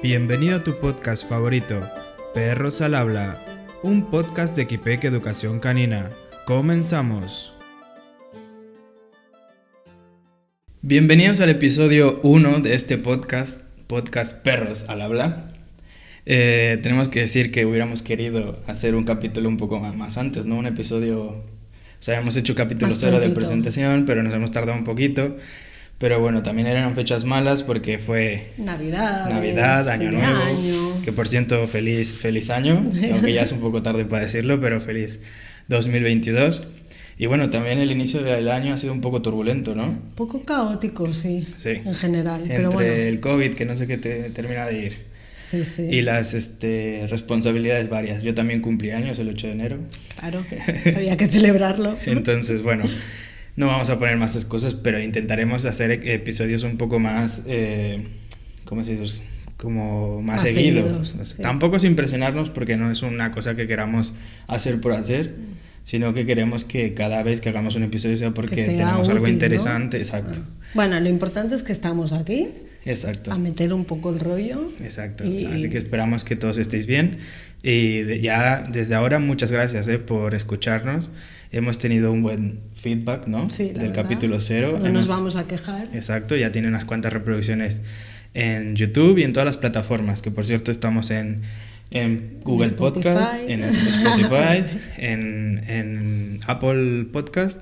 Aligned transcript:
Bienvenido 0.00 0.58
a 0.58 0.62
tu 0.62 0.78
podcast 0.78 1.28
favorito, 1.28 1.80
Perros 2.32 2.80
al 2.82 2.94
Habla, 2.94 3.36
un 3.82 4.08
podcast 4.10 4.54
de 4.54 4.62
Equipec 4.62 5.02
Educación 5.02 5.58
Canina. 5.58 6.10
Comenzamos. 6.46 7.52
Bienvenidos 10.82 11.40
al 11.40 11.48
episodio 11.48 12.20
1 12.22 12.60
de 12.60 12.74
este 12.74 12.96
podcast, 12.96 13.62
podcast 13.88 14.36
Perros 14.44 14.84
al 14.86 15.02
Habla. 15.02 15.52
Eh, 16.26 16.78
tenemos 16.80 17.08
que 17.08 17.18
decir 17.18 17.50
que 17.50 17.66
hubiéramos 17.66 18.02
querido 18.02 18.62
hacer 18.68 18.94
un 18.94 19.04
capítulo 19.04 19.48
un 19.48 19.56
poco 19.56 19.80
más 19.80 20.16
antes, 20.16 20.46
¿no? 20.46 20.58
Un 20.58 20.66
episodio... 20.66 21.24
O 21.24 22.02
sea, 22.02 22.20
hemos 22.20 22.36
hecho 22.36 22.54
capítulo 22.54 22.92
Más 22.92 23.00
cero 23.00 23.14
de 23.14 23.30
prontito. 23.30 23.40
presentación, 23.40 24.04
pero 24.06 24.22
nos 24.22 24.32
hemos 24.32 24.52
tardado 24.52 24.78
un 24.78 24.84
poquito. 24.84 25.36
Pero 25.98 26.20
bueno, 26.20 26.44
también 26.44 26.68
eran 26.68 26.94
fechas 26.94 27.24
malas 27.24 27.64
porque 27.64 27.98
fue 27.98 28.52
Navidad. 28.56 29.28
Navidad, 29.28 29.88
Año 29.88 30.12
Nuevo. 30.12 31.00
Que 31.04 31.12
por 31.12 31.26
cierto, 31.26 31.66
feliz, 31.66 32.14
feliz 32.14 32.50
año, 32.50 32.74
aunque 33.12 33.32
ya 33.32 33.42
es 33.42 33.52
un 33.52 33.60
poco 33.60 33.82
tarde 33.82 34.04
para 34.04 34.22
decirlo, 34.24 34.60
pero 34.60 34.80
feliz 34.80 35.20
2022. 35.66 36.68
Y 37.20 37.26
bueno, 37.26 37.50
también 37.50 37.80
el 37.80 37.90
inicio 37.90 38.22
del 38.22 38.48
año 38.48 38.74
ha 38.74 38.78
sido 38.78 38.92
un 38.92 39.00
poco 39.00 39.22
turbulento, 39.22 39.74
¿no? 39.74 39.98
Poco 40.14 40.42
caótico, 40.42 41.12
sí. 41.12 41.44
Sí. 41.56 41.80
En 41.84 41.96
general. 41.96 42.42
Entre 42.42 42.56
pero 42.56 42.70
bueno. 42.70 42.92
el 42.92 43.18
COVID, 43.18 43.54
que 43.54 43.64
no 43.64 43.74
sé 43.74 43.88
qué 43.88 43.98
te 43.98 44.30
termina 44.30 44.66
de 44.66 44.78
ir, 44.78 45.06
Sí, 45.50 45.64
sí. 45.64 45.82
y 45.82 46.02
las 46.02 46.34
este, 46.34 47.08
responsabilidades 47.08 47.88
varias. 47.88 48.22
Yo 48.22 48.34
también 48.34 48.60
cumplí 48.60 48.92
años 48.92 49.18
el 49.18 49.30
8 49.30 49.48
de 49.48 49.52
enero. 49.52 49.78
Claro. 50.20 50.44
Había 50.96 51.16
que 51.16 51.26
celebrarlo. 51.26 51.98
Entonces, 52.06 52.62
bueno, 52.62 52.84
no 53.58 53.66
vamos 53.66 53.90
a 53.90 53.98
poner 53.98 54.16
más 54.16 54.36
excusas, 54.36 54.74
pero 54.74 55.00
intentaremos 55.00 55.64
hacer 55.66 55.90
e- 55.90 56.14
episodios 56.14 56.62
un 56.62 56.76
poco 56.78 56.98
más, 56.98 57.42
eh, 57.46 58.06
¿cómo 58.64 58.84
se 58.84 58.96
dice? 58.96 59.22
Como 59.56 60.22
más, 60.22 60.36
Más 60.36 60.42
seguidos. 60.42 60.84
seguidos, 60.88 61.14
O 61.14 61.16
sea, 61.16 61.26
sí. 61.26 61.42
Tampoco 61.42 61.78
sin 61.80 61.96
presionarnos 61.96 62.48
porque 62.50 62.76
no 62.76 62.90
es 62.92 63.02
una 63.02 63.32
cosa 63.32 63.56
que 63.56 63.66
queramos 63.66 64.14
hacer 64.46 64.80
por 64.80 64.92
hacer, 64.92 65.34
sino 65.82 66.14
que 66.14 66.24
queremos 66.26 66.64
que 66.64 66.94
cada 66.94 67.22
vez 67.24 67.40
que 67.40 67.48
hagamos 67.48 67.74
un 67.74 67.82
episodio 67.82 68.16
sea 68.16 68.32
porque 68.32 68.54
Que 68.54 68.64
sea 68.66 68.76
tenemos 68.76 69.08
algo 69.08 69.26
interesante. 69.26 69.96
Exacto, 69.98 70.38
Bueno, 70.74 71.00
lo 71.00 71.08
importante 71.08 71.56
es 71.56 71.64
que 71.64 71.72
estamos 71.72 72.12
aquí 72.12 72.48
exacto. 72.90 73.32
a 73.32 73.38
meter 73.38 73.72
un 73.72 73.84
poco 73.84 74.10
el 74.10 74.20
rollo. 74.20 74.68
Exacto. 74.80 75.24
Y- 75.24 75.44
Así 75.46 75.68
que 75.70 75.78
esperamos 75.78 76.24
que 76.24 76.36
todos 76.36 76.58
estéis 76.58 76.86
bien. 76.86 77.18
Y 77.62 78.02
de- 78.02 78.20
ya 78.20 78.64
desde 78.70 78.94
ahora, 78.94 79.18
muchas 79.18 79.50
gracias 79.52 79.88
eh, 79.88 79.98
por 79.98 80.34
escucharnos. 80.34 81.10
Hemos 81.50 81.78
tenido 81.78 82.12
un 82.12 82.22
buen 82.22 82.60
feedback, 82.74 83.26
¿no? 83.26 83.50
Sí, 83.50 83.68
la 83.74 83.82
Del 83.82 83.88
verdad. 83.90 84.02
capítulo 84.02 84.40
cero. 84.40 84.72
No 84.72 84.78
nos 84.90 85.04
Hemos- 85.04 85.08
vamos 85.08 85.36
a 85.36 85.46
quejar. 85.48 85.88
Exacto, 85.94 86.36
ya 86.36 86.52
tiene 86.52 86.68
unas 86.68 86.84
cuantas 86.84 87.12
reproducciones 87.12 87.80
en 88.34 88.76
YouTube 88.76 89.18
y 89.18 89.22
en 89.24 89.32
todas 89.32 89.46
las 89.46 89.56
plataformas, 89.56 90.20
que 90.22 90.30
por 90.30 90.44
cierto 90.44 90.70
estamos 90.70 91.10
en, 91.10 91.40
en 91.90 92.38
Google 92.44 92.66
Spotify. 92.66 93.02
Podcast, 93.08 93.34
en 93.48 93.64
Spotify, 93.64 94.78
en, 94.98 95.60
en 95.66 96.36
Apple 96.46 97.06
Podcast 97.10 97.60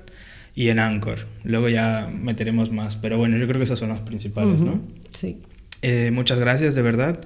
y 0.53 0.67
en 0.69 0.79
Anchor. 0.79 1.19
Luego 1.45 1.69
ya 1.69 2.09
meteremos 2.13 2.71
más, 2.71 2.97
pero 2.97 3.17
bueno, 3.17 3.37
yo 3.37 3.47
creo 3.47 3.57
que 3.59 3.63
esos 3.63 3.79
son 3.79 3.89
los 3.89 3.99
principales, 4.01 4.59
¿no? 4.59 4.81
Sí. 5.13 5.37
Eh, 5.81 6.11
muchas 6.11 6.39
gracias, 6.39 6.75
de 6.75 6.81
verdad. 6.81 7.19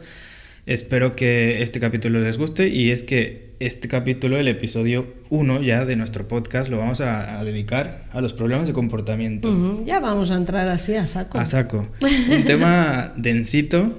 Espero 0.67 1.11
que 1.11 1.61
este 1.63 1.79
capítulo 1.79 2.19
les 2.19 2.37
guste 2.37 2.67
y 2.67 2.91
es 2.91 3.01
que 3.03 3.51
este 3.59 3.87
capítulo, 3.87 4.37
el 4.37 4.47
episodio 4.47 5.07
1 5.31 5.61
ya 5.63 5.85
de 5.85 5.95
nuestro 5.95 6.27
podcast, 6.27 6.69
lo 6.69 6.77
vamos 6.77 7.01
a, 7.01 7.39
a 7.39 7.43
dedicar 7.45 8.05
a 8.11 8.21
los 8.21 8.33
problemas 8.33 8.67
de 8.67 8.73
comportamiento. 8.73 9.81
Ya 9.85 9.99
vamos 9.99 10.29
a 10.31 10.35
entrar 10.35 10.67
así 10.67 10.93
a 10.95 11.07
saco. 11.07 11.39
A 11.39 11.45
saco. 11.45 11.87
Un 12.31 12.43
tema 12.45 13.11
densito 13.17 13.97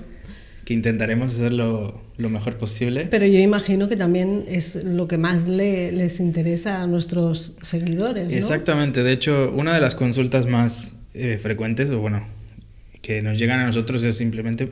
que 0.65 0.75
intentaremos 0.75 1.35
hacerlo 1.35 2.01
lo 2.17 2.29
mejor 2.31 2.57
posible. 2.59 3.09
Pero 3.11 3.27
yo 3.27 3.41
imagino 3.41 3.89
que 3.89 3.97
también 3.97 4.45
es 4.47 4.85
lo 4.85 5.09
que 5.09 5.19
más 5.19 5.49
le- 5.49 5.91
les 5.91 6.21
interesa 6.21 6.81
a 6.83 6.87
nuestros 6.87 7.55
seguidores, 7.63 8.29
¿no? 8.31 8.37
Exactamente. 8.37 9.03
De 9.03 9.13
hecho, 9.13 9.53
una 9.57 9.75
de 9.75 9.81
las 9.81 9.97
consultas 9.97 10.47
más 10.47 10.95
eh, 11.15 11.39
frecuentes, 11.43 11.91
o 11.91 11.99
bueno, 11.99 12.25
que 13.03 13.21
nos 13.21 13.39
llegan 13.39 13.61
a 13.61 13.67
nosotros 13.67 14.03
es 14.05 14.17
simplemente 14.17 14.71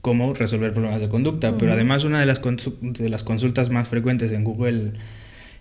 cómo 0.00 0.34
resolver 0.34 0.72
problemas 0.72 1.00
de 1.00 1.08
conducta. 1.08 1.56
Pero 1.56 1.72
además, 1.72 2.04
una 2.04 2.20
de 2.20 2.26
las, 2.26 2.40
de 2.42 3.08
las 3.08 3.24
consultas 3.24 3.70
más 3.70 3.88
frecuentes 3.88 4.32
en 4.32 4.44
Google 4.44 4.92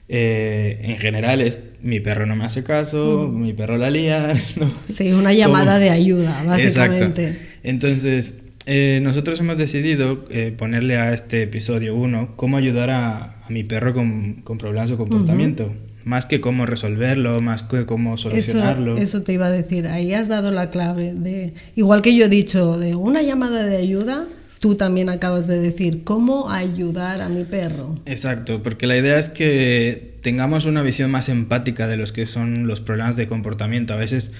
eh, 0.09 0.79
en 0.83 0.97
general 0.97 1.41
es 1.41 1.59
mi 1.81 1.99
perro 1.99 2.25
no 2.25 2.37
me 2.37 2.45
hace 2.45 2.63
caso, 2.63 3.29
mi 3.33 3.53
perro 3.53 3.77
la 3.77 3.89
lía. 3.89 4.33
¿no? 4.55 4.71
Sí, 4.87 5.11
una 5.11 5.33
llamada 5.33 5.73
¿Cómo? 5.73 5.79
de 5.79 5.89
ayuda, 5.89 6.43
básicamente. 6.43 7.27
Exacto. 7.27 7.45
Entonces, 7.63 8.35
eh, 8.65 8.99
nosotros 9.01 9.39
hemos 9.39 9.57
decidido 9.57 10.25
eh, 10.29 10.53
ponerle 10.57 10.97
a 10.97 11.13
este 11.13 11.43
episodio 11.43 11.95
1 11.95 12.35
cómo 12.35 12.57
ayudar 12.57 12.89
a, 12.89 13.43
a 13.45 13.49
mi 13.49 13.63
perro 13.63 13.93
con, 13.93 14.41
con 14.41 14.57
problemas 14.57 14.89
de 14.89 14.97
comportamiento. 14.97 15.73
Más 16.07 16.25
que 16.25 16.39
cómo 16.39 16.65
resolverlo, 16.65 17.41
más 17.41 17.63
que 17.63 17.85
cómo 17.85 18.15
Eso, 18.15 18.29
solucionarlo. 18.29 18.97
eso 18.97 19.23
te 19.23 19.33
iba 19.33 19.47
a 19.47 19.51
decir, 19.51 19.87
ahí 19.87 20.13
has 20.13 20.29
dado 20.29 20.51
la 20.51 20.69
clave 20.69 21.13
de, 21.13 21.53
igual 21.75 22.01
que 22.01 22.15
yo 22.15 22.25
he 22.25 22.29
dicho, 22.29 22.77
de 22.77 22.95
una 22.95 23.21
llamada 23.21 23.63
de 23.63 23.75
ayuda, 23.75 24.25
tú 24.59 24.75
también 24.75 25.09
acabas 25.09 25.47
de 25.47 25.59
decir 25.59 26.05
cómo 26.05 26.49
ayudar 26.49 27.21
a 27.21 27.27
mi 27.27 27.43
perro. 27.43 27.99
Exacto, 28.05 28.63
porque 28.63 28.87
la 28.87 28.95
idea 28.95 29.19
es 29.19 29.27
que 29.27 30.15
tengamos 30.21 30.65
una 30.65 30.81
visión 30.81 31.11
más 31.11 31.27
empática 31.27 31.87
de 31.87 31.97
los 31.97 32.13
que 32.13 32.25
son 32.25 32.67
los 32.67 32.79
problemas 32.79 33.17
de 33.17 33.27
comportamiento. 33.27 33.93
A 33.93 33.97
veces 33.97 34.31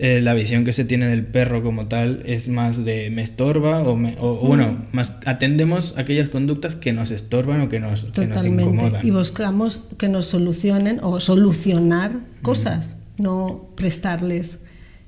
eh, 0.00 0.20
la 0.20 0.34
visión 0.34 0.64
que 0.64 0.72
se 0.72 0.84
tiene 0.84 1.06
del 1.06 1.24
perro 1.24 1.62
como 1.62 1.86
tal 1.86 2.22
es 2.26 2.48
más 2.48 2.84
de 2.84 3.10
me 3.10 3.22
estorba 3.22 3.78
o, 3.82 3.96
me- 3.96 4.16
o- 4.18 4.40
o 4.42 4.46
bueno, 4.48 4.82
más 4.92 5.14
atendemos 5.24 5.94
aquellas 5.96 6.28
conductas 6.28 6.74
que 6.74 6.92
nos 6.92 7.10
estorban 7.12 7.60
o 7.60 7.68
que 7.68 7.78
nos, 7.78 8.04
que 8.06 8.26
nos 8.26 8.44
incomodan. 8.44 9.06
Y 9.06 9.10
buscamos 9.12 9.82
que 9.96 10.08
nos 10.08 10.26
solucionen 10.26 10.98
o 11.02 11.20
solucionar 11.20 12.12
cosas, 12.42 12.94
no 13.18 13.68
prestarles 13.76 14.58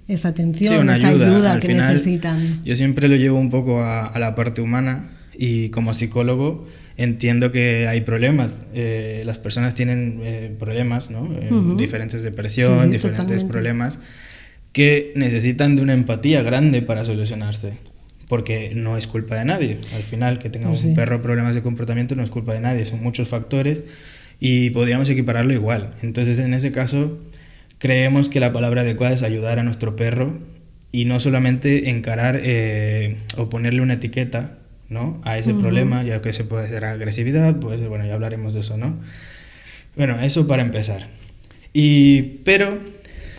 esa 0.06 0.28
atención, 0.28 0.72
Sí, 0.74 0.78
una 0.80 0.96
esa 0.96 1.08
ayuda. 1.08 1.26
ayuda, 1.34 1.58
que 1.60 1.66
final, 1.66 1.92
necesitan. 1.94 2.64
Yo 2.64 2.76
siempre 2.76 3.08
lo 3.08 3.16
llevo 3.16 3.40
un 3.40 3.50
poco 3.50 3.80
a, 3.80 4.06
a 4.06 4.18
la 4.20 4.36
parte 4.36 4.60
humana 4.62 5.10
y 5.36 5.70
como 5.70 5.94
psicólogo 5.94 6.64
entiendo 6.96 7.50
que 7.50 7.88
hay 7.88 8.02
problemas. 8.02 8.68
Eh, 8.72 9.22
las 9.26 9.38
personas 9.40 9.74
tienen 9.74 10.20
eh, 10.22 10.54
problemas, 10.58 11.10
¿no? 11.10 11.22
Ujú. 11.22 11.76
Diferentes 11.76 12.22
depresión, 12.22 12.78
Sí, 12.78 12.84
sí, 12.84 12.90
diferentes 12.92 13.24
totalmente. 13.42 13.52
problemas 13.52 13.98
que 14.76 15.14
necesitan 15.16 15.74
de 15.74 15.80
una 15.80 15.94
empatía 15.94 16.42
grande 16.42 16.82
para 16.82 17.02
solucionarse. 17.02 17.78
Porque 18.28 18.72
no 18.74 18.98
es 18.98 19.06
culpa 19.06 19.34
de 19.36 19.46
nadie. 19.46 19.78
Al 19.94 20.02
final, 20.02 20.38
que 20.38 20.50
tenga 20.50 20.68
Pues 20.68 20.84
un 20.84 20.90
sí. 20.90 20.94
perro 20.94 21.22
problemas 21.22 21.54
de 21.54 21.62
comportamiento 21.62 22.14
no 22.14 22.22
es 22.22 22.28
culpa 22.28 22.52
de 22.52 22.60
nadie. 22.60 22.84
Son 22.84 23.02
muchos 23.02 23.28
factores 23.28 23.84
y 24.38 24.68
podríamos 24.70 25.08
equipararlo 25.08 25.54
igual. 25.54 25.94
Entonces, 26.02 26.38
en 26.40 26.52
ese 26.52 26.72
caso, 26.72 27.16
creemos 27.78 28.28
que 28.28 28.38
la 28.38 28.52
palabra 28.52 28.82
adecuada 28.82 29.14
es 29.14 29.22
ayudar 29.22 29.58
a 29.58 29.62
nuestro 29.62 29.96
perro 29.96 30.38
y 30.92 31.06
no 31.06 31.20
solamente 31.20 31.88
encarar 31.88 32.38
eh, 32.42 33.16
o 33.38 33.48
ponerle 33.48 33.80
una 33.80 33.94
etiqueta 33.94 34.58
¿no? 34.90 35.22
a 35.24 35.38
ese 35.38 35.54
problema, 35.54 36.02
ya 36.04 36.20
que 36.20 36.34
se 36.34 36.44
puede 36.44 36.68
ser 36.68 36.84
agresividad, 36.84 37.60
puede 37.60 37.78
ser, 37.78 37.88
bueno, 37.88 38.04
ya 38.06 38.12
hablaremos 38.12 38.52
de 38.52 38.60
eso, 38.60 38.76
¿no? 38.76 38.98
Bueno, 39.96 40.20
eso 40.20 40.46
para 40.46 40.60
empezar. 40.60 41.06
Y, 41.72 42.40
pero 42.44 42.78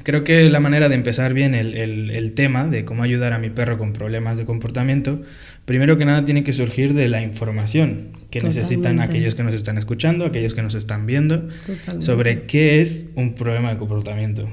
creo 0.08 0.24
que 0.24 0.50
la 0.50 0.62
manera 0.62 0.88
de 0.88 0.96
empezar 0.96 1.34
bien 1.34 1.54
el, 1.54 1.76
el- 1.76 2.10
el 2.12 2.32
tema 2.32 2.66
de 2.68 2.86
cómo 2.86 3.04
ayudar 3.04 3.34
a 3.34 3.40
mi 3.40 3.50
perro 3.50 3.78
con 3.78 3.92
problemas 3.92 4.38
de 4.38 4.46
comportamiento, 4.46 5.22
primero 5.66 5.98
que 5.98 6.06
nada 6.06 6.24
tiene 6.24 6.46
que 6.46 6.54
surgir 6.54 6.94
de 6.94 7.10
la 7.10 7.22
información 7.22 8.08
que 8.32 8.40
necesitan 8.42 9.02
aquellos 9.02 9.36
que 9.36 9.44
nos 9.44 9.54
están 9.54 9.78
escuchando, 9.78 10.24
aquellos 10.26 10.54
que 10.54 10.62
nos 10.62 10.76
están 10.76 11.06
viendo, 11.06 11.42
Totalmente. 11.66 12.06
sobre 12.06 12.44
qué 12.44 12.82
es 12.82 13.08
un 13.16 13.34
problema 13.36 13.72
de 13.74 13.78
comportamiento. 13.78 14.48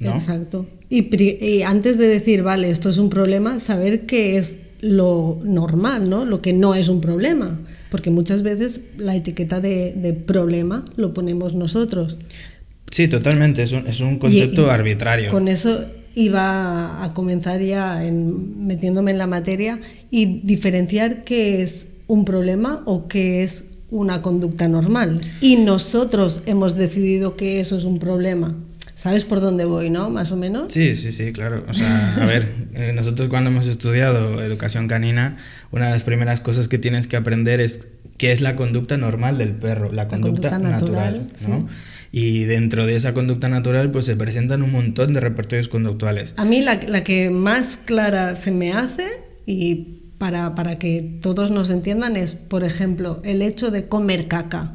¿no? 0.00 0.10
Exacto. 0.16 0.66
Y, 0.90 1.62
antes 1.62 1.96
de 1.98 2.08
decir, 2.08 2.42
vale, 2.42 2.68
esto 2.70 2.90
es 2.90 2.98
un 2.98 3.10
problema, 3.10 3.60
saber 3.60 4.06
qué 4.06 4.38
es 4.38 4.56
lo 4.80 5.38
normal, 5.44 6.10
¿no? 6.10 6.24
Lo 6.24 6.40
que 6.40 6.52
no 6.52 6.74
es 6.74 6.88
un 6.88 7.00
problema. 7.00 7.60
Porque 7.90 8.10
muchas 8.10 8.42
veces 8.42 8.80
la 8.98 9.14
etiqueta 9.14 9.60
de, 9.60 9.92
de 9.94 10.12
problema 10.14 10.84
lo 10.96 11.12
ponemos 11.14 11.54
nosotros. 11.54 12.16
Sí, 12.92 13.08
totalmente, 13.08 13.62
es 13.62 13.72
un, 13.72 13.86
es 13.86 14.00
un 14.00 14.18
concepto 14.18 14.66
Y- 14.66 14.70
arbitrario. 14.70 15.30
Con 15.30 15.48
eso 15.48 15.84
iba 16.14 17.02
a 17.02 17.14
comenzar 17.14 17.62
ya 17.62 18.04
en, 18.04 18.66
metiéndome 18.66 19.12
en 19.12 19.18
la 19.18 19.26
materia 19.26 19.80
y 20.10 20.40
diferenciar 20.42 21.24
qué 21.24 21.62
es 21.62 21.86
un 22.06 22.26
problema 22.26 22.82
o 22.84 23.08
qué 23.08 23.42
es 23.42 23.64
una 23.90 24.20
conducta 24.20 24.68
normal. 24.68 25.22
Y 25.40 25.56
nosotros 25.56 26.42
hemos 26.44 26.76
decidido 26.76 27.34
que 27.34 27.60
eso 27.60 27.76
es 27.78 27.84
un 27.84 27.98
problema. 27.98 28.54
¿Sabes 28.94 29.24
por 29.24 29.40
dónde 29.40 29.64
voy, 29.64 29.88
no? 29.88 30.10
Más 30.10 30.30
o 30.30 30.36
menos. 30.36 30.72
Sí, 30.72 30.96
sí, 30.96 31.12
sí, 31.12 31.32
claro. 31.32 31.64
O 31.68 31.74
sea, 31.74 32.16
a 32.22 32.26
ver, 32.26 32.46
eh, 32.74 32.92
nosotros 32.94 33.28
cuando 33.28 33.48
hemos 33.50 33.66
estudiado 33.66 34.42
educación 34.42 34.86
canina, 34.86 35.38
una 35.70 35.86
de 35.86 35.92
las 35.92 36.02
primeras 36.02 36.42
cosas 36.42 36.68
que 36.68 36.78
tienes 36.78 37.06
que 37.06 37.16
aprender 37.16 37.60
es 37.60 37.88
qué 38.18 38.32
es 38.32 38.42
la 38.42 38.54
conducta 38.54 38.98
normal 38.98 39.38
del 39.38 39.54
perro, 39.54 39.90
la, 39.90 40.08
conducta, 40.08 40.50
conducta 40.50 40.58
natural, 40.58 41.26
natural, 41.32 41.48
¿no? 41.48 41.68
Y 42.12 42.44
dentro 42.44 42.86
de 42.86 42.94
esa 42.94 43.14
conducta 43.14 43.48
natural, 43.48 43.90
pues 43.90 44.04
se 44.04 44.14
presentan 44.16 44.62
un 44.62 44.70
montón 44.70 45.14
de 45.14 45.20
repertorios 45.20 45.68
conductuales. 45.68 46.34
A 46.36 46.44
mí 46.44 46.60
la, 46.60 46.78
la 46.86 47.02
que 47.02 47.30
más 47.30 47.78
clara 47.78 48.36
se 48.36 48.50
me 48.50 48.72
hace 48.72 49.06
y 49.46 50.02
para, 50.18 50.54
para 50.54 50.76
que 50.76 51.18
todos 51.20 51.50
nos 51.50 51.70
entiendan, 51.70 52.16
es, 52.16 52.34
por 52.34 52.62
ejemplo, 52.62 53.20
el 53.24 53.42
hecho 53.42 53.70
de 53.72 53.88
comer 53.88 54.28
caca. 54.28 54.74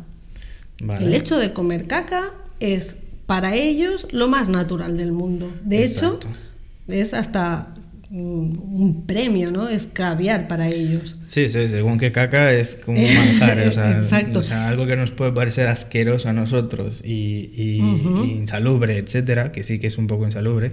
Vale. 0.82 1.06
El 1.06 1.14
hecho 1.14 1.38
de 1.38 1.54
comer 1.54 1.88
caca 1.88 2.34
es 2.60 2.96
para 3.28 3.56
ellos 3.56 4.08
lo 4.12 4.28
más 4.28 4.50
natural 4.50 4.98
del 4.98 5.12
mundo. 5.12 5.50
De 5.64 5.84
Exacto. 5.84 6.28
hecho, 6.28 6.40
es 6.88 7.14
hasta 7.14 7.74
un 8.10 9.04
premio, 9.06 9.52
¿no? 9.52 9.68
Es 9.68 9.88
caviar 9.92 10.48
para 10.48 10.68
ellos. 10.70 11.18
Sí, 11.28 11.50
sí, 11.50 11.68
según 11.68 11.98
que 12.00 12.12
caca 12.12 12.54
es 12.54 12.76
como 12.76 12.98
un 13.00 13.14
manjar, 13.16 13.60
o 13.68 13.72
sea, 13.72 13.92
Exacto. 14.00 14.40
o 14.40 14.44
sea, 14.44 14.68
algo 14.70 14.88
que 14.88 14.96
nos 14.96 15.12
puede 15.12 15.32
parecer 15.34 15.68
asqueroso 15.68 16.30
a 16.30 16.34
nosotros 16.34 17.02
y, 17.04 17.52
y- 17.56 17.82
Ujú. 17.82 18.24
y 18.26 18.32
insalubre, 18.32 18.98
etcétera, 18.98 19.52
que 19.52 19.64
sí 19.64 19.80
que 19.80 19.88
es 19.88 19.98
un 19.98 20.08
poco 20.08 20.26
insalubre, 20.26 20.72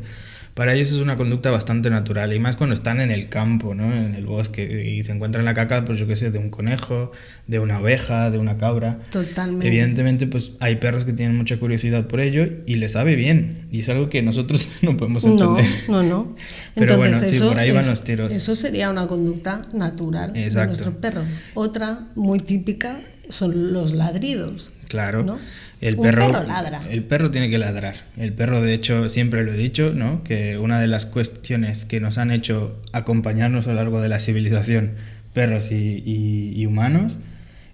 para 0.54 0.72
ellos 0.74 0.90
es 0.92 0.98
una 0.98 1.16
conducta 1.16 1.50
bastante 1.50 1.90
natural 1.90 2.32
y 2.32 2.38
más 2.38 2.54
cuando 2.54 2.74
están 2.74 3.00
en 3.00 3.10
el 3.10 3.28
campo, 3.28 3.74
¿no? 3.74 3.92
En 3.92 4.14
el 4.14 4.24
bosque 4.24 4.86
y 4.88 5.02
se 5.02 5.10
encuentran 5.10 5.44
la 5.44 5.52
caca, 5.52 5.84
pues 5.84 5.98
yo 5.98 6.06
qué 6.06 6.14
sé, 6.14 6.30
de 6.30 6.38
un 6.38 6.50
conejo, 6.50 7.10
de 7.48 7.58
una 7.58 7.80
oveja, 7.80 8.30
de 8.30 8.38
una 8.38 8.56
cabra. 8.56 9.00
Totalmente. 9.10 9.66
Evidentemente, 9.66 10.28
pues 10.28 10.52
hay 10.60 10.76
perros 10.76 11.04
que 11.04 11.12
tienen 11.12 11.36
mucha 11.36 11.56
curiosidad 11.58 12.06
por 12.06 12.20
ello 12.20 12.46
y 12.66 12.76
les 12.76 12.92
sabe 12.92 13.16
bien 13.16 13.66
y 13.72 13.80
es 13.80 13.88
algo 13.88 14.08
que 14.08 14.22
nosotros 14.22 14.68
no 14.82 14.96
podemos 14.96 15.24
No, 15.24 15.32
entender. 15.58 15.64
no, 15.88 16.02
no. 16.04 16.36
Pero 16.76 16.98
bueno, 16.98 17.18
sí, 17.24 17.40
por 17.40 17.58
ahí 17.58 17.72
van 17.72 17.86
los 17.88 18.04
tiros. 18.04 18.32
Eso 18.32 18.54
sería 18.54 18.90
una 18.90 19.08
conducta 19.08 19.62
natural 19.72 20.32
de 20.34 20.44
Exacto. 20.44 20.68
nuestro 20.68 20.92
perro. 21.00 21.22
Otra 21.54 22.06
muy 22.14 22.38
típica 22.38 23.00
son 23.28 23.72
los 23.72 23.92
ladridos. 23.92 24.70
Claro. 24.88 25.24
¿no? 25.24 25.38
El 25.80 25.96
perro, 25.96 26.28
perro 26.30 26.44
ladra. 26.44 26.80
El 26.90 27.04
perro 27.04 27.30
tiene 27.30 27.50
que 27.50 27.58
ladrar. 27.58 27.94
El 28.16 28.32
perro, 28.32 28.60
de 28.62 28.72
hecho, 28.74 29.08
siempre 29.08 29.44
lo 29.44 29.52
he 29.52 29.56
dicho, 29.56 29.92
¿no? 29.94 30.22
Que 30.24 30.56
una 30.58 30.80
de 30.80 30.86
las 30.86 31.04
cuestiones 31.06 31.84
que 31.84 32.00
nos 32.00 32.16
han 32.18 32.30
hecho 32.30 32.80
acompañarnos 32.92 33.66
a 33.66 33.70
lo 33.70 33.76
largo 33.76 34.00
de 34.00 34.08
la 34.08 34.18
civilización, 34.18 34.92
perros 35.32 35.70
y, 35.72 36.02
y- 36.04 36.52
y 36.56 36.66
humanos, 36.66 37.18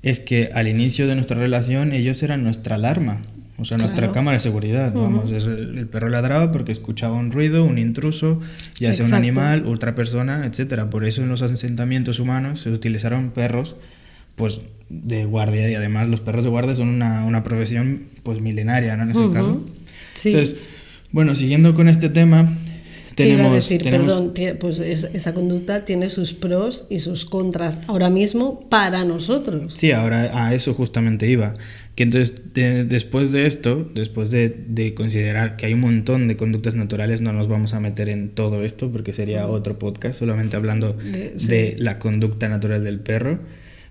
es 0.03 0.19
que 0.21 0.49
al 0.55 0.67
inicio 0.67 1.07
de 1.07 1.15
nuestra 1.15 1.37
relación 1.39 1.93
ellos 1.93 2.23
eran 2.23 2.43
nuestra 2.43 2.77
alarma. 2.77 3.21
O 3.59 3.67
sea, 3.67 3.77
nuestra 3.77 3.99
Claro. 3.99 4.13
cámara 4.15 4.37
de 4.39 4.41
seguridad, 4.41 4.95
el, 4.97 5.79
el 5.79 5.87
perro 5.87 6.09
ladraba 6.09 6.51
porque 6.51 6.73
escuchaba 6.73 7.19
un 7.19 7.31
ruido, 7.31 7.63
un 7.67 7.77
intruso, 7.77 8.41
ya 8.79 8.95
sea 8.95 9.05
un 9.05 9.13
animal, 9.13 9.65
otra 9.67 9.95
persona, 9.95 10.47
etcétera. 10.47 10.89
Por 10.89 11.05
eso 11.05 11.21
en 11.23 11.29
los 11.29 11.43
asentamientos 11.43 12.19
humanos 12.21 12.61
se 12.61 12.71
utilizaron 12.71 13.31
perros 13.33 13.77
pues 14.37 14.61
de 14.89 15.25
guardia 15.25 15.71
y 15.71 15.75
además 15.75 16.09
los 16.09 16.21
perros 16.21 16.43
de 16.45 16.51
guardia 16.51 16.75
son 16.75 16.89
una, 16.89 17.25
una 17.25 17.43
profesión 17.45 18.05
pues 18.23 18.41
milenaria, 18.41 18.97
¿no? 18.97 19.05
En 19.05 19.11
ese 19.11 19.21
Ujú. 19.21 19.33
caso. 19.33 19.65
Sí. 20.15 20.31
Entonces, 20.31 20.57
bueno, 21.13 21.35
siguiendo 21.35 21.75
con 21.75 21.89
este 21.89 22.09
tema, 22.09 22.57
Te 23.15 23.27
iba 23.27 23.37
tenemos... 23.37 23.53
a 23.53 23.55
decir, 23.57 23.83
tenemos- 23.83 24.07
perdón, 24.07 24.33
pues 24.59 24.79
es- 24.81 25.09
esa 25.13 25.35
conducta 25.35 25.85
tiene 25.85 26.11
sus 26.11 26.33
pros 26.35 26.87
y 26.91 27.01
sus 27.01 27.25
contras 27.25 27.79
ahora 27.87 28.11
mismo 28.11 28.69
para 28.69 29.05
nosotros. 29.05 29.75
Sí, 29.77 29.93
ahora 29.93 30.47
a 30.47 30.55
eso 30.55 30.75
justamente 30.75 31.29
iba. 31.29 31.55
Que 31.95 32.05
entonces, 32.05 32.55
de- 32.55 32.85
después 32.85 33.31
de 33.33 33.47
esto, 33.47 33.87
después 33.95 34.31
de, 34.31 34.49
de 34.49 34.95
considerar 34.95 35.57
que 35.57 35.67
hay 35.67 35.75
un 35.75 35.81
montón 35.81 36.29
de 36.29 36.37
conductas 36.37 36.75
naturales, 36.75 37.21
no 37.21 37.33
nos 37.33 37.47
vamos 37.49 37.75
a 37.75 37.81
meter 37.81 38.09
en 38.09 38.31
todo 38.31 38.65
esto 38.65 38.91
porque 38.91 39.13
sería 39.13 39.47
otro 39.49 39.79
podcast 39.79 40.19
solamente 40.19 40.57
hablando 40.57 40.95
De- 40.95 41.35
sí. 41.37 41.47
de 41.47 41.77
la 41.79 41.99
conducta 41.99 42.49
natural 42.49 42.83
del 42.85 43.01
perro, 43.01 43.41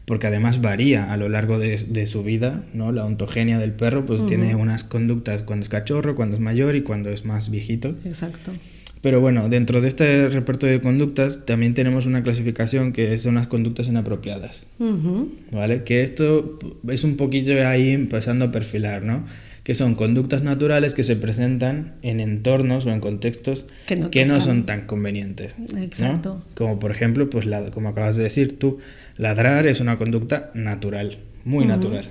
porque 0.09 0.25
además 0.25 0.59
varía 0.59 1.13
a 1.13 1.17
lo 1.17 1.29
largo 1.29 1.59
de, 1.59 1.77
de 1.88 2.07
su 2.07 2.23
vida, 2.23 2.63
¿no? 2.73 2.91
La 2.91 3.06
ontogenia 3.06 3.59
del 3.59 3.73
perro 3.73 4.07
pues 4.07 4.25
tiene 4.25 4.56
unas 4.56 4.83
conductas 4.83 5.44
cuando 5.44 5.61
es 5.61 5.69
cachorro, 5.69 6.15
cuando 6.15 6.35
es 6.35 6.41
mayor 6.41 6.75
y 6.75 6.81
cuando 6.81 7.11
es 7.11 7.25
más 7.25 7.51
viejito. 7.51 7.95
Exacto. 8.03 8.51
Pero 9.01 9.21
bueno, 9.21 9.50
dentro 9.50 9.81
de 9.81 9.88
este 9.88 10.27
repertorio 10.29 10.77
de 10.77 10.81
conductas 10.81 11.45
también 11.45 11.75
tenemos 11.75 12.07
una 12.07 12.23
clasificación 12.23 12.91
que 12.91 13.15
son 13.19 13.35
las 13.35 13.45
conductas 13.45 13.88
inapropiadas. 13.88 14.65
Ujú. 14.79 15.31
¿Vale? 15.51 15.83
Que 15.83 16.01
esto 16.01 16.57
es 16.88 17.03
un 17.03 17.15
poquillo 17.15 17.67
ahí 17.67 17.91
empezando 17.91 18.45
a 18.45 18.51
perfilar, 18.51 19.03
¿no? 19.03 19.27
Que 19.63 19.75
son 19.75 19.94
conductas 19.94 20.41
naturales 20.41 20.95
que 20.95 21.03
se 21.03 21.17
presentan 21.17 21.94
en 22.01 22.19
entornos 22.19 22.88
o 22.88 22.89
en 22.89 23.00
contextos 23.00 23.67
Que 23.85 23.95
no 23.95 24.09
que 24.09 24.25
no 24.25 24.41
son 24.41 24.65
tan 24.65 24.88
convenientes. 24.88 25.59
¿no? 25.59 25.77
Exacto. 25.77 26.44
Como 26.56 26.79
por 26.79 26.89
ejemplo, 26.89 27.29
pues 27.29 27.45
la, 27.45 27.69
como 27.69 27.89
acabas 27.89 28.15
de 28.15 28.23
decir 28.23 28.57
tú, 28.57 28.79
ladrar 29.19 29.68
es 29.68 29.80
una 29.81 29.98
conducta 30.00 30.50
natural, 30.56 31.19
muy 31.45 31.66
natural. 31.66 32.06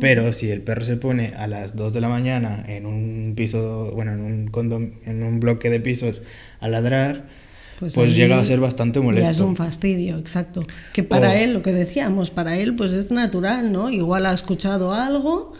Pero 0.00 0.32
si 0.32 0.50
el 0.50 0.60
perro 0.62 0.84
se 0.84 0.96
pone 0.96 1.32
a 1.36 1.46
las 1.46 1.74
2 1.76 1.92
de 1.94 2.00
la 2.00 2.08
mañana 2.08 2.64
en 2.68 2.84
un 2.86 3.32
piso, 3.36 3.90
bueno, 3.94 4.12
en 4.12 4.20
un, 4.20 4.52
condom- 4.52 4.92
en 5.06 5.22
un 5.22 5.40
bloque 5.40 5.68
de 5.70 5.80
pisos 5.80 6.22
a 6.60 6.68
ladrar, 6.68 7.24
pues, 7.78 7.96
ahí 7.96 8.12
llega 8.12 8.38
a 8.38 8.44
ser 8.44 8.60
bastante 8.60 9.00
molesto. 9.00 9.26
Ya 9.26 9.32
es 9.32 9.40
un 9.40 9.56
fastidio, 9.56 10.18
exacto. 10.18 10.64
Que 10.92 11.02
para 11.02 11.30
O- 11.30 11.32
él, 11.32 11.52
lo 11.54 11.62
que 11.62 11.72
decíamos, 11.72 12.30
para 12.30 12.56
él 12.58 12.74
pues 12.76 12.92
es 12.92 13.10
natural, 13.10 13.72
¿no? 13.72 13.88
Igual 13.90 14.26
ha 14.26 14.34
escuchado 14.34 14.92
algo 14.92 15.54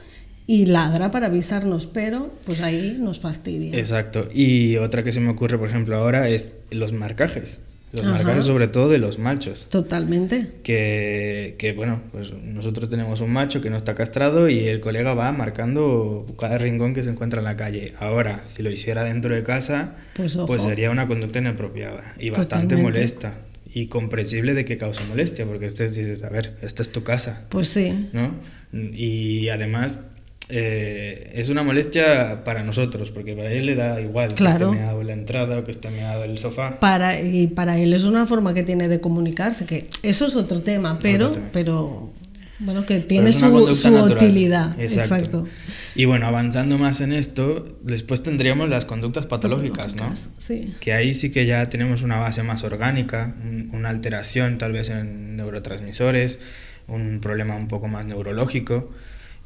y 0.47 0.67
ladra 0.67 1.11
para 1.11 1.27
avisarnos, 1.27 1.87
pero 1.87 2.31
pues 2.45 2.61
ahí 2.61 2.99
nos 3.01 3.21
fastidia. 3.21 3.77
Exacto. 3.79 4.29
Y 4.33 4.77
otra 4.77 5.03
que 5.03 5.13
se 5.13 5.21
me 5.21 5.31
ocurre, 5.31 5.59
por 5.59 5.69
ejemplo, 5.71 5.97
ahora 5.97 6.29
es 6.29 6.57
los 6.71 6.93
marcajes. 6.93 7.61
Los 7.93 8.05
Ajá. 8.05 8.15
marcajes 8.17 8.45
sobre 8.45 8.69
todo 8.69 8.89
de 8.89 8.99
los 8.99 9.19
machos. 9.19 9.67
Totalmente. 9.71 10.49
Que, 10.65 11.55
que, 11.57 11.73
bueno, 11.73 12.03
pues 12.13 12.33
nosotros 12.33 12.89
tenemos 12.89 13.21
un 13.21 13.31
macho 13.33 13.61
que 13.63 13.71
no 13.71 13.77
está 13.77 13.95
castrado 13.95 14.49
y 14.49 14.67
el 14.67 14.81
colega 14.81 15.15
va 15.15 15.31
marcando 15.33 16.27
cada 16.39 16.59
rincón 16.59 16.95
que 16.95 17.03
se 17.05 17.11
encuentra 17.11 17.39
en 17.39 17.45
la 17.45 17.57
calle. 17.57 17.93
Ahora, 18.01 18.41
si 18.45 18.63
lo 18.63 18.71
hiciera 18.71 19.05
dentro 19.05 19.35
de 19.35 19.43
casa, 19.45 19.95
Pues 20.17 20.37
ojo. 20.37 20.59
sería 20.59 20.91
una 20.91 21.07
conducta 21.07 21.39
inapropiada 21.39 22.13
y 22.19 22.31
bastante 22.31 22.75
Totalmente. 22.75 22.83
molesta. 22.83 23.35
Y 23.73 23.87
comprensible 23.87 24.55
de 24.55 24.65
que 24.65 24.79
causa 24.79 25.05
molestia, 25.05 25.45
porque 25.47 25.67
este 25.67 25.89
dices, 25.89 26.23
a 26.23 26.29
ver, 26.29 26.57
esta 26.63 26.83
es 26.83 26.91
tu 26.91 27.03
casa. 27.03 27.47
Pues 27.51 27.69
sí. 27.69 28.09
¿no? 28.13 28.35
Y 28.73 29.49
además 29.49 30.01
eh, 30.49 31.33
es 31.35 31.49
una 31.49 31.63
molestia 31.63 32.45
para 32.45 32.63
nosotros, 32.63 33.11
porque 33.11 33.35
para 33.35 33.51
él 33.51 33.67
le 33.67 33.75
da 33.75 34.01
igual 34.01 34.33
Claro. 34.35 34.71
que 34.71 34.77
esté 34.77 34.83
meado 34.85 35.03
la 35.03 35.13
entrada 35.13 35.59
o 35.59 35.65
que 35.65 35.71
esté 35.73 35.91
meado 35.91 36.25
el 36.25 36.39
sofá. 36.39 36.79
Para, 36.79 37.21
y 37.21 37.49
para 37.49 37.79
él 37.79 37.93
es 37.93 38.05
una 38.05 38.27
forma 38.27 38.55
que 38.55 38.63
tiene 38.63 38.89
de 38.89 39.01
comunicarse, 39.01 39.67
que 39.67 39.87
eso 40.03 40.27
es 40.27 40.37
otro 40.37 40.61
tema, 40.61 40.99
pero, 41.01 41.27
Otro 41.27 41.41
tema. 41.41 41.51
pero 41.53 42.11
bueno, 42.59 42.87
que 42.87 43.01
tiene 43.01 43.33
su, 43.35 43.75
su 43.75 43.89
utilidad. 43.95 44.81
Exacto. 44.81 45.15
Exacto. 45.17 45.47
Y 45.95 46.05
bueno, 46.07 46.27
avanzando 46.27 46.79
más 46.79 47.01
en 47.03 47.13
esto, 47.13 47.77
después 47.83 48.23
tendríamos 48.23 48.69
las 48.71 48.85
conductas 48.87 49.27
patológicas, 49.27 49.97
¿no? 49.97 50.15
Sí. 50.39 50.73
Que 50.81 50.93
ahí 50.95 51.13
sí 51.13 51.31
que 51.31 51.45
ya 51.45 51.69
tenemos 51.69 52.03
una 52.03 52.17
base 52.19 52.43
más 52.45 52.63
orgánica, 52.65 53.35
un- 53.45 53.71
una 53.75 53.89
alteración 53.91 54.57
tal 54.59 54.73
vez 54.73 54.89
en 54.91 55.37
neurotransmisores, 55.37 56.39
un 56.89 57.19
problema 57.21 57.57
un 57.57 57.69
poco 57.69 57.89
más 57.89 58.07
neurológico, 58.07 58.91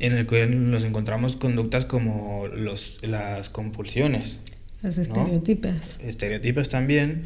en 0.00 0.14
el 0.14 0.26
que 0.26 0.46
nos 0.46 0.84
encontramos 0.84 1.36
conductas 1.36 1.84
como 1.84 2.46
los, 2.48 2.98
las 3.02 3.50
compulsiones, 3.50 4.40
Las 4.82 4.96
¿no? 4.96 5.02
estereotipas. 5.02 6.68
también, 6.68 7.22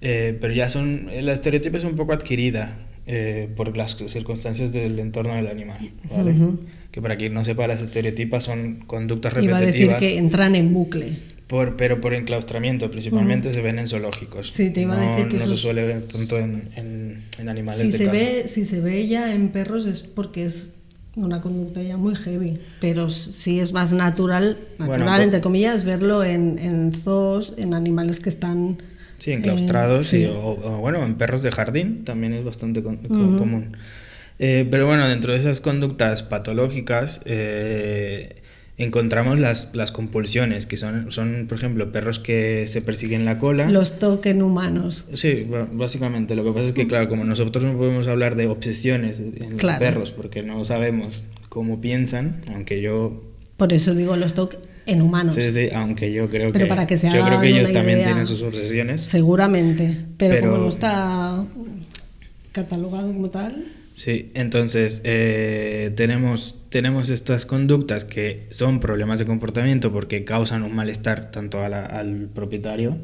eh, 0.00 0.36
pero 0.40 0.52
ya 0.52 0.68
son, 0.68 1.08
la 1.22 1.32
estereotipo 1.32 1.76
es 1.76 1.84
un 1.84 1.96
poco 1.96 2.12
adquirida 2.12 2.76
eh, 3.06 3.48
por 3.56 3.76
las 3.76 3.96
circunstancias 4.08 4.72
del 4.72 4.98
entorno 4.98 5.34
del 5.34 5.46
animal, 5.46 5.90
¿vale? 6.10 6.32
Ujú. 6.32 6.60
Que 6.90 7.02
para 7.02 7.16
quien 7.16 7.34
no 7.34 7.44
sepa, 7.44 7.66
las 7.66 7.82
estereotipas 7.82 8.44
son 8.44 8.84
conductas 8.86 9.32
Iba 9.40 9.58
a 9.58 9.60
decir 9.60 9.88
repetitivas, 9.88 9.98
que 10.00 10.16
entran 10.18 10.54
en 10.54 10.72
bucle. 10.72 11.12
por, 11.46 11.76
pero 11.76 12.00
por 12.00 12.14
enclaustramiento, 12.14 12.90
principalmente 12.90 13.52
se 13.52 13.60
ven 13.60 13.78
en 13.78 13.88
zoológicos. 13.88 14.52
Sí, 14.54 14.70
te 14.70 14.82
iba 14.82 14.94
a 14.94 15.04
no, 15.04 15.10
decir 15.16 15.28
que 15.28 15.36
no 15.38 15.46
se 15.46 15.56
suele 15.56 15.82
ver 15.82 16.02
tanto 16.02 16.38
en, 16.38 16.68
en, 16.76 17.18
en 17.38 17.48
animales 17.48 17.80
Si 17.82 17.90
de 17.92 17.98
se, 17.98 18.04
casa. 18.06 18.16
ve, 18.18 18.44
si 18.48 18.64
se 18.64 18.80
ve 18.80 19.06
ya 19.08 19.34
en 19.34 19.48
perros 19.50 19.84
es 19.86 20.02
porque 20.02 20.44
es 20.46 20.70
una 21.16 21.40
conducta 21.40 21.82
ya 21.82 21.96
muy 21.96 22.14
heavy, 22.16 22.58
pero 22.80 23.08
si 23.10 23.60
es 23.60 23.72
más 23.72 23.92
natural, 23.92 24.56
natural 24.78 24.86
Bueno, 25.00 25.06
pues- 25.06 25.20
entre 25.22 25.40
comillas, 25.40 25.84
verlo 25.84 26.24
en, 26.24 26.58
en 26.58 26.92
zoos, 26.92 27.52
en 27.56 27.74
animales 27.74 28.20
que 28.20 28.28
están... 28.30 28.78
Sí, 29.18 29.32
enclaustrados 29.32 30.12
eh, 30.12 30.18
y, 30.18 30.22
sí. 30.24 30.26
o, 30.26 30.48
o, 30.50 30.78
bueno, 30.80 31.02
en 31.04 31.14
perros 31.14 31.42
de 31.42 31.50
jardín 31.52 32.04
también 32.04 32.34
es 32.34 32.44
bastante 32.44 32.82
con- 32.82 32.96
co- 32.96 33.36
común. 33.38 33.76
Eh, 34.40 34.66
pero 34.70 34.86
bueno, 34.86 35.06
dentro 35.08 35.32
de 35.32 35.38
esas 35.38 35.60
conductas 35.60 36.22
patológicas 36.24 37.20
eh, 37.24 38.42
encontramos 38.76 39.38
las, 39.38 39.70
las 39.72 39.92
compulsiones, 39.92 40.66
que 40.66 40.76
son, 40.76 41.12
son, 41.12 41.46
por 41.48 41.58
ejemplo, 41.58 41.92
perros 41.92 42.18
que 42.18 42.66
se 42.68 42.80
persiguen 42.82 43.24
la 43.24 43.38
cola. 43.38 43.70
Los 43.70 43.98
toquen 43.98 44.42
humanos. 44.42 45.04
Sí, 45.14 45.44
básicamente. 45.72 46.34
Lo 46.34 46.42
que 46.44 46.50
pasa 46.52 46.66
es 46.66 46.72
que, 46.72 46.86
claro, 46.88 47.08
como 47.08 47.24
nosotros 47.24 47.64
no 47.64 47.76
podemos 47.76 48.08
hablar 48.08 48.34
de 48.36 48.48
obsesiones 48.48 49.20
en 49.20 49.34
los 49.52 49.60
Claro. 49.60 49.78
perros 49.78 50.10
porque 50.12 50.42
no 50.42 50.64
sabemos 50.64 51.22
cómo 51.48 51.80
piensan, 51.80 52.40
aunque 52.52 52.80
yo 52.80 53.22
Por 53.56 53.72
eso 53.72 53.94
digo 53.94 54.16
los 54.16 54.34
toquen 54.34 54.58
en 54.86 55.00
humanos. 55.02 55.34
Sí, 55.34 55.48
sí, 55.52 55.68
aunque 55.72 56.12
yo 56.12 56.28
creo 56.28 56.50
Pero 56.52 56.64
que, 56.64 56.68
para 56.68 56.86
que 56.86 56.98
se 56.98 57.06
yo 57.10 57.24
creo 57.24 57.40
que 57.40 57.48
ellos 57.50 57.70
también 57.72 57.98
idea. 57.98 58.08
tienen 58.08 58.26
sus 58.26 58.42
obsesiones. 58.42 59.00
Seguramente, 59.02 59.96
pero, 60.18 60.34
Pero- 60.34 60.50
como 60.50 60.62
no 60.64 60.68
está 60.68 61.44
catalogado 62.52 63.12
como 63.12 63.30
tal, 63.30 63.64
Sí, 63.94 64.32
entonces 64.34 65.00
eh, 65.04 65.92
tenemos, 65.94 66.56
tenemos 66.68 67.10
estas 67.10 67.46
conductas 67.46 68.04
que 68.04 68.46
son 68.50 68.80
problemas 68.80 69.20
de 69.20 69.24
comportamiento 69.24 69.92
porque 69.92 70.24
causan 70.24 70.64
un 70.64 70.74
malestar 70.74 71.30
tanto 71.30 71.62
a 71.62 71.68
la- 71.68 71.84
al 71.86 72.28
propietario 72.34 72.98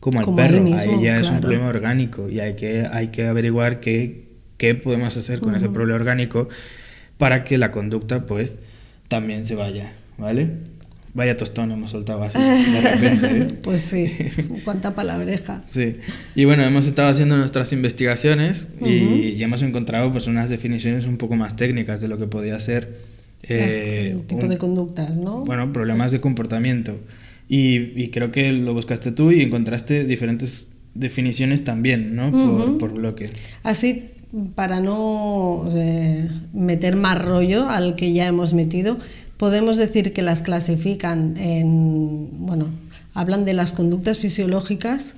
como 0.00 0.18
al 0.18 0.24
Como 0.26 0.36
perro. 0.36 0.62
mismo, 0.62 0.78
Ahí 0.78 1.02
ya 1.02 1.18
es 1.18 1.30
un 1.30 1.40
problema 1.40 1.66
orgánico 1.68 2.28
y 2.28 2.40
hay 2.40 2.56
que, 2.56 2.86
hay 2.92 3.08
que 3.08 3.26
averiguar 3.26 3.80
qué, 3.80 4.28
qué 4.58 4.74
podemos 4.74 5.16
hacer 5.16 5.40
con 5.40 5.54
ese 5.56 5.70
problema 5.70 5.96
orgánico 5.96 6.48
para 7.16 7.42
que 7.42 7.56
la 7.56 7.70
conducta 7.70 8.26
pues 8.26 8.60
también 9.08 9.46
se 9.46 9.54
vaya, 9.54 9.94
¿vale? 10.18 10.50
Vaya 11.14 11.36
tostón 11.36 11.70
hemos 11.70 11.92
soltado 11.92 12.22
así 12.24 12.38
de 12.38 12.80
repente. 12.80 13.26
¿eh? 13.26 13.48
Pues 13.62 13.80
sí, 13.82 14.06
cuánta 14.64 14.94
palabreja. 14.94 15.62
Sí. 15.68 15.96
Y 16.34 16.44
bueno, 16.44 16.64
hemos 16.64 16.86
estado 16.88 17.08
haciendo 17.08 17.36
nuestras 17.36 17.72
investigaciones 17.72 18.68
y, 18.84 18.88
y 19.36 19.42
hemos 19.44 19.62
encontrado 19.62 20.10
pues 20.10 20.26
unas 20.26 20.50
definiciones 20.50 21.06
un 21.06 21.16
poco 21.16 21.36
más 21.36 21.54
técnicas 21.56 22.00
de 22.00 22.08
lo 22.08 22.18
que 22.18 22.26
podía 22.26 22.58
ser 22.58 22.98
eh, 23.44 24.10
el 24.14 24.22
tipo 24.26 24.42
un- 24.42 24.48
de 24.48 24.58
conductas, 24.58 25.16
¿no? 25.16 25.44
bueno, 25.44 25.72
problemas 25.72 26.10
de 26.12 26.20
comportamiento. 26.20 26.98
Y, 27.48 27.92
y 28.02 28.08
creo 28.10 28.32
que 28.32 28.52
lo 28.52 28.72
buscaste 28.74 29.12
tú 29.12 29.30
y 29.30 29.42
encontraste 29.42 30.04
diferentes 30.04 30.68
definiciones 30.94 31.62
también, 31.62 32.16
¿no? 32.16 32.30
Por, 32.32 32.78
por 32.78 32.92
bloque. 32.94 33.28
Así, 33.62 34.04
para 34.54 34.80
no 34.80 35.68
eh, 35.74 36.28
meter 36.54 36.96
más 36.96 37.22
rollo 37.22 37.68
al 37.68 37.96
que 37.96 38.12
ya 38.14 38.26
hemos 38.26 38.54
metido, 38.54 38.96
podemos 39.36 39.76
decir 39.76 40.12
que 40.12 40.22
las 40.22 40.42
clasifican 40.42 41.36
en, 41.36 42.28
bueno, 42.46 42.68
hablan 43.14 43.44
de 43.44 43.54
las 43.54 43.72
conductas 43.72 44.18
fisiológicas 44.18 45.14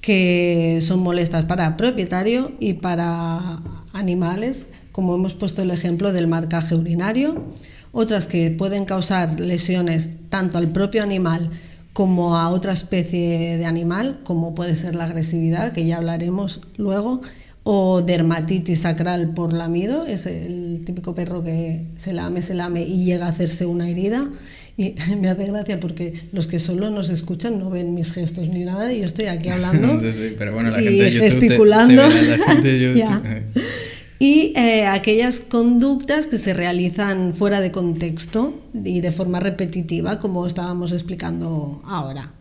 que 0.00 0.80
son 0.82 1.00
molestas 1.00 1.44
para 1.44 1.76
propietario 1.76 2.52
y 2.58 2.74
para 2.74 3.60
animales, 3.92 4.66
como 4.90 5.14
hemos 5.14 5.34
puesto 5.34 5.62
el 5.62 5.70
ejemplo 5.70 6.12
del 6.12 6.26
marcaje 6.26 6.74
urinario, 6.74 7.44
otras 7.92 8.26
que 8.26 8.50
pueden 8.50 8.84
causar 8.84 9.38
lesiones 9.38 10.10
tanto 10.28 10.58
al 10.58 10.68
propio 10.68 11.02
animal 11.02 11.50
como 11.92 12.36
a 12.36 12.48
otra 12.48 12.72
especie 12.72 13.58
de 13.58 13.66
animal, 13.66 14.20
como 14.24 14.54
puede 14.54 14.74
ser 14.74 14.94
la 14.94 15.04
agresividad, 15.04 15.72
que 15.72 15.84
ya 15.84 15.98
hablaremos 15.98 16.62
luego, 16.76 17.20
o 17.64 18.02
dermatitis 18.02 18.80
sacral 18.80 19.34
por 19.34 19.52
lamido, 19.52 20.04
es 20.06 20.26
el 20.26 20.80
típico 20.84 21.14
perro 21.14 21.44
que 21.44 21.86
se 21.96 22.12
lame, 22.12 22.42
se 22.42 22.54
lame 22.54 22.82
y 22.82 23.04
llega 23.04 23.26
a 23.26 23.28
hacerse 23.28 23.66
una 23.66 23.88
herida. 23.88 24.28
Y 24.76 24.94
me 25.20 25.28
hace 25.28 25.46
gracia 25.46 25.78
porque 25.78 26.14
los 26.32 26.46
que 26.46 26.58
solo 26.58 26.90
nos 26.90 27.08
escuchan 27.10 27.58
no 27.58 27.70
ven 27.70 27.94
mis 27.94 28.10
gestos 28.12 28.48
ni 28.48 28.64
nada 28.64 28.92
y 28.92 29.00
yo 29.00 29.06
estoy 29.06 29.26
aquí 29.26 29.48
hablando 29.54 30.00
Sí, 30.00 30.12
sí, 30.12 30.34
pero 30.36 30.54
bueno, 30.54 30.70
la 30.70 30.80
y 30.80 30.84
gente 30.84 31.04
de 31.04 31.10
YouTube 31.10 31.20
te- 31.28 31.34
te 31.34 31.40
gesticulando. 31.40 32.02
la 32.02 32.52
gente 32.54 32.68
de 32.78 33.42
Y 34.18 34.52
eh, 34.56 34.86
aquellas 34.86 35.40
conductas 35.40 36.28
que 36.28 36.38
se 36.38 36.54
realizan 36.54 37.34
fuera 37.34 37.60
de 37.60 37.72
contexto 37.72 38.54
y 38.72 39.00
de 39.00 39.10
forma 39.10 39.40
repetitiva, 39.40 40.20
como 40.20 40.46
estábamos 40.46 40.92
explicando 40.92 41.82
ahora. 41.84 42.32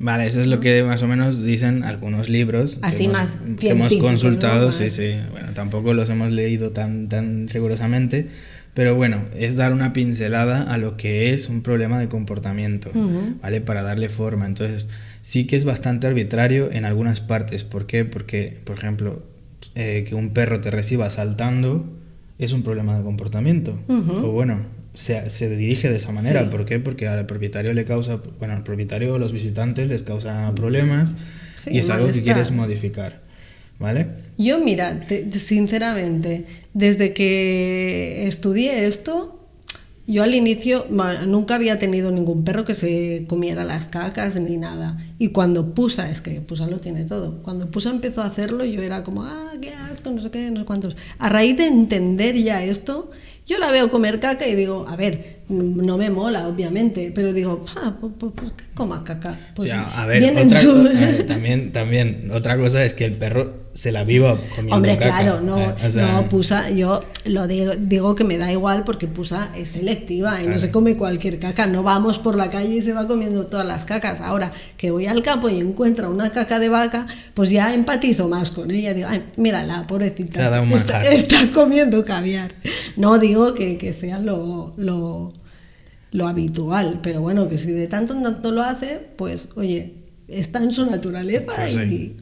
Vale, 0.00 0.24
eso 0.24 0.40
es 0.40 0.46
lo 0.46 0.60
que 0.60 0.82
más 0.84 1.02
o 1.02 1.08
menos 1.08 1.42
dicen 1.42 1.82
algunos 1.82 2.28
libros 2.28 2.76
que 2.76 2.86
Así 2.86 3.04
hemos, 3.04 3.12
más 3.18 3.28
que 3.58 3.70
hemos 3.70 3.94
consultado. 3.96 4.66
¿no? 4.66 4.72
Sí, 4.72 4.84
Más- 4.84 4.92
sí. 4.92 5.14
Bueno, 5.32 5.48
tampoco 5.54 5.92
los 5.92 6.08
hemos 6.08 6.32
leído 6.32 6.70
tan, 6.70 7.08
tan 7.08 7.48
rigurosamente, 7.48 8.28
pero 8.74 8.94
bueno, 8.94 9.24
es 9.36 9.56
dar 9.56 9.72
una 9.72 9.92
pincelada 9.92 10.72
a 10.72 10.78
lo 10.78 10.96
que 10.96 11.32
es 11.32 11.48
un 11.48 11.62
problema 11.62 11.98
de 11.98 12.08
comportamiento, 12.08 12.90
¿vale? 13.42 13.60
Para 13.60 13.82
darle 13.82 14.08
forma. 14.08 14.46
Entonces, 14.46 14.86
sí 15.20 15.48
que 15.48 15.56
es 15.56 15.64
bastante 15.64 16.06
arbitrario 16.06 16.70
en 16.70 16.84
algunas 16.84 17.20
partes. 17.20 17.64
¿Por 17.64 17.86
qué? 17.86 18.04
Porque, 18.04 18.56
por 18.64 18.78
ejemplo, 18.78 19.22
eh, 19.74 20.04
que 20.08 20.14
un 20.14 20.30
perro 20.30 20.60
te 20.60 20.70
reciba 20.70 21.10
saltando 21.10 21.88
es 22.38 22.52
un 22.52 22.62
problema 22.62 22.96
de 22.96 23.02
comportamiento. 23.02 23.76
O 23.88 24.30
bueno, 24.30 24.64
se, 24.98 25.30
se 25.30 25.48
dirige 25.56 25.88
de 25.90 25.96
esa 25.96 26.10
manera. 26.12 26.42
Sí. 26.42 26.48
¿Por 26.50 26.64
qué? 26.64 26.80
Porque 26.80 27.06
al 27.06 27.24
propietario 27.26 27.72
le 27.72 27.84
causa, 27.84 28.16
bueno, 28.38 28.54
al 28.54 28.64
propietario 28.64 29.12
o 29.12 29.16
a 29.16 29.18
los 29.18 29.32
visitantes 29.32 29.88
les 29.88 30.02
causa 30.02 30.52
problemas 30.56 31.14
Sí, 31.56 31.70
y 31.72 31.78
es 31.78 31.88
algo 31.90 32.10
que 32.12 32.22
quieres 32.22 32.50
modificar. 32.52 33.22
¿Vale? 33.78 34.08
Yo, 34.36 34.58
mira, 34.58 35.04
te- 35.06 35.30
sinceramente, 35.38 36.46
desde 36.74 37.12
que 37.12 38.26
estudié 38.26 38.86
esto, 38.86 39.48
yo 40.04 40.24
al 40.24 40.34
inicio 40.34 40.86
bueno, 40.90 41.26
nunca 41.26 41.54
había 41.54 41.78
tenido 41.78 42.10
ningún 42.10 42.42
perro 42.42 42.64
que 42.64 42.74
se 42.74 43.24
comiera 43.28 43.62
las 43.64 43.86
cacas 43.86 44.34
ni 44.40 44.56
nada. 44.56 44.98
Y 45.18 45.28
cuando 45.28 45.74
Pusa, 45.74 46.10
es 46.10 46.20
que 46.20 46.40
Pusa 46.40 46.66
lo 46.66 46.80
tiene 46.80 47.04
todo, 47.04 47.40
cuando 47.44 47.70
Pusa 47.70 47.90
empezó 47.90 48.22
a 48.22 48.26
hacerlo 48.26 48.64
yo 48.64 48.82
era 48.82 49.04
como, 49.04 49.22
ah, 49.22 49.52
qué 49.62 49.74
asco, 49.74 50.10
no 50.10 50.20
sé 50.22 50.30
qué, 50.32 50.50
no 50.50 50.60
sé 50.60 50.66
cuántos. 50.66 50.96
A 51.18 51.28
raíz 51.28 51.56
de 51.56 51.66
entender 51.66 52.34
ya 52.36 52.64
esto, 52.64 53.12
yo 53.48 53.58
la 53.58 53.72
veo 53.72 53.90
comer 53.90 54.20
caca 54.20 54.46
y 54.46 54.54
digo, 54.54 54.86
a 54.88 54.94
ver, 54.94 55.37
no 55.48 55.96
me 55.96 56.10
mola, 56.10 56.46
obviamente, 56.46 57.10
pero 57.14 57.32
digo, 57.32 57.64
ah, 57.76 57.96
pues, 58.00 58.12
pues, 58.18 58.32
pues, 58.34 58.52
que 58.52 58.64
coma 58.74 59.02
caca. 59.04 59.30
O 59.52 59.54
Pues 59.56 59.68
sea, 59.70 59.82
a 60.02 60.06
ver, 60.06 60.22
otra, 60.44 60.58
su- 60.58 60.88
también, 61.26 61.72
también, 61.72 62.30
otra 62.32 62.56
cosa 62.58 62.84
es 62.84 62.94
que 62.94 63.06
el 63.06 63.14
perro 63.14 63.68
se 63.72 63.92
la 63.92 64.02
viva 64.04 64.36
comiendo 64.56 64.74
Hombre, 64.74 64.98
caca, 64.98 65.20
claro, 65.20 65.40
no, 65.40 65.60
eh, 65.60 65.74
o 65.86 65.90
sea, 65.90 66.12
no, 66.12 66.28
Pusa, 66.28 66.68
yo 66.70 67.00
lo 67.26 67.46
digo, 67.46 67.72
digo 67.78 68.14
que 68.16 68.24
me 68.24 68.36
da 68.36 68.50
igual 68.50 68.82
porque 68.84 69.06
Pusa 69.06 69.50
es 69.54 69.70
selectiva 69.70 70.42
y 70.42 70.48
no 70.48 70.58
se 70.58 70.70
come 70.72 70.96
cualquier 70.96 71.38
caca. 71.38 71.66
No 71.66 71.82
vamos 71.84 72.18
por 72.18 72.36
la 72.36 72.50
calle 72.50 72.74
y 72.76 72.82
se 72.82 72.92
va 72.92 73.06
comiendo 73.06 73.46
todas 73.46 73.66
las 73.66 73.84
cacas. 73.84 74.20
Ahora 74.20 74.50
que 74.76 74.90
voy 74.90 75.06
al 75.06 75.22
campo 75.22 75.48
y 75.48 75.60
encuentro 75.60 76.10
una 76.10 76.30
caca 76.32 76.58
de 76.58 76.68
vaca, 76.68 77.06
pues 77.34 77.50
ya 77.50 77.72
empatizo 77.72 78.28
más 78.28 78.50
con 78.50 78.70
ella. 78.72 78.94
Digo, 78.94 79.06
ay, 79.08 79.22
mírala, 79.36 79.86
pobrecita, 79.86 80.44
está, 81.12 81.50
comiendo 81.52 82.04
caviar. 82.04 82.52
No 82.96 83.18
digo 83.18 83.54
que, 83.54 83.78
que 83.78 83.92
sea 83.92 84.18
lo, 84.18 84.74
lo, 84.76 85.32
lo 86.18 86.28
habitual, 86.28 87.00
pero 87.02 87.20
bueno, 87.22 87.48
que 87.48 87.56
si 87.56 87.70
de 87.72 87.86
tanto 87.86 88.12
en 88.14 88.22
tanto 88.22 88.50
lo 88.52 88.62
hace, 88.62 89.00
pues 89.16 89.48
oye, 89.54 89.94
está 90.28 90.58
en 90.62 90.72
su 90.72 90.84
naturaleza 90.84 91.46
Pues 91.56 91.74
sí. 91.74 91.80
y... 91.82 92.16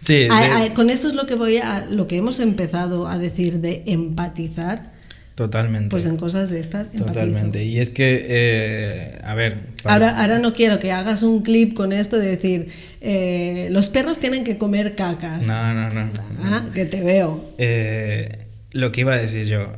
Sí, 0.00 0.26
A- 0.30 0.40
de- 0.40 0.66
a- 0.70 0.74
con 0.74 0.90
eso 0.90 1.06
es 1.08 1.14
lo 1.14 1.26
que 1.26 1.36
voy 1.36 1.58
a 1.58 1.86
lo 1.88 2.08
que 2.08 2.16
hemos 2.16 2.40
empezado 2.40 3.06
a 3.06 3.18
decir 3.18 3.60
de 3.60 3.84
empatizar 3.86 4.90
totalmente. 5.36 5.90
pues 5.90 6.06
en 6.06 6.16
cosas 6.16 6.50
de 6.50 6.58
estas 6.58 6.86
empatizo. 6.86 7.06
Totalmente. 7.06 7.64
Y 7.64 7.78
es 7.78 7.90
que, 7.90 8.26
eh, 8.28 9.18
a 9.22 9.34
ver, 9.36 9.58
para- 9.84 9.94
ahora 10.08 10.20
ahora 10.20 10.38
no 10.40 10.52
quiero 10.54 10.80
que 10.80 10.90
hagas 10.90 11.22
un 11.22 11.42
clip 11.42 11.74
con 11.74 11.92
esto 11.92 12.18
de 12.18 12.26
decir 12.28 12.68
eh, 13.00 13.68
los 13.70 13.88
perros 13.90 14.18
tienen 14.18 14.42
que 14.42 14.58
comer 14.58 14.96
cacas 14.96 15.46
no, 15.46 15.72
no, 15.74 15.88
no. 15.90 16.10
Ah, 16.42 16.64
que 16.74 16.84
te 16.84 17.00
veo 17.02 17.44
Eh, 17.58 18.28
lo 18.72 18.90
que 18.90 19.02
iba 19.02 19.14
a 19.14 19.18
decir 19.18 19.46
yo, 19.46 19.68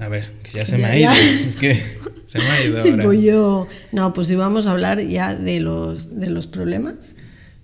a 0.00 0.08
ver, 0.08 0.24
que 0.42 0.58
ya 0.58 0.66
se 0.66 0.76
me 0.76 0.82
Ya, 0.82 0.88
ha 0.90 0.96
ido, 0.98 1.12
ya. 1.12 1.46
es 1.48 1.56
que 1.56 1.80
se 2.26 2.38
me 2.38 2.44
ha 2.44 2.64
ido 2.64 2.78
ahora. 2.80 2.96
tipo 2.96 3.12
yo 3.12 3.66
no 3.92 4.12
pues 4.12 4.30
íbamos 4.30 4.66
a 4.66 4.72
hablar 4.72 5.00
ya 5.00 5.34
de 5.34 5.60
los 5.60 6.18
de 6.18 6.30
los 6.30 6.46
problemas 6.46 7.14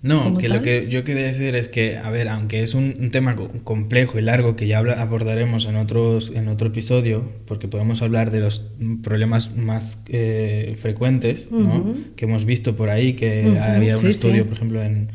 No, 0.01 0.37
que 0.37 0.49
lo 0.49 0.55
tal. 0.55 0.63
que 0.63 0.87
yo 0.87 1.03
quería 1.03 1.23
decir 1.23 1.55
es 1.55 1.67
que, 1.67 1.97
a 1.97 2.11
ver, 2.11 2.27
aunque 2.29 2.61
es 2.61 2.75
un, 2.75 2.95
un 2.99 3.09
tema 3.09 3.35
co- 3.35 3.49
complejo 3.63 4.19
y 4.19 4.21
largo 4.21 4.55
que 4.55 4.67
ya 4.67 4.77
habla- 4.77 5.01
abordaremos 5.01 5.65
en, 5.65 5.77
otros, 5.77 6.31
en 6.35 6.47
otro 6.47 6.67
episodio, 6.67 7.31
porque 7.47 7.67
podemos 7.67 8.03
hablar 8.03 8.29
de 8.29 8.39
los 8.41 8.61
problemas 9.01 9.55
más 9.55 9.99
eh, 10.09 10.75
frecuentes 10.79 11.49
¿no? 11.51 11.95
que 12.15 12.25
hemos 12.25 12.45
visto 12.45 12.75
por 12.75 12.89
ahí, 12.89 13.13
que 13.13 13.45
Ujú, 13.47 13.57
había 13.63 13.93
un 13.93 13.97
sí, 14.01 14.07
estudio, 14.07 14.43
sí. 14.43 14.47
por 14.49 14.53
ejemplo, 14.57 14.83
en, 14.83 15.09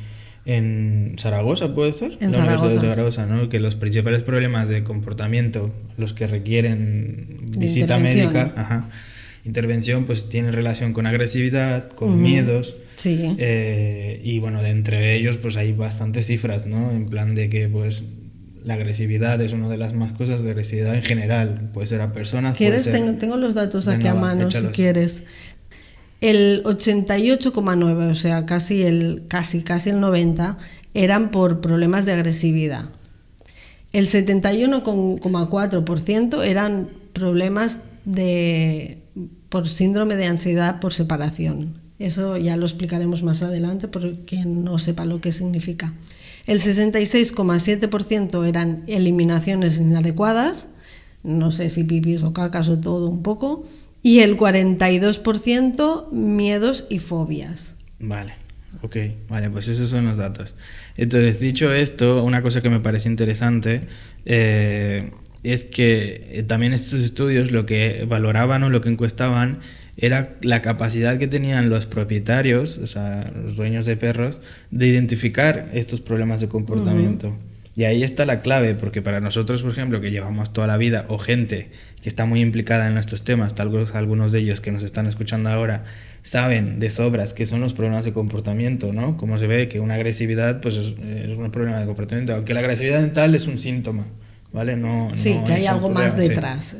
en 0.46 1.16
Zaragoza, 1.18 1.74
¿puede 1.74 1.92
ser? 1.92 2.12
En 2.20 2.32
La 2.32 2.38
Universidad 2.38 2.68
de 2.70 2.74
Zaragoza. 2.80 3.20
Zaragoza, 3.20 3.26
¿no? 3.26 3.48
que 3.48 3.60
los 3.60 3.76
principales 3.76 4.22
problemas 4.22 4.68
de 4.68 4.82
comportamiento, 4.84 5.72
los 5.98 6.14
que 6.14 6.26
requieren 6.26 7.36
visita 7.58 7.98
médica, 7.98 8.52
ajá, 8.56 8.88
intervención, 9.44 10.04
pues 10.04 10.28
tienen 10.28 10.52
relación 10.52 10.92
con 10.92 11.06
agresividad, 11.06 11.88
con 11.90 12.20
miedos. 12.22 12.76
sí 12.96 13.34
Eh, 13.38 14.20
y 14.24 14.38
bueno, 14.38 14.62
de 14.62 14.70
entre 14.70 15.14
ellos 15.14 15.36
pues 15.38 15.56
hay 15.56 15.72
bastantes 15.72 16.26
cifras, 16.26 16.66
¿no? 16.66 16.90
En 16.90 17.06
plan 17.08 17.34
de 17.34 17.48
que 17.48 17.68
pues 17.68 18.02
la 18.64 18.74
agresividad 18.74 19.40
es 19.40 19.52
una 19.54 19.68
de 19.70 19.78
las 19.78 19.94
más 19.94 20.12
cosas, 20.12 20.40
la 20.42 20.50
agresividad 20.50 20.94
en 20.94 21.02
general, 21.02 21.70
puede 21.72 21.86
ser 21.86 22.00
a 22.02 22.12
personas. 22.12 22.56
¿Quieres? 22.58 22.84
ser- 22.84 22.92
Tengo, 22.92 23.14
tengo 23.18 23.36
los 23.38 23.54
datos 23.54 23.88
aquí 23.88 24.06
a 24.06 24.14
mano 24.14 24.50
si 24.50 24.58
quieres. 24.66 25.22
El 26.20 26.62
88,9, 26.64 28.10
o 28.10 28.14
sea, 28.14 28.46
casi 28.46 28.82
el, 28.82 29.24
casi, 29.28 29.62
casi 29.62 29.90
el 29.90 30.00
90, 30.00 30.56
eran 30.94 31.30
por 31.30 31.60
problemas 31.60 32.06
de 32.06 32.12
agresividad. 32.12 32.86
El 33.92 34.06
71,4% 34.06 36.44
eran 36.44 36.88
problemas 37.12 37.80
de, 38.04 38.98
por 39.48 39.68
síndrome 39.68 40.14
de 40.16 40.26
ansiedad 40.26 40.80
por 40.80 40.92
separación. 40.92 41.78
Eso 41.98 42.36
ya 42.36 42.56
lo 42.56 42.64
explicaremos 42.64 43.22
más 43.22 43.42
adelante 43.42 43.88
por 43.88 44.14
quien 44.24 44.64
no 44.64 44.78
sepa 44.78 45.04
lo 45.04 45.20
que 45.20 45.32
significa. 45.32 45.92
El 46.46 46.60
66,7% 46.60 48.48
eran 48.48 48.84
eliminaciones 48.86 49.76
inadecuadas, 49.76 50.68
no 51.22 51.50
sé 51.50 51.68
si 51.68 51.84
pipis 51.84 52.22
o 52.22 52.32
cacas 52.32 52.70
o 52.70 52.80
todo 52.80 53.10
un 53.10 53.22
poco, 53.22 53.64
y 54.02 54.20
el 54.20 54.36
42% 54.36 56.10
miedos 56.10 56.86
y 56.88 56.98
fobias. 56.98 57.74
Vale, 57.98 58.34
ok, 58.82 58.96
vale, 59.28 59.50
pues 59.50 59.68
esos 59.68 59.90
son 59.90 60.06
los 60.06 60.16
datos. 60.16 60.56
Entonces, 60.96 61.38
dicho 61.40 61.72
esto, 61.72 62.24
una 62.24 62.42
cosa 62.42 62.60
que 62.60 62.70
me 62.70 62.80
parece 62.80 63.08
interesante 63.08 63.88
eh, 64.24 65.10
es 65.42 65.64
que 65.64 66.28
eh, 66.30 66.42
también 66.42 66.72
estos 66.72 67.00
estudios 67.00 67.50
lo 67.52 67.66
que 67.66 68.04
valoraban 68.08 68.62
o 68.62 68.70
lo 68.70 68.80
que 68.80 68.88
encuestaban 68.88 69.58
era 69.96 70.36
la 70.40 70.62
capacidad 70.62 71.18
que 71.18 71.26
tenían 71.26 71.68
los 71.68 71.86
propietarios, 71.86 72.78
o 72.78 72.86
sea, 72.86 73.30
los 73.44 73.56
dueños 73.56 73.84
de 73.84 73.96
perros, 73.96 74.40
de 74.70 74.86
identificar 74.86 75.68
estos 75.74 76.00
problemas 76.00 76.40
de 76.40 76.48
comportamiento. 76.48 77.36
Y 77.76 77.84
ahí 77.84 78.02
está 78.02 78.24
la 78.24 78.40
clave, 78.40 78.74
porque 78.74 79.02
para 79.02 79.20
nosotros, 79.20 79.62
por 79.62 79.72
ejemplo, 79.72 80.00
que 80.00 80.10
llevamos 80.10 80.52
toda 80.52 80.66
la 80.66 80.76
vida, 80.76 81.04
o 81.08 81.18
gente 81.18 81.70
que 82.02 82.08
está 82.08 82.24
muy 82.24 82.40
implicada 82.40 82.88
en 82.88 82.96
estos 82.96 83.22
temas, 83.22 83.54
tal 83.54 83.68
vez 83.68 83.94
algunos 83.94 84.32
de 84.32 84.40
ellos 84.40 84.60
que 84.60 84.72
nos 84.72 84.82
están 84.82 85.06
escuchando 85.06 85.50
ahora, 85.50 85.84
saben 86.22 86.80
de 86.80 86.90
sobras 86.90 87.34
qué 87.34 87.46
son 87.46 87.60
los 87.60 87.74
problemas 87.74 88.04
de 88.04 88.12
comportamiento, 88.12 88.92
¿no? 88.92 89.16
Como 89.16 89.38
se 89.38 89.46
ve 89.46 89.68
que 89.68 89.80
una 89.80 89.94
agresividad, 89.94 90.60
pues 90.60 90.76
es, 90.76 90.94
un 90.96 91.50
problema 91.50 91.78
de 91.80 91.86
comportamiento, 91.86 92.34
aunque 92.34 92.54
la 92.54 92.60
agresividad 92.60 93.00
mental 93.00 93.34
es 93.34 93.46
un 93.46 93.58
síntoma. 93.58 94.06
¿Vale? 94.52 94.74
No, 94.74 95.10
sí, 95.12 95.38
que 95.46 95.52
hay 95.52 95.66
algo 95.66 95.90
más 95.90 96.16
detrás. 96.16 96.74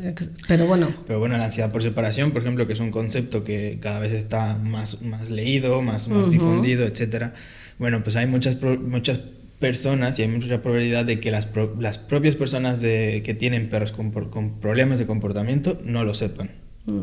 Pero 0.48 0.66
bueno. 0.66 0.88
Pero 1.06 1.20
bueno, 1.20 1.38
la 1.38 1.44
ansiedad 1.44 1.70
por 1.70 1.84
separación, 1.84 2.32
por 2.32 2.42
ejemplo, 2.42 2.66
que 2.66 2.72
es 2.72 2.80
un 2.80 2.90
concepto 2.90 3.44
que 3.44 3.78
cada 3.80 4.00
vez 4.00 4.12
está 4.12 4.56
más, 4.56 5.00
más 5.02 5.30
leído, 5.30 5.80
más, 5.80 6.08
más 6.08 6.32
difundido, 6.32 6.84
etcétera. 6.84 7.32
Bueno, 7.78 8.02
pues 8.02 8.16
hay 8.16 8.26
muchas, 8.26 8.60
muchas 8.60 9.20
personas 9.60 10.18
y 10.18 10.22
hay 10.22 10.28
mucha 10.28 10.62
probabilidad 10.62 11.04
de 11.04 11.20
que 11.20 11.30
las, 11.30 11.48
las 11.78 11.98
propias 11.98 12.34
personas 12.34 12.80
de, 12.80 13.22
que 13.24 13.34
tienen 13.34 13.68
perros 13.68 13.92
con, 13.92 14.10
con, 14.10 14.58
problemas 14.58 14.98
de 14.98 15.06
comportamiento 15.06 15.78
no 15.84 16.02
lo 16.02 16.14
sepan, 16.14 16.50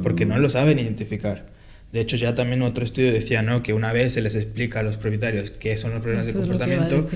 porque 0.03 0.25
no 0.25 0.37
lo 0.39 0.49
saben 0.49 0.79
identificar. 0.79 1.45
De 1.93 2.01
hecho, 2.01 2.17
ya 2.17 2.35
también 2.35 2.63
otro 2.63 2.83
estudio 2.83 3.13
decía 3.13 3.43
¿no? 3.43 3.63
que 3.63 3.73
una 3.73 3.93
vez 3.93 4.13
se 4.13 4.21
les 4.21 4.35
explica 4.35 4.81
a 4.81 4.83
los 4.83 4.97
propietarios 4.97 5.51
qué 5.51 5.77
son 5.77 5.91
los 5.91 6.01
problemas 6.01 6.27
de 6.27 6.33
comportamiento, 6.33 7.07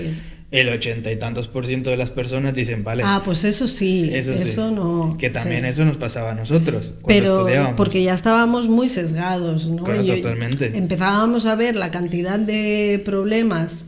el 0.52 0.68
ochenta 0.68 1.10
y 1.10 1.16
tantos 1.16 1.48
por 1.48 1.66
ciento 1.66 1.90
de 1.90 1.96
las 1.96 2.10
personas 2.10 2.54
dicen, 2.54 2.84
vale. 2.84 3.02
Ah, 3.04 3.22
pues 3.24 3.42
eso 3.42 3.66
sí, 3.66 4.10
eso, 4.12 4.70
no. 4.70 5.16
Que 5.18 5.28
también 5.28 5.64
eso 5.64 5.84
nos 5.84 5.96
pasaba 5.96 6.32
a 6.32 6.34
nosotros 6.34 6.94
cuando 7.02 7.22
Pero 7.22 7.38
estudiábamos. 7.38 7.76
porque 7.76 8.02
ya 8.02 8.14
estábamos 8.14 8.68
muy 8.68 8.88
sesgados, 8.88 9.68
¿no? 9.68 9.82
totalmente. 9.82 10.76
Empezábamos 10.76 11.46
a 11.46 11.56
ver 11.56 11.74
la 11.74 11.90
cantidad 11.90 12.38
de 12.38 13.02
problemas 13.04 13.86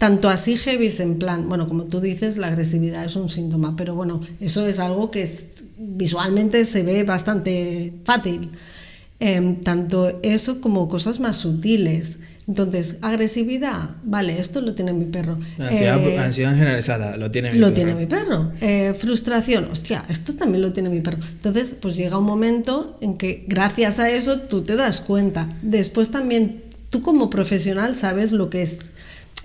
tanto 0.00 0.30
así 0.30 0.56
heavy 0.56 0.90
en 1.00 1.18
plan, 1.18 1.46
bueno, 1.46 1.68
como 1.68 1.84
tú 1.84 2.00
dices, 2.00 2.38
la 2.38 2.46
agresividad 2.46 3.04
es 3.04 3.16
un 3.16 3.28
síntoma, 3.28 3.76
pero 3.76 3.94
bueno, 3.94 4.22
eso 4.40 4.66
es 4.66 4.78
algo 4.78 5.10
que 5.10 5.28
visualmente 5.76 6.64
se 6.64 6.82
ve 6.82 7.02
bastante 7.02 7.92
fácil. 8.06 8.48
Em, 9.18 9.60
tanto 9.60 10.18
eso 10.22 10.62
como 10.62 10.88
cosas 10.88 11.20
más 11.20 11.36
sutiles. 11.36 12.16
Entonces, 12.48 12.94
agresividad, 13.02 13.90
vale, 14.02 14.40
esto 14.40 14.62
lo 14.62 14.74
tiene 14.74 14.94
mi 14.94 15.04
perro. 15.04 15.38
Ansiedad, 15.58 16.00
eh, 16.00 16.18
ansiedad 16.18 16.54
generalizada, 16.54 17.18
lo 17.18 17.30
tiene 17.30 17.52
mi 17.52 17.58
lo 17.58 17.66
perro. 17.66 17.74
tiene 17.74 17.94
mi 17.94 18.06
perro. 18.06 18.52
Eh, 18.62 18.94
frustración, 18.98 19.68
hostia, 19.70 20.06
esto 20.08 20.32
también 20.32 20.62
lo 20.62 20.72
tiene 20.72 20.88
mi 20.88 21.02
perro. 21.02 21.18
Entonces, 21.30 21.76
pues 21.78 21.94
llega 21.94 22.16
un 22.16 22.24
momento 22.24 22.96
en 23.02 23.18
que 23.18 23.44
gracias 23.46 23.98
a 23.98 24.08
eso 24.08 24.40
tú 24.40 24.62
te 24.62 24.76
das 24.76 25.02
cuenta. 25.02 25.46
Después 25.60 26.10
también 26.10 26.62
tú 26.88 27.02
como 27.02 27.28
profesional 27.28 27.98
sabes 27.98 28.32
lo 28.32 28.48
que 28.48 28.62
es 28.62 28.78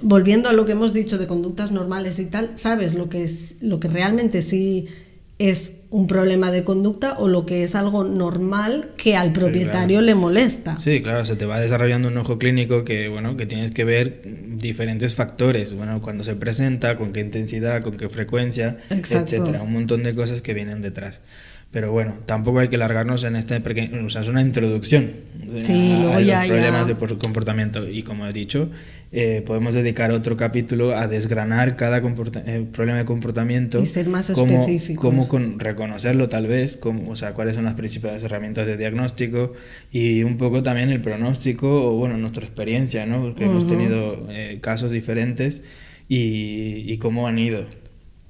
volviendo 0.01 0.49
a 0.49 0.53
lo 0.53 0.65
que 0.65 0.73
hemos 0.73 0.93
dicho 0.93 1.17
de 1.17 1.27
conductas 1.27 1.71
normales 1.71 2.19
y 2.19 2.25
tal, 2.25 2.57
sabes 2.57 2.93
lo 2.93 3.09
que 3.09 3.23
es 3.23 3.55
lo 3.61 3.79
que 3.79 3.87
realmente 3.87 4.41
sí 4.41 4.87
es 5.37 5.73
un 5.89 6.07
problema 6.07 6.51
de 6.51 6.63
conducta 6.63 7.15
o 7.17 7.27
lo 7.27 7.45
que 7.45 7.63
es 7.63 7.75
algo 7.75 8.03
normal 8.03 8.91
que 8.97 9.15
al 9.15 9.31
propietario 9.33 10.01
le 10.01 10.15
molesta. 10.15 10.77
Sí, 10.77 11.01
claro, 11.01 11.25
se 11.25 11.35
te 11.35 11.45
va 11.45 11.59
desarrollando 11.59 12.07
un 12.07 12.17
ojo 12.17 12.37
clínico 12.37 12.83
que 12.83 13.07
bueno, 13.07 13.37
que 13.37 13.45
tienes 13.45 13.71
que 13.71 13.83
ver 13.83 14.21
diferentes 14.57 15.15
factores, 15.15 15.73
bueno, 15.73 16.01
cuando 16.01 16.23
se 16.23 16.35
presenta, 16.35 16.97
con 16.97 17.13
qué 17.13 17.21
intensidad, 17.21 17.81
con 17.81 17.97
qué 17.97 18.09
frecuencia, 18.09 18.77
etcétera, 18.89 19.61
un 19.61 19.73
montón 19.73 20.03
de 20.03 20.15
cosas 20.15 20.41
que 20.41 20.53
vienen 20.53 20.81
detrás. 20.81 21.21
Pero 21.75 21.91
bueno, 21.91 22.13
tampoco 22.25 22.59
hay 22.59 22.69
que 22.69 22.77
largarnos 22.77 23.25
en 23.25 23.35
este, 23.35 23.59
porque 23.59 23.91
o 24.05 24.09
sea, 24.09 24.21
es 24.21 24.29
una 24.29 24.41
introducción 24.41 25.11
sí, 25.59 25.91
a, 25.91 25.99
luego 25.99 26.19
ya, 26.21 26.39
los 26.39 26.47
problemas 26.47 26.87
de 26.87 26.95
comportamiento. 27.17 27.85
Y 27.89 28.01
como 28.03 28.25
he 28.25 28.31
dicho, 28.31 28.69
eh, 29.11 29.43
podemos 29.45 29.73
dedicar 29.73 30.11
otro 30.11 30.37
capítulo 30.37 30.95
a 30.95 31.09
desgranar 31.09 31.75
cada 31.75 31.97
eh, 31.97 32.65
problema 32.71 32.99
de 32.99 33.03
comportamiento. 33.03 33.81
Y 33.81 33.87
ser 33.87 34.07
más 34.07 34.29
específico. 34.29 35.01
Cómo 35.01 35.27
con, 35.27 35.59
reconocerlo 35.59 36.29
tal 36.29 36.47
vez, 36.47 36.77
cómo, 36.77 37.11
o 37.11 37.17
sea, 37.17 37.33
cuáles 37.33 37.55
son 37.55 37.65
las 37.65 37.73
principales 37.73 38.23
herramientas 38.23 38.67
de 38.67 38.77
diagnóstico 38.77 39.51
y 39.91 40.23
un 40.23 40.37
poco 40.37 40.63
también 40.63 40.91
el 40.91 41.01
pronóstico 41.01 41.89
o 41.89 41.97
bueno, 41.97 42.15
nuestra 42.15 42.45
experiencia, 42.45 43.05
¿no? 43.05 43.21
Porque 43.21 43.43
hemos 43.43 43.67
tenido 43.67 44.29
eh, 44.29 44.59
casos 44.61 44.91
diferentes 44.91 45.61
y, 46.07 46.89
y 46.89 46.97
cómo 46.99 47.27
han 47.27 47.37
ido. 47.37 47.65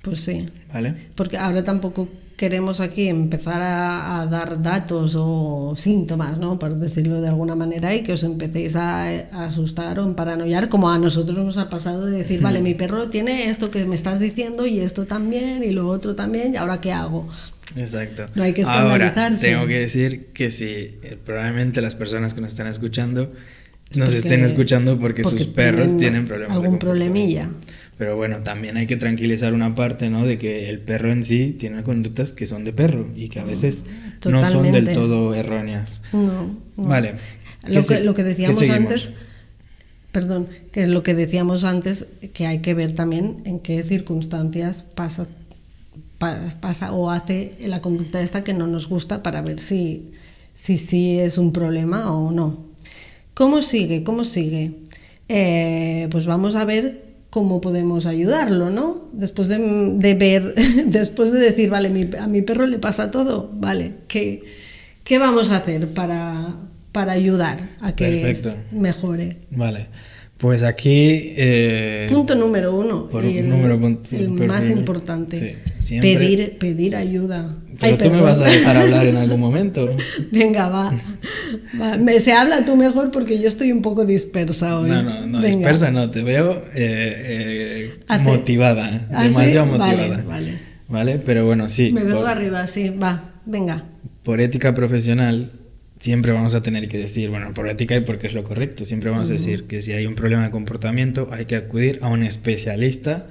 Pues 0.01 0.21
sí. 0.21 0.47
¿Vale? 0.73 0.95
Porque 1.15 1.37
ahora 1.37 1.63
tampoco 1.63 2.09
queremos 2.37 2.79
aquí 2.79 3.07
empezar 3.07 3.61
a, 3.61 4.27
dar 4.29 4.61
datos 4.61 5.15
o 5.15 5.73
síntomas, 5.75 6.37
¿no? 6.37 6.59
por 6.59 6.75
decirlo 6.75 7.21
de 7.21 7.29
alguna 7.29 7.55
manera, 7.55 7.93
y 7.95 8.03
que 8.03 8.13
os 8.13 8.23
empecéis 8.23 8.75
a, 8.75 9.07
asustar 9.45 9.99
o 9.99 10.03
en 10.03 10.15
paranoiar, 10.15 10.69
como 10.69 10.89
a 10.89 10.97
nosotros 10.97 11.37
nos 11.37 11.57
ha 11.57 11.69
pasado 11.69 12.05
de 12.05 12.17
decir, 12.17 12.41
vale, 12.41 12.61
mi 12.61 12.73
perro 12.73 13.09
tiene 13.09 13.49
esto 13.49 13.71
que 13.71 13.85
me 13.85 13.95
estás 13.95 14.19
diciendo 14.19 14.65
y 14.65 14.79
esto 14.79 15.05
también 15.05 15.63
y 15.63 15.71
lo 15.71 15.87
otro 15.87 16.15
también, 16.15 16.53
y 16.53 16.57
ahora 16.57 16.81
qué 16.81 16.91
hago. 16.91 17.29
Exacto. 17.75 18.25
No 18.35 18.43
hay 18.43 18.53
que 18.53 18.61
escandalizarse. 18.61 19.47
Ahora, 19.47 19.57
tengo 19.57 19.67
que 19.67 19.79
decir 19.79 20.27
que 20.33 20.51
si 20.51 20.65
eh, 20.65 21.17
probablemente 21.23 21.81
las 21.81 21.95
personas 21.95 22.33
que 22.33 22.41
nos 22.41 22.51
están 22.51 22.67
escuchando 22.67 23.31
nos 23.95 24.13
estén 24.13 24.43
escuchando 24.43 24.99
porque, 24.99 25.23
sus 25.23 25.47
perros 25.47 25.97
tienen 25.97 26.25
problemas. 26.25 26.57
Algún 26.57 26.79
problemilla. 26.79 27.49
Pero 27.97 28.15
bueno, 28.15 28.43
también 28.43 28.75
hay 28.77 28.87
que 28.87 28.97
tranquilizar 28.97 29.53
una 29.53 29.73
parte, 29.73 30.09
¿no? 30.09 30.25
De 30.25 30.37
que 30.37 30.69
el 30.69 30.79
perro 30.79 31.11
en 31.11 31.23
sí 31.23 31.55
tiene 31.57 31.83
conductas 31.83 32.33
que 32.33 32.45
son 32.45 32.65
de 32.65 32.73
perro 32.73 33.07
y 33.15 33.29
que 33.29 33.39
a 33.39 33.45
veces 33.45 33.85
no 34.25 34.45
son 34.45 34.71
del 34.71 34.91
todo 34.93 35.33
erróneas. 35.33 36.01
No. 36.11 36.57
Vale. 36.75 37.15
Lo 37.67 37.85
que, 37.85 38.01
lo 38.01 38.13
que 38.13 38.23
decíamos 38.23 38.61
antes, 38.69 39.11
perdón, 40.11 40.47
que 40.71 40.83
es 40.83 40.89
lo 40.89 41.03
que 41.03 41.13
decíamos 41.13 41.63
antes, 41.63 42.05
que 42.33 42.47
hay 42.47 42.59
que 42.59 42.73
ver 42.73 42.93
también 42.93 43.37
en 43.45 43.59
qué 43.59 43.81
circunstancias 43.81 44.85
pasa, 44.93 45.27
pasa 46.59 46.91
o 46.91 47.09
hace 47.09 47.53
la 47.61 47.81
conducta 47.81 48.21
esta 48.21 48.43
que 48.43 48.53
no 48.53 48.67
nos 48.67 48.89
gusta 48.89 49.23
para 49.23 49.41
ver 49.41 49.59
si 49.59 50.11
si, 50.55 50.77
si 50.77 51.19
es 51.19 51.37
un 51.37 51.51
problema 51.53 52.11
o 52.11 52.31
no. 52.31 52.57
¿Cómo 53.35 53.61
sigue? 53.61 54.03
¿Cómo 54.03 54.23
sigue? 54.23 54.71
Eh, 55.27 56.07
pues 56.09 56.25
vamos 56.25 56.55
a 56.55 56.65
ver 56.65 57.04
cómo 57.35 57.59
podemos 57.59 58.05
ayudarlo, 58.05 58.69
¿no? 58.69 59.07
Después 59.11 59.49
de, 59.49 59.57
ver, 60.17 60.55
después 60.85 61.33
de 61.33 61.39
decir, 61.39 61.69
vale, 61.69 61.89
a 62.17 62.27
mi 62.27 62.41
perro 62.41 62.65
le 62.65 62.79
pasa 62.79 63.11
todo, 63.11 63.51
vale, 63.53 63.91
¿qué, 64.07 64.41
qué 65.03 65.19
vamos 65.19 65.51
a 65.51 65.57
hacer 65.57 65.89
para, 65.89 66.55
para 66.93 67.11
ayudar 67.11 67.71
a 67.81 67.93
que 67.93 68.37
mejore? 68.71 69.35
Vale. 69.51 69.87
Pues 70.37 70.63
aquí... 70.63 71.33
Eh, 71.37 72.07
punto 72.11 72.35
número 72.35 72.75
uno. 72.75 73.07
y 73.23 73.37
el, 73.37 73.49
número, 73.49 73.75
el 74.11 74.31
más 74.31 74.65
importante. 74.65 75.61
pedir, 76.01 76.57
pedir 76.59 76.95
ayuda. 76.97 77.55
Pero 77.79 77.97
tú 77.97 78.09
me 78.09 78.21
vas 78.21 78.41
a 78.41 78.45
dejar 78.45 78.75
hablar 78.75 79.07
en 79.07 79.15
algún 79.17 79.39
momento. 79.39 79.89
Venga, 80.31 80.67
va. 80.67 80.93
Me, 81.99 82.19
se 82.19 82.33
habla 82.33 82.65
tú 82.65 82.75
mejor 82.75 83.11
porque 83.11 83.39
yo 83.39 83.47
estoy 83.47 83.71
un 83.71 83.81
poco 83.81 84.03
dispersa 84.05 84.79
hoy. 84.79 84.89
No, 84.89 85.03
no, 85.03 85.25
no 85.25 85.41
dispersa 85.41 85.91
no. 85.91 86.11
Te 86.11 86.21
veo 86.21 86.51
eh, 86.75 87.93
eh, 88.09 88.19
motivada. 88.21 89.07
¿Ah, 89.13 89.23
demasiado 89.23 89.67
motivada. 89.67 90.07
Vale, 90.07 90.23
vale. 90.23 90.59
Vale, 90.87 91.21
pero 91.25 91.45
bueno, 91.45 91.69
sí. 91.69 91.91
Me 91.93 92.03
vengo 92.03 92.25
arriba, 92.25 92.67
sí. 92.67 92.89
Va, 92.89 93.35
venga. 93.45 93.85
Por 94.23 94.41
ética 94.41 94.73
profesional 94.73 95.49
siempre 95.99 96.31
vamos 96.31 96.55
a 96.55 96.61
tener 96.61 96.87
que 96.87 96.97
decir, 96.97 97.29
bueno, 97.29 97.53
por 97.53 97.67
ética 97.69 97.95
y 97.95 98.01
porque 98.01 98.27
es 98.27 98.33
lo 98.33 98.43
correcto, 98.43 98.85
siempre 98.85 99.09
vamos 99.09 99.29
a 99.29 99.33
decir 99.33 99.65
que 99.65 99.81
si 99.81 99.93
hay 99.93 100.05
un 100.05 100.15
problema 100.15 100.43
de 100.43 100.51
comportamiento 100.51 101.29
hay 101.31 101.45
que 101.45 101.55
acudir 101.55 101.99
a 102.01 102.09
un 102.09 102.23
especialista 102.23 103.27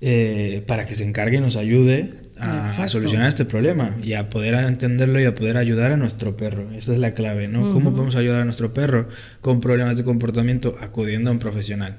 eh, 0.00 0.62
para 0.66 0.84
que 0.84 0.94
se 0.94 1.04
encargue 1.04 1.38
y 1.38 1.40
nos 1.40 1.56
ayude 1.56 2.12
a, 2.38 2.88
solucionar 2.88 3.28
este 3.28 3.46
problema 3.46 3.96
y 4.02 4.14
a 4.14 4.28
poder 4.28 4.54
entenderlo 4.54 5.18
y 5.20 5.24
a 5.24 5.34
poder 5.34 5.56
ayudar 5.56 5.92
a 5.92 5.96
nuestro 5.96 6.36
perro. 6.36 6.70
Esa 6.72 6.92
es 6.92 7.00
la 7.00 7.14
clave, 7.14 7.48
¿no? 7.48 7.72
¿Cómo 7.72 7.92
podemos 7.92 8.16
ayudar 8.16 8.42
a 8.42 8.44
nuestro 8.44 8.74
perro 8.74 9.08
con 9.40 9.60
problemas 9.60 9.96
de 9.96 10.04
comportamiento 10.04 10.76
acudiendo 10.80 11.30
a 11.30 11.32
un 11.32 11.38
profesional? 11.38 11.96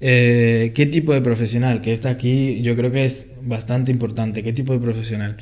Eh, 0.00 0.72
¿Qué 0.74 0.84
tipo 0.84 1.14
de 1.14 1.22
profesional? 1.22 1.80
Que 1.80 1.92
está 1.92 2.10
aquí 2.10 2.60
yo 2.60 2.76
creo 2.76 2.92
que 2.92 3.06
es 3.06 3.30
bastante 3.40 3.92
importante. 3.92 4.42
¿Qué 4.42 4.52
tipo 4.52 4.74
de 4.74 4.80
profesional? 4.80 5.36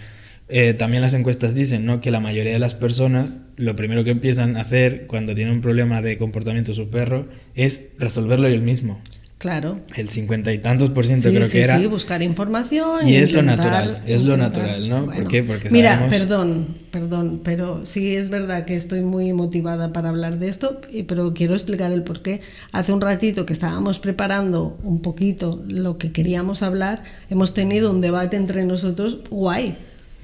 Eh, 0.51 0.75
también 0.75 1.03
las 1.03 1.15
encuestas 1.15 1.55
dicen 1.55 1.87
¿no? 1.87 2.01
que 2.01 2.11
la 2.11 2.21
mayoría 2.21 2.53
de 2.53 2.59
las 2.59 2.75
personas 2.75 3.43
lo 3.57 3.77
primero 3.77 4.03
que 4.03 4.11
empiezan 4.11 4.57
a 4.57 4.63
hacer 4.63 5.07
cuando 5.07 5.35
tienen 5.35 5.55
un 5.55 5.61
problema 5.61 6.03
de 6.03 6.19
comportamiento 6.19 6.75
su 6.75 6.91
perro 6.91 7.29
es 7.55 7.83
resolverlo 7.99 8.49
ellos 8.49 8.63
mismo. 8.63 9.01
Claro. 9.41 9.79
El 9.97 10.11
cincuenta 10.11 10.53
y 10.53 10.59
tantos 10.59 10.91
por 10.91 11.07
ciento 11.07 11.31
creo 11.31 11.49
que 11.49 11.63
era. 11.63 11.79
Sí, 11.79 11.87
buscar 11.87 12.21
información. 12.21 13.09
Y, 13.09 13.15
es 13.15 13.33
lo 13.33 13.41
natural, 13.41 14.03
es 14.07 14.23
lo 14.23 14.37
natural, 14.37 14.87
¿no? 14.87 15.07
¿Por 15.07 15.29
qué? 15.29 15.43
Porque 15.43 15.71
Mira, 15.71 16.09
perdón, 16.11 16.67
perdón, 16.91 17.41
pero 17.43 17.87
sí 17.87 18.17
es 18.17 18.29
verdad 18.29 18.67
que 18.67 18.77
estoy 18.77 19.01
muy 19.01 19.33
motivada 19.33 19.95
para 19.95 20.11
hablar 20.11 20.39
de 20.39 20.51
esto, 20.51 20.83
pero 21.09 21.33
quiero 21.33 21.55
explicar 21.55 21.91
el 21.91 22.03
por 22.03 22.21
qué. 22.21 22.43
Hace 22.73 22.93
un 22.93 23.01
ratito 23.01 23.47
que 23.47 23.55
estábamos 23.55 23.99
preparando 23.99 24.79
un 24.83 25.01
poquito 25.01 25.65
lo 25.67 25.97
que 25.97 26.13
queríamos 26.13 26.63
hablar, 26.63 27.03
hemos 27.31 27.55
tenido 27.55 27.91
un 27.91 28.03
debate 28.03 28.37
entre 28.37 28.67
nosotros 28.67 29.21
guay 29.31 29.75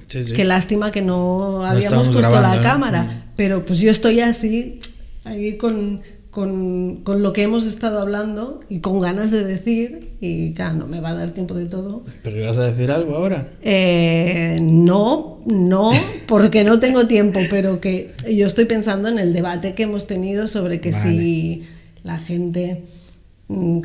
Sí, 0.07 0.23
sí. 0.23 0.33
Qué 0.33 0.45
lástima 0.45 0.91
que 0.91 1.01
no 1.01 1.63
habíamos 1.63 2.07
puesto 2.07 2.29
grabando, 2.29 2.55
la 2.57 2.61
cámara. 2.61 3.03
Mm. 3.03 3.33
Pero 3.35 3.65
pues 3.65 3.79
yo 3.79 3.91
estoy 3.91 4.19
así, 4.21 4.79
ahí 5.25 5.57
con, 5.57 6.01
con, 6.31 6.97
con 7.03 7.23
lo 7.23 7.33
que 7.33 7.43
hemos 7.43 7.65
estado 7.65 7.99
hablando 7.99 8.61
y 8.69 8.79
con 8.79 9.01
ganas 9.01 9.31
de 9.31 9.43
decir. 9.43 10.13
Y 10.21 10.53
claro, 10.53 10.75
no 10.75 10.87
me 10.87 11.01
va 11.01 11.09
a 11.09 11.13
dar 11.13 11.31
tiempo 11.31 11.53
de 11.53 11.65
todo. 11.65 12.03
¿Pero 12.23 12.37
ibas 12.37 12.57
a 12.57 12.65
decir 12.65 12.89
algo 12.89 13.15
ahora? 13.15 13.49
Eh, 13.61 14.57
no, 14.61 15.39
no, 15.45 15.91
porque 16.27 16.63
no 16.63 16.79
tengo 16.79 17.07
tiempo, 17.07 17.39
pero 17.49 17.79
que 17.79 18.11
yo 18.31 18.47
estoy 18.47 18.65
pensando 18.65 19.09
en 19.09 19.19
el 19.19 19.33
debate 19.33 19.73
que 19.73 19.83
hemos 19.83 20.07
tenido 20.07 20.47
sobre 20.47 20.79
que 20.79 20.91
Vale. 20.91 21.09
si 21.09 21.63
la 22.03 22.17
gente, 22.17 22.83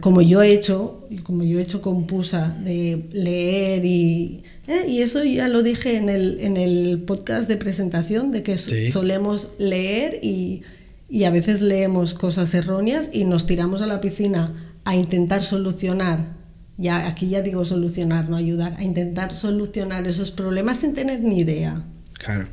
como 0.01 0.21
yo 0.23 0.43
he 0.43 0.53
hecho, 0.53 1.07
como 1.23 1.45
yo 1.45 1.59
he 1.59 1.63
hecho 1.63 1.81
con 1.83 2.07
Pusa, 2.07 2.57
de 2.65 3.05
leer 3.13 3.85
y... 3.85 4.43
eh, 4.67 4.87
y 4.89 5.03
eso 5.03 5.23
ya 5.23 5.47
lo 5.49 5.63
dije 5.63 5.97
en 5.97 6.09
el, 6.09 6.41
en 6.41 6.57
el 6.57 7.03
podcast 7.07 7.49
de 7.49 7.57
presentación, 7.57 8.33
de 8.33 8.43
que 8.43 8.59
Sí. 8.59 8.91
solemos 8.91 9.51
leer 9.59 10.19
y, 10.23 10.63
y 11.09 11.25
a 11.25 11.31
veces 11.31 11.61
leemos 11.61 12.15
cosas 12.15 12.53
erróneas 12.55 13.09
y 13.13 13.25
nos 13.25 13.47
tiramos 13.47 13.83
a 13.83 13.87
la 13.87 14.01
piscina 14.01 14.53
a 14.85 14.97
intentar 14.97 15.45
solucionar, 15.45 16.33
ya 16.77 17.07
aquí 17.07 17.29
ya 17.29 17.41
digo 17.43 17.65
solucionar, 17.65 18.29
no 18.29 18.37
ayudar, 18.37 18.75
a 18.79 18.83
intentar 18.83 19.37
solucionar 19.37 20.09
esos 20.09 20.33
problemas 20.33 20.79
sin 20.81 20.93
tener 20.93 21.21
ni 21.21 21.39
idea. 21.39 21.85
Claro. 22.15 22.49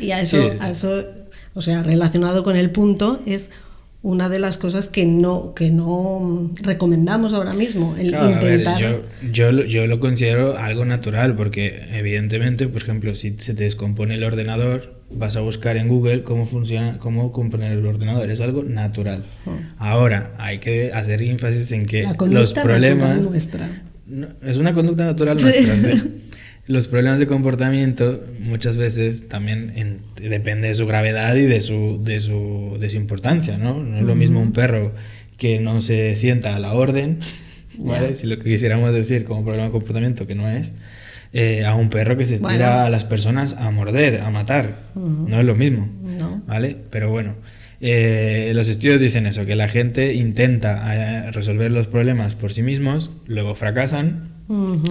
Y 0.00 0.12
a 0.12 0.20
eso, 0.22 0.38
Sí. 0.42 0.48
a 0.60 0.70
eso, 0.70 1.04
o 1.52 1.60
sea, 1.60 1.82
relacionado 1.82 2.42
con 2.42 2.56
el 2.56 2.70
punto, 2.70 3.20
es 3.26 3.50
una 4.00 4.28
de 4.28 4.38
las 4.38 4.58
cosas 4.58 4.86
que 4.88 5.06
no, 5.06 5.54
que 5.54 5.70
no 5.70 6.50
recomendamos 6.62 7.32
ahora 7.32 7.52
mismo, 7.52 7.96
el 7.98 8.08
Claro, 8.08 8.36
a 8.36 8.38
ver, 8.40 8.60
intentar. 8.60 8.80
yo, 8.80 9.02
yo, 9.32 9.50
lo- 9.52 9.64
yo 9.64 9.86
lo 9.88 9.98
considero 9.98 10.56
algo 10.56 10.84
natural 10.84 11.34
porque 11.34 11.82
evidentemente, 11.92 12.68
por 12.68 12.80
ejemplo, 12.82 13.14
si 13.14 13.34
se 13.38 13.54
te 13.54 13.64
descompone 13.64 14.14
el 14.14 14.22
ordenador, 14.24 14.94
vas 15.10 15.36
a 15.36 15.40
buscar 15.40 15.76
en 15.76 15.88
Google 15.88 16.22
cómo 16.22 16.46
funciona, 16.46 16.98
cómo 16.98 17.32
componer 17.32 17.72
el 17.72 17.84
ordenador. 17.84 18.30
Es 18.30 18.40
algo 18.40 18.62
natural. 18.62 19.24
Ahora, 19.78 20.32
hay 20.38 20.58
que 20.58 20.92
hacer 20.92 21.20
énfasis 21.22 21.72
en 21.72 21.84
que 21.86 22.02
la 22.04 22.14
los 22.28 22.54
problemas... 22.54 23.28
nuestra. 23.28 23.82
No, 24.06 24.28
es 24.46 24.56
una 24.58 24.72
conducta 24.74 25.04
natural 25.04 25.38
Sí. 25.40 25.44
nuestra. 25.44 25.92
sí. 25.98 26.22
Los 26.68 26.86
problemas 26.86 27.18
de 27.18 27.26
comportamiento 27.26 28.22
muchas 28.40 28.76
veces 28.76 29.26
también 29.28 29.72
en- 29.74 29.98
depende 30.28 30.68
de 30.68 30.74
su 30.74 30.86
gravedad 30.86 31.34
y 31.34 31.46
de 31.46 31.60
su, 31.62 32.00
de 32.04 32.20
su, 32.20 32.76
de 32.78 32.88
su 32.90 32.96
importancia, 32.98 33.56
¿no? 33.58 33.82
No 33.82 33.96
es 33.98 34.04
lo 34.04 34.14
mismo 34.14 34.40
un 34.40 34.52
perro 34.52 34.92
que 35.38 35.58
no 35.60 35.80
se 35.82 36.14
sienta 36.14 36.54
a 36.54 36.58
la 36.58 36.74
orden, 36.74 37.18
¿vale? 37.78 38.14
Si 38.14 38.26
lo 38.26 38.36
que 38.38 38.44
quisiéramos 38.50 38.92
decir 38.94 39.24
como 39.24 39.42
problema 39.44 39.64
de 39.66 39.72
comportamiento, 39.72 40.26
que 40.26 40.34
no 40.34 40.46
es, 40.48 40.72
eh, 41.32 41.64
a 41.64 41.74
un 41.74 41.88
perro 41.90 42.16
que 42.18 42.26
se 42.26 42.38
Bueno. 42.38 42.56
tira 42.58 42.84
a 42.84 42.90
las 42.90 43.04
personas 43.06 43.54
a 43.58 43.70
morder, 43.70 44.20
a 44.20 44.30
matar. 44.30 44.74
No 44.94 45.38
es 45.40 45.44
lo 45.46 45.54
mismo. 45.54 45.88
No. 46.02 46.42
¿Vale? 46.46 46.76
Pero 46.90 47.08
bueno, 47.10 47.34
eh, 47.80 48.52
los 48.54 48.68
estudios 48.68 49.00
dicen 49.00 49.26
eso, 49.26 49.46
que 49.46 49.56
la 49.56 49.68
gente 49.68 50.12
intenta 50.14 51.26
eh, 51.26 51.30
resolver 51.32 51.72
los 51.72 51.86
problemas 51.86 52.34
por 52.34 52.52
sí 52.52 52.62
mismos, 52.62 53.10
luego 53.26 53.54
fracasan 53.54 54.36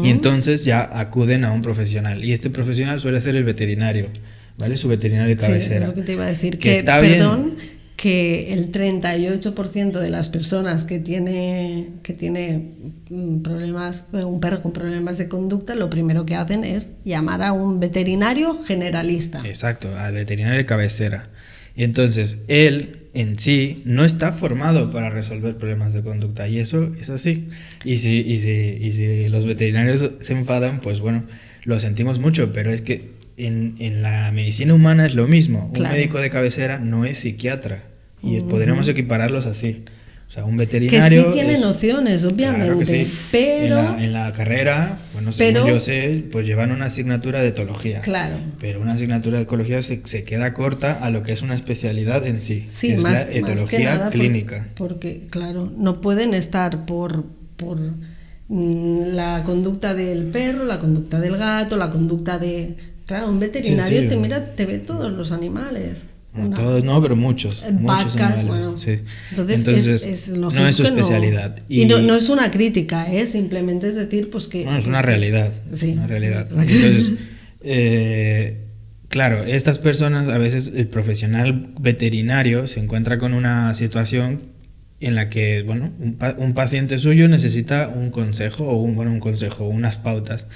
Y 0.04 0.10
entonces 0.10 0.66
ya 0.66 0.88
acuden 0.92 1.44
a 1.44 1.52
un 1.52 1.62
profesional. 1.62 2.24
Y 2.24 2.32
este 2.34 2.50
profesional 2.50 3.00
suele 3.00 3.20
ser 3.22 3.36
el 3.36 3.44
veterinario, 3.44 4.10
¿vale? 4.58 4.78
Su 4.78 4.88
veterinario 4.88 5.36
de 5.36 5.42
Sí, 5.42 5.48
cabecera. 5.48 5.80
es 5.82 5.86
lo 5.88 5.94
que 5.94 6.02
te 6.04 6.14
iba 6.14 6.26
a 6.26 6.28
decir. 6.28 6.60
Que 6.60 6.70
Que, 6.70 6.78
está 6.78 7.00
bien. 7.00 7.56
que 7.96 8.54
el 8.54 8.72
38% 8.72 10.00
de 10.00 10.10
las 10.12 10.30
personas 10.30 10.84
que 10.84 11.00
tiene, 11.00 11.88
que 12.04 12.14
tiene 12.14 12.74
mm, 13.10 13.40
problemas, 13.42 14.06
eh, 14.14 14.24
un 14.24 14.40
perro 14.40 14.62
con 14.62 14.72
problemas 14.74 15.18
de 15.18 15.28
conducta, 15.28 15.74
lo 15.74 15.90
primero 15.90 16.24
que 16.26 16.36
hacen 16.36 16.64
es 16.64 16.90
llamar 17.04 17.42
a 17.42 17.54
un 17.54 17.80
veterinario 17.80 18.54
generalista. 18.64 19.42
Exacto, 19.46 19.90
al 19.98 20.14
veterinario 20.14 20.58
de 20.58 20.66
cabecera. 20.68 21.30
Y 21.78 21.84
entonces 21.84 22.40
él 22.48 22.98
en 23.14 23.40
sí 23.40 23.84
no 23.86 24.04
está 24.04 24.34
formado 24.34 24.90
para 24.90 25.12
resolver 25.12 25.58
problemas 25.58 25.94
de 25.94 26.02
conducta 26.02 26.50
y 26.50 26.60
eso 26.60 26.92
es 27.00 27.10
así. 27.10 27.48
Y 27.86 27.98
si, 27.98 28.20
y 28.20 28.40
si, 28.40 28.52
y 28.82 28.92
si 28.92 29.30
los 29.30 29.46
veterinarios 29.46 30.12
se 30.20 30.34
enfadan, 30.34 30.82
pues 30.82 31.00
bueno, 31.00 31.24
lo 31.64 31.80
sentimos 31.80 32.20
mucho, 32.20 32.52
pero 32.52 32.72
es 32.72 32.82
que 32.82 33.12
en, 33.38 33.76
en 33.78 34.02
la 34.02 34.32
medicina 34.32 34.74
humana 34.74 35.06
es 35.06 35.14
lo 35.14 35.28
mismo. 35.28 35.72
Claro. 35.72 35.92
Un 35.92 35.98
médico 35.98 36.20
de 36.20 36.32
cabecera 36.32 36.80
no 36.80 37.06
es 37.06 37.20
psiquiatra 37.20 37.84
y 38.24 38.42
podríamos 38.42 38.88
equipararlos 38.88 39.46
así. 39.46 39.86
O 40.28 40.32
sea, 40.32 40.44
un 40.44 40.58
Que 40.58 40.66
sí 40.66 40.66
veterinario... 40.66 41.32
tiene 41.32 41.54
es- 41.54 41.62
nociones, 41.62 42.24
obviamente, 42.26 42.66
Claro 42.66 42.80
que 42.80 42.86
sí. 42.86 43.14
pero... 43.32 43.80
En 43.80 43.86
la, 43.86 44.04
en 44.04 44.14
la 44.14 44.32
carrera, 44.34 44.98
bueno, 45.14 45.32
según 45.32 45.66
yo 45.68 45.80
sé, 45.80 46.26
pues 46.32 46.46
llevan 46.46 46.72
una 46.72 46.86
asignatura 46.86 47.42
de 47.42 47.48
etología. 47.48 48.02
Claro. 48.02 48.36
Pero 48.60 48.82
una 48.82 48.94
asignatura 48.94 49.38
de 49.38 49.44
ecología 49.44 49.82
se, 49.82 50.02
se 50.04 50.26
queda 50.26 50.54
corta 50.54 50.94
a 50.94 51.10
lo 51.12 51.24
que 51.24 51.32
es 51.32 51.42
una 51.44 51.56
especialidad 51.56 52.28
en 52.28 52.42
sí, 52.42 52.66
Sí, 52.70 52.90
que 52.90 52.94
es 52.96 53.02
más, 53.02 53.14
la 53.14 53.20
más 53.20 53.26
que 53.30 53.38
etología 53.40 53.96
nada 53.96 54.10
clínica. 54.10 54.68
Porque, 54.76 55.28
claro, 55.30 55.72
no 55.78 56.02
pueden 56.02 56.34
estar 56.34 56.86
por, 56.86 57.24
por 57.56 57.78
mm, 58.50 59.02
la 59.16 59.44
conducta 59.46 59.94
del 59.94 60.26
perro, 60.26 60.66
la 60.66 60.80
conducta 60.80 61.22
del 61.22 61.38
gato, 61.38 61.78
la 61.78 61.90
conducta 61.90 62.38
de... 62.38 62.76
Claro, 63.06 63.30
un 63.30 63.40
veterinario 63.40 64.00
Sí, 64.00 64.04
sí. 64.04 64.10
te 64.10 64.18
mira, 64.18 64.44
te 64.44 64.66
ve 64.66 64.80
todos 64.80 65.10
los 65.14 65.32
animales. 65.32 66.04
No 66.38 66.46
Una- 66.48 66.56
todos 66.56 66.84
no, 66.84 67.02
pero 67.02 67.16
muchos. 67.16 67.64
eh, 67.64 67.72
muchos 67.72 67.86
vacas, 68.16 68.16
animales, 68.38 68.46
bueno. 68.66 68.78
sí. 68.78 69.00
Entonces, 69.32 69.58
Entonces, 69.60 70.06
es, 70.06 70.28
es 70.30 70.38
lógico 70.38 70.62
no 70.62 70.68
es 70.70 70.76
su 70.76 70.84
especialidad. 70.84 71.56
Y, 71.68 71.86
no, 71.86 72.00
no 72.00 72.16
es 72.16 72.30
una 72.30 72.52
crítica, 72.52 73.12
¿eh? 73.12 73.26
simplemente 73.28 73.88
es 73.88 73.96
decir, 73.96 74.30
pues 74.30 74.48
que... 74.48 74.64
Bueno, 74.64 74.78
es 74.80 74.86
una 74.88 75.02
realidad. 75.02 75.52
Sí. 75.76 75.94
Una 75.94 76.08
realidad. 76.08 76.48
Entonces, 76.52 77.12
eh, 77.62 78.66
claro, 79.10 79.44
estas 79.44 79.80
personas, 79.80 80.28
a 80.30 80.38
veces 80.38 80.72
el 80.76 80.88
profesional 80.88 81.70
veterinario 81.80 82.68
se 82.68 82.80
encuentra 82.80 83.18
con 83.18 83.34
una 83.34 83.74
situación 83.74 84.42
en 85.00 85.16
la 85.16 85.30
que, 85.30 85.62
bueno, 85.64 85.92
un, 86.00 86.16
pa- 86.16 86.36
un 86.40 86.54
paciente 86.54 86.98
suyo 86.98 87.28
necesita 87.28 87.90
un 87.90 88.10
consejo 88.10 88.66
o 88.66 88.76
un, 88.82 88.96
bueno, 88.96 89.12
un 89.12 89.20
consejo, 89.20 89.68
unas 89.68 89.98
pautas. 90.00 90.48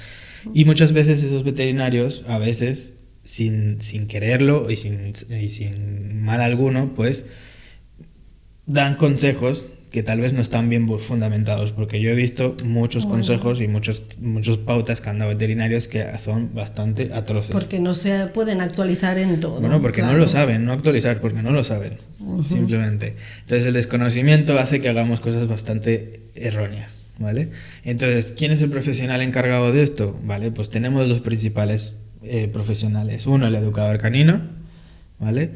Y 0.54 0.66
muchas 0.66 0.94
veces 0.94 1.22
esos 1.22 1.44
veterinarios, 1.44 2.24
a 2.28 2.40
veces, 2.40 2.96
sin, 3.24 3.82
sin 3.82 4.08
quererlo 4.08 4.70
y 4.72 4.78
sin, 4.78 5.14
y 5.30 5.50
sin 5.50 6.24
mal 6.24 6.42
alguno, 6.42 6.94
pues 6.94 7.26
dan 8.66 8.96
consejos 8.96 9.68
que 9.92 10.04
tal 10.04 10.22
vez 10.22 10.32
no 10.32 10.42
están 10.42 10.70
bien 10.70 10.88
fundamentados, 11.00 11.74
porque 11.74 12.00
yo 12.00 12.12
he 12.12 12.16
visto 12.16 12.56
muchos 12.64 13.04
Bueno. 13.04 13.18
consejos 13.18 13.60
y 13.60 13.68
muchos, 13.68 14.06
muchos 14.22 14.58
pautas 14.58 15.02
que 15.02 15.10
han 15.10 15.20
dado 15.20 15.32
veterinarios 15.32 15.90
que 15.90 16.06
son 16.24 16.56
bastante 16.56 17.12
atroces. 17.14 17.52
Porque 17.52 17.82
no 17.82 17.94
se 17.94 18.28
pueden 18.28 18.62
actualizar 18.62 19.18
en 19.18 19.42
todo. 19.42 19.60
Bueno, 19.60 19.82
porque 19.82 20.02
no 20.02 20.14
lo 20.14 20.30
saben, 20.30 20.64
no 20.64 20.72
actualizar, 20.72 21.20
porque 21.20 21.42
no 21.42 21.52
lo 21.52 21.66
saben, 21.66 21.98
simplemente. 22.48 23.18
Entonces 23.42 23.68
el 23.68 23.74
desconocimiento 23.74 24.58
hace 24.58 24.80
que 24.80 24.88
hagamos 24.88 25.20
cosas 25.20 25.50
bastante 25.50 26.22
erróneas, 26.36 27.00
¿vale? 27.20 27.50
Entonces, 27.84 28.32
¿quién 28.32 28.54
es 28.54 28.62
el 28.62 28.70
profesional 28.70 29.22
encargado 29.22 29.74
de 29.74 29.84
esto? 29.84 30.18
Vale, 30.24 30.52
pues 30.52 30.70
tenemos 30.70 31.10
dos 31.10 31.20
principales 31.20 31.96
eh, 32.24 32.48
profesionales. 32.52 33.28
Uno, 33.28 33.48
el 33.48 33.56
educador 33.56 33.98
canino, 33.98 34.42
¿vale? 35.20 35.52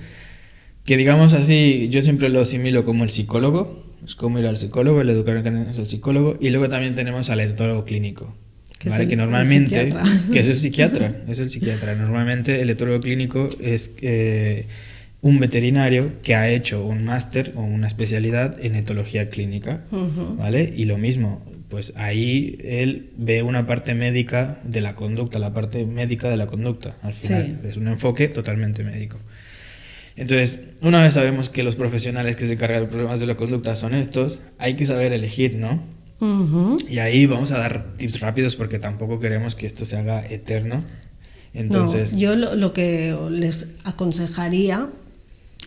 Que 0.84 0.98
digamos 0.98 1.34
así, 1.34 1.88
yo 1.90 2.02
siempre 2.02 2.30
lo 2.30 2.42
asimilo 2.42 2.86
como 2.86 3.04
el 3.04 3.10
psicólogo, 3.10 3.84
es 4.06 4.16
como 4.16 4.38
ir 4.40 4.46
al 4.46 4.58
psicólogo, 4.58 5.02
el 5.02 5.10
educador 5.10 5.44
canino 5.44 5.70
es 5.70 5.78
el 5.80 5.88
psicólogo, 5.88 6.38
y 6.40 6.50
luego 6.50 6.70
también 6.70 6.94
tenemos 6.96 7.30
al 7.32 7.40
etólogo 7.40 7.86
clínico, 7.86 8.36
Que 8.78 8.90
¿vale? 8.90 9.04
el- 9.04 9.10
que 9.10 9.16
normalmente, 9.16 9.94
que 10.32 10.40
es 10.40 10.48
el 10.50 10.58
psiquiatra, 10.64 11.24
es 11.28 11.40
el 11.40 11.50
psiquiatra. 11.50 11.96
Normalmente 11.96 12.62
el 12.62 12.70
etólogo 12.70 13.00
clínico 13.00 13.50
es 13.60 13.94
eh, 14.02 14.66
un 15.22 15.40
veterinario 15.40 16.22
que 16.22 16.36
ha 16.36 16.50
hecho 16.50 16.86
un 16.86 17.04
máster 17.04 17.52
o 17.56 17.64
una 17.64 17.88
especialidad 17.88 18.64
en 18.64 18.76
etología 18.76 19.32
clínica. 19.32 19.86
¿vale? 20.38 20.72
Y 20.76 20.84
lo 20.84 21.00
mismo, 21.00 21.44
pues 21.76 21.92
ahí 21.98 22.58
él 22.64 23.10
ve 23.18 23.44
una 23.44 23.68
parte 23.68 23.96
médica 23.96 24.62
de 24.64 24.80
la 24.80 24.96
conducta, 24.96 25.40
la 25.40 25.54
parte 25.54 25.86
médica 25.86 26.30
de 26.30 26.38
la 26.38 26.48
conducta, 26.48 26.96
al 27.02 27.14
final. 27.14 27.60
Sí. 27.62 27.68
Es 27.68 27.76
un 27.76 27.90
enfoque 27.90 28.30
totalmente 28.30 28.82
médico. 28.82 29.18
Entonces, 30.16 30.62
una 30.82 31.02
vez 31.02 31.16
sabemos 31.16 31.50
que 31.50 31.64
los 31.64 31.76
profesionales 31.76 32.38
que 32.38 32.48
se 32.48 32.54
encargan 32.54 32.84
de 32.84 32.88
problemas 32.88 33.20
de 33.20 33.26
la 33.26 33.36
conducta 33.36 33.76
son 33.76 33.94
estos, 33.94 34.40
hay 34.58 34.78
que 34.78 34.86
saber 34.86 35.12
elegir, 35.12 35.58
¿no? 35.58 35.84
Y 36.88 37.00
ahí 37.00 37.26
vamos 37.26 37.52
a 37.52 37.58
dar 37.58 37.98
tips 37.98 38.22
rápidos 38.22 38.56
porque 38.56 38.80
tampoco 38.80 39.20
queremos 39.20 39.54
que 39.54 39.66
esto 39.66 39.84
se 39.84 39.98
haga 39.98 40.26
eterno. 40.26 40.82
Entonces, 41.54 42.14
No, 42.14 42.20
yo 42.20 42.36
lo, 42.38 42.56
lo 42.56 42.72
que 42.72 43.14
les 43.32 43.68
aconsejaría 43.84 44.88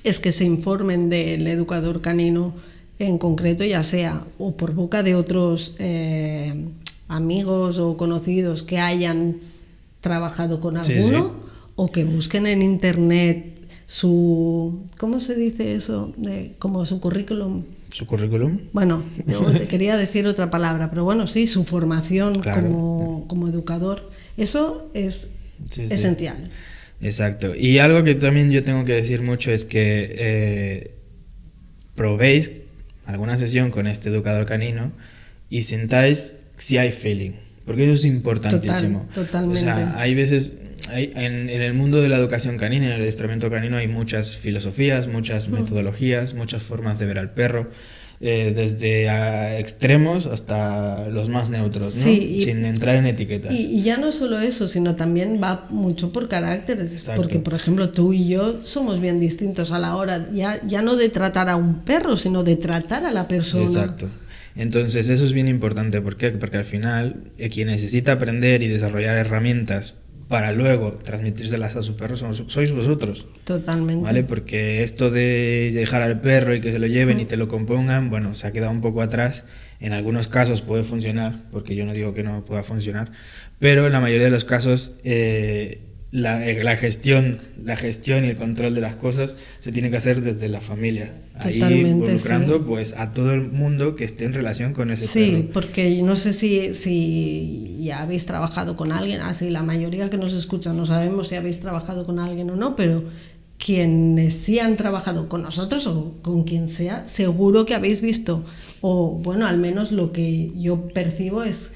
es 0.04 0.20
que 0.20 0.32
se 0.32 0.44
informen 0.44 1.10
del 1.10 1.46
educador 1.48 2.00
canino 2.00 2.54
en 2.98 3.18
concreto, 3.18 3.64
ya 3.64 3.82
sea 3.82 4.24
o 4.38 4.56
por 4.56 4.72
boca 4.74 5.02
de 5.02 5.14
otros 5.14 5.74
eh, 5.78 6.64
amigos 7.08 7.78
o 7.78 7.96
conocidos 7.96 8.62
que 8.62 8.78
hayan 8.78 9.36
trabajado 10.00 10.60
con 10.60 10.76
alguno, 10.76 11.32
sí. 11.34 11.50
o 11.76 11.90
que 11.92 12.04
busquen 12.04 12.46
en 12.46 12.62
internet 12.62 13.54
su, 13.86 14.82
¿cómo 14.98 15.20
se 15.20 15.34
dice 15.34 15.74
eso? 15.74 16.12
De, 16.16 16.52
como 16.58 16.84
su 16.86 17.00
currículum. 17.00 17.62
su 17.88 18.06
currículum. 18.06 18.58
Bueno, 18.72 19.02
yo 19.26 19.46
te 19.52 19.66
quería 19.66 19.96
decir 19.96 20.26
otra 20.26 20.50
palabra, 20.50 20.90
pero 20.90 21.04
bueno, 21.04 21.26
sí, 21.26 21.46
su 21.46 21.64
formación 21.64 22.40
Claro. 22.40 22.62
como, 22.62 23.24
como 23.28 23.48
educador. 23.48 24.10
Eso 24.36 24.88
es 24.94 25.28
Sí, 25.70 25.88
sí. 25.88 25.94
esencial. 25.94 26.50
Exacto. 27.00 27.54
Y 27.54 27.78
algo 27.78 28.04
que 28.04 28.14
también 28.14 28.50
yo 28.50 28.62
tengo 28.62 28.84
que 28.84 28.92
decir 28.92 29.22
mucho 29.22 29.50
es 29.50 29.64
que 29.64 30.14
eh, 30.18 30.90
probéis 31.94 32.52
alguna 33.08 33.38
sesión 33.38 33.70
con 33.70 33.86
este 33.86 34.10
educador 34.10 34.44
canino 34.46 34.92
y 35.50 35.62
sintáis 35.62 36.36
si 36.58 36.76
hay 36.76 36.92
feeling. 36.92 37.32
Porque 37.64 37.84
eso 37.84 37.94
es 37.94 38.04
importantísimo. 38.04 39.00
Total, 39.12 39.26
totalmente. 39.26 39.60
O 39.60 39.64
sea, 39.64 39.98
hay 39.98 40.14
veces, 40.14 40.54
hay, 40.90 41.12
en, 41.16 41.50
en 41.50 41.62
el 41.62 41.74
mundo 41.74 42.00
de 42.00 42.08
la 42.08 42.16
educación 42.16 42.56
canina, 42.56 42.86
en 42.86 42.92
el 42.92 43.00
adiestramiento 43.00 43.50
canino, 43.50 43.76
hay 43.76 43.88
muchas 43.88 44.36
filosofías, 44.36 45.08
muchas 45.08 45.48
metodologías, 45.48 46.34
muchas 46.34 46.62
formas 46.62 46.98
de 46.98 47.06
ver 47.06 47.18
al 47.18 47.30
perro. 47.32 47.70
Eh, 48.20 48.52
desde 48.54 49.08
a 49.08 49.58
extremos 49.60 50.26
hasta 50.26 51.08
los 51.08 51.28
más 51.28 51.50
neutros, 51.50 51.94
¿no? 51.94 52.02
Sí, 52.02 52.36
y- 52.38 52.42
sin 52.42 52.64
entrar 52.64 52.96
en 52.96 53.06
etiquetas. 53.06 53.52
Y, 53.54 53.78
y 53.78 53.82
ya 53.82 53.96
no 53.96 54.10
solo 54.12 54.40
eso, 54.40 54.66
sino 54.66 54.96
también 54.96 55.40
va 55.42 55.66
mucho 55.70 56.12
por 56.12 56.28
caracteres. 56.28 56.92
Exacto. 56.92 57.22
Porque, 57.22 57.38
por 57.38 57.54
ejemplo, 57.54 57.90
tú 57.90 58.12
y 58.12 58.28
yo 58.28 58.56
somos 58.64 59.00
bien 59.00 59.20
distintos 59.20 59.70
a 59.72 59.78
la 59.78 59.94
hora, 59.96 60.28
ya, 60.32 60.60
ya 60.66 60.82
no 60.82 60.96
de 60.96 61.08
tratar 61.10 61.48
a 61.48 61.56
un 61.56 61.80
perro, 61.84 62.16
sino 62.16 62.42
de 62.42 62.56
tratar 62.56 63.04
a 63.04 63.12
la 63.12 63.28
persona. 63.28 63.64
Exacto. 63.64 64.08
Entonces 64.56 65.08
eso 65.08 65.24
es 65.24 65.32
bien 65.32 65.46
importante. 65.46 66.00
¿Por 66.02 66.16
qué? 66.16 66.30
Porque 66.32 66.56
al 66.56 66.64
final 66.64 67.16
eh, 67.38 67.48
quien 67.48 67.68
necesita 67.68 68.12
aprender 68.12 68.62
y 68.64 68.66
desarrollar 68.68 69.16
herramientas 69.16 69.94
para 70.28 70.52
luego 70.52 70.92
transmitírselas 71.02 71.74
a 71.76 71.82
su 71.82 71.96
perro 71.96 72.16
son- 72.16 72.34
sois 72.50 72.72
vosotros. 72.72 73.26
Totalmente. 73.44 74.04
¿Vale? 74.04 74.24
Porque 74.24 74.82
esto 74.82 75.10
de 75.10 75.70
dejar 75.74 76.02
al 76.02 76.20
perro 76.20 76.54
y 76.54 76.60
que 76.60 76.70
se 76.70 76.78
lo 76.78 76.86
lleven 76.86 77.18
y 77.18 77.24
te 77.24 77.36
lo 77.38 77.48
compongan, 77.48 78.10
bueno, 78.10 78.34
se 78.34 78.46
ha 78.46 78.52
quedado 78.52 78.70
un 78.72 78.80
poco 78.82 79.00
atrás. 79.02 79.44
En 79.80 79.92
algunos 79.92 80.28
casos 80.28 80.60
puede 80.62 80.84
funcionar, 80.84 81.44
porque 81.50 81.74
yo 81.76 81.84
no 81.86 81.92
digo 81.94 82.12
que 82.12 82.22
no 82.22 82.44
pueda 82.44 82.62
funcionar, 82.62 83.10
pero 83.58 83.86
en 83.86 83.92
la 83.92 84.00
mayoría 84.00 84.24
de 84.24 84.30
los 84.30 84.44
casos 84.44 84.92
eh, 85.04 85.82
la, 86.10 86.46
eh, 86.48 86.62
la 86.64 86.76
gestión, 86.76 87.38
la 87.62 87.76
gestión 87.76 88.24
y 88.24 88.28
el 88.28 88.36
control 88.36 88.74
de 88.74 88.80
las 88.80 88.96
cosas 88.96 89.36
se 89.58 89.72
tiene 89.72 89.90
que 89.90 89.98
hacer 89.98 90.22
desde 90.22 90.48
la 90.48 90.60
familia. 90.60 91.12
Ahí 91.34 91.60
involucrando 91.62 92.56
sí. 92.58 92.64
pues 92.66 92.94
a 92.96 93.12
todo 93.12 93.32
el 93.32 93.42
mundo 93.42 93.94
que 93.94 94.04
esté 94.04 94.24
en 94.24 94.32
relación 94.34 94.72
con 94.72 94.90
ese 94.90 95.06
Sí, 95.06 95.30
perro. 95.30 95.52
porque 95.52 96.02
no 96.02 96.16
sé 96.16 96.32
si, 96.32 96.74
si 96.74 97.76
ya 97.80 98.02
habéis 98.02 98.26
trabajado 98.26 98.74
con 98.74 98.90
alguien, 98.90 99.20
así 99.20 99.50
la 99.50 99.62
mayoría 99.62 100.08
que 100.08 100.16
nos 100.16 100.32
escucha 100.32 100.72
no 100.72 100.86
sabemos 100.86 101.28
si 101.28 101.34
habéis 101.36 101.60
trabajado 101.60 102.04
con 102.04 102.18
alguien 102.18 102.50
o 102.50 102.56
no, 102.56 102.74
pero 102.74 103.04
quienes 103.58 104.34
sí 104.34 104.58
han 104.60 104.76
trabajado 104.76 105.28
con 105.28 105.42
nosotros 105.42 105.86
o 105.88 106.14
con 106.22 106.44
quien 106.44 106.68
sea, 106.68 107.06
seguro 107.08 107.66
que 107.66 107.74
habéis 107.74 108.00
visto, 108.00 108.44
o 108.80 109.10
bueno, 109.22 109.46
al 109.46 109.58
menos 109.58 109.90
lo 109.92 110.12
que 110.12 110.52
yo 110.56 110.88
percibo 110.88 111.42
es 111.42 111.68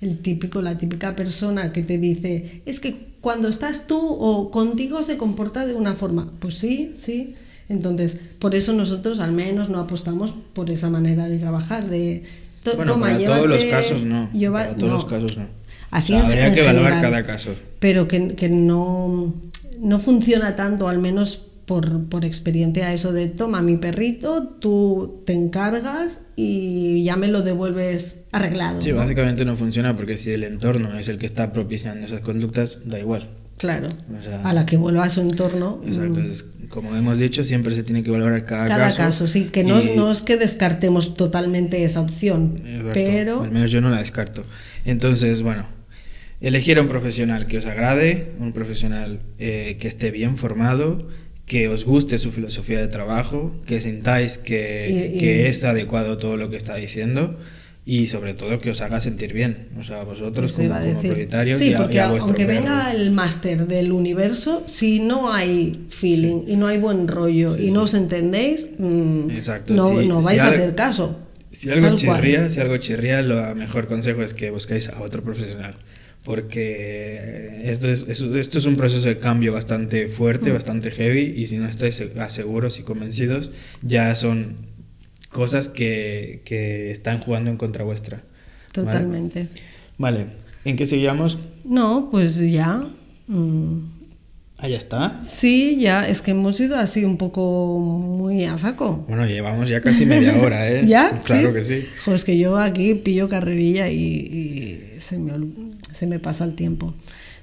el 0.00 0.18
típico, 0.18 0.62
la 0.62 0.78
típica 0.78 1.14
persona 1.16 1.72
que 1.72 1.82
te 1.82 1.98
dice, 1.98 2.62
es 2.66 2.80
que 2.80 3.10
cuando 3.20 3.48
estás 3.48 3.86
tú 3.86 3.98
o 4.00 4.50
contigo 4.50 5.02
se 5.02 5.16
comporta 5.18 5.66
de 5.66 5.74
una 5.74 5.94
forma. 5.94 6.30
Pues 6.38 6.54
sí, 6.54 6.94
sí. 6.98 7.34
Entonces, 7.68 8.16
por 8.38 8.54
eso 8.54 8.72
nosotros 8.72 9.20
al 9.20 9.32
menos 9.32 9.68
no 9.68 9.78
apostamos 9.78 10.34
por 10.54 10.70
esa 10.70 10.90
manera 10.90 11.28
de 11.28 11.38
trabajar, 11.38 11.84
de 11.88 12.24
to- 12.64 12.76
Bueno, 12.76 12.92
toma, 12.94 13.06
para 13.10 13.24
todos 13.24 13.46
los 13.46 13.58
llévate- 13.58 13.70
casos 13.70 14.02
no. 14.04 14.30
lleva- 14.32 14.64
para 14.64 14.74
todos 14.76 14.88
no. 14.90 14.94
los 14.96 15.04
casos 15.04 15.36
no. 15.38 15.46
Así 15.90 16.12
O 16.14 16.16
sea, 16.16 16.24
en- 16.24 16.30
habría 16.32 16.54
que 16.54 16.60
evaluar 16.62 16.84
general. 16.94 17.02
cada 17.02 17.22
caso. 17.24 17.50
Pero 17.78 18.08
que, 18.08 18.34
que 18.34 18.48
no, 18.48 19.34
no 19.80 19.98
funciona 20.00 20.56
tanto, 20.56 20.88
al 20.88 20.98
menos 20.98 21.42
por, 21.66 22.06
por 22.06 22.24
experiencia, 22.24 22.92
eso 22.92 23.12
de 23.12 23.28
toma 23.28 23.62
mi 23.62 23.76
perrito, 23.76 24.42
tú 24.60 25.22
te 25.24 25.32
encargas 25.34 26.18
y 26.36 27.04
ya 27.04 27.16
me 27.16 27.28
lo 27.28 27.42
devuelves 27.42 28.16
arreglado. 28.32 28.80
Sí, 28.80 28.90
¿no? 28.90 28.96
básicamente 28.96 29.44
no 29.44 29.56
funciona 29.56 29.96
porque 29.96 30.16
si 30.16 30.30
el 30.32 30.44
entorno 30.44 30.98
es 30.98 31.08
el 31.08 31.18
que 31.18 31.26
está 31.26 31.52
propiciando 31.52 32.06
esas 32.06 32.20
conductas, 32.20 32.78
da 32.84 32.98
igual. 32.98 33.28
Claro. 33.58 33.88
O 34.18 34.22
sea, 34.22 34.42
a 34.42 34.52
la 34.54 34.64
que 34.64 34.76
vuelva 34.76 35.04
a 35.04 35.10
su 35.10 35.20
entorno. 35.20 35.82
Exacto, 35.86 36.20
mm, 36.20 36.30
es- 36.30 36.44
como 36.70 36.94
hemos 36.96 37.18
dicho, 37.18 37.44
siempre 37.44 37.74
se 37.74 37.82
tiene 37.82 38.02
que 38.04 38.10
valorar 38.10 38.46
cada, 38.46 38.68
Cada 38.68 38.84
caso. 38.86 38.96
caso, 38.98 39.26
sí, 39.26 39.44
que 39.52 39.64
no, 39.64 39.80
y- 39.82 39.96
no 39.96 40.10
es 40.12 40.22
que 40.22 40.36
descartemos 40.36 41.14
totalmente 41.14 41.84
esa 41.84 42.00
opción, 42.00 42.54
Exacto, 42.64 42.90
pero 42.94 43.42
Al 43.42 43.50
menos 43.50 43.70
yo 43.72 43.80
no 43.80 43.90
la 43.90 43.98
descarto. 43.98 44.44
Entonces, 44.84 45.42
bueno, 45.42 45.66
elegir 46.40 46.78
a 46.78 46.82
un 46.82 46.88
profesional 46.88 47.48
que 47.48 47.58
os 47.58 47.66
agrade, 47.66 48.30
un 48.38 48.52
profesional 48.52 49.20
eh, 49.38 49.76
que 49.80 49.88
esté 49.88 50.10
bien 50.12 50.38
formado, 50.38 51.08
que 51.44 51.68
os 51.68 51.84
guste 51.84 52.16
su 52.18 52.30
filosofía 52.30 52.78
de 52.80 52.86
trabajo, 52.86 53.52
que 53.66 53.80
sintáis 53.80 54.38
que, 54.38 55.10
Y- 55.12 55.16
y- 55.16 55.18
que 55.18 55.48
es 55.48 55.64
adecuado 55.64 56.16
todo 56.18 56.36
lo 56.36 56.48
que 56.50 56.56
está 56.56 56.76
diciendo 56.76 57.36
y 57.92 58.06
sobre 58.06 58.34
todo 58.34 58.58
que 58.58 58.70
os 58.70 58.80
haga 58.82 59.00
sentir 59.00 59.32
bien, 59.32 59.68
o 59.80 59.82
sea, 59.82 60.04
vosotros 60.04 60.52
como, 60.56 60.74
a 60.74 60.80
como 60.80 61.00
propietarios 61.02 61.58
Sí, 61.58 61.70
y 61.70 61.74
a, 61.74 61.78
porque 61.78 61.96
y 61.96 61.98
a 61.98 62.10
vuestro 62.10 62.26
aunque 62.28 62.46
perro. 62.46 62.60
venga 62.60 62.92
el 62.92 63.10
máster 63.10 63.66
del 63.66 63.90
universo, 63.90 64.62
si 64.66 65.00
no 65.00 65.32
hay 65.32 65.72
feeling 65.88 66.42
y 66.46 66.54
no 66.56 66.68
hay 66.68 66.78
buen 66.78 67.08
rollo 67.08 67.52
Sí, 67.54 67.62
y 67.64 67.70
no 67.72 67.80
sí. 67.80 67.84
os 67.96 68.00
entendéis, 68.02 68.68
mm, 68.78 69.30
Exacto, 69.30 69.74
no, 69.74 69.88
si- 69.88 70.06
no 70.06 70.20
si 70.20 70.24
vais 70.26 70.38
a 70.38 70.44
algo- 70.46 70.56
hacer 70.62 70.74
caso. 70.76 71.18
Si 71.50 71.68
algo 71.68 71.88
Tal 71.88 72.04
cual. 72.06 72.20
chirría, 72.20 72.48
si 72.50 72.60
algo 72.60 72.76
chirría, 72.76 73.22
lo 73.22 73.54
mejor 73.56 73.88
consejo 73.88 74.22
es 74.22 74.34
que 74.34 74.50
busquéis 74.50 74.88
a 74.88 75.00
otro 75.02 75.24
profesional. 75.24 75.74
Porque 76.22 77.62
esto 77.64 77.88
es, 77.88 78.04
esto 78.08 78.58
es 78.58 78.66
un 78.66 78.76
proceso 78.76 79.08
de 79.08 79.16
cambio 79.16 79.52
bastante 79.52 80.06
Mm. 80.06 80.10
fuerte, 80.10 80.52
bastante 80.52 80.90
heavy, 80.90 81.32
y 81.36 81.46
si 81.46 81.56
no 81.58 81.66
estáis 81.68 81.94
se- 81.96 82.10
seguros 82.28 82.78
y 82.78 82.82
convencidos, 82.82 83.50
ya 83.82 84.14
son 84.14 84.56
cosas 85.32 85.68
que, 85.68 86.42
que 86.44 86.90
están 86.90 87.20
jugando 87.20 87.50
en 87.50 87.56
contra 87.56 87.84
vuestra. 87.84 88.18
¿vale? 88.18 88.72
Totalmente. 88.72 89.48
Vale, 89.98 90.26
¿en 90.64 90.76
qué 90.76 90.86
seguíamos? 90.86 91.38
No, 91.64 92.08
pues 92.10 92.36
ya. 92.38 92.84
mm, 93.28 93.78
Ah, 94.62 94.68
ya 94.68 94.76
está. 94.76 95.24
Sí, 95.24 95.78
ya, 95.80 96.06
es 96.06 96.20
que 96.20 96.32
hemos 96.32 96.60
ido 96.60 96.76
así 96.76 97.02
un 97.06 97.16
poco 97.16 97.78
muy 97.78 98.44
a 98.44 98.58
saco. 98.58 99.06
Bueno, 99.08 99.24
llevamos 99.26 99.70
ya 99.70 99.80
casi 99.80 100.04
media 100.04 100.36
hora, 100.36 100.70
¿eh? 100.70 100.82
¿Ya? 100.86 101.18
Claro 101.24 101.54
que 101.54 101.62
sí. 101.62 101.86
Jo, 102.04 102.12
es 102.12 102.24
que 102.24 102.36
yo 102.36 102.58
aquí 102.58 102.92
pillo 102.94 103.26
carrerilla 103.26 103.88
y, 103.88 103.96
y 104.04 105.00
se, 105.00 105.16
me, 105.18 105.32
se 105.98 106.06
me 106.06 106.18
pasa 106.18 106.44
el 106.44 106.52
tiempo. 106.56 106.92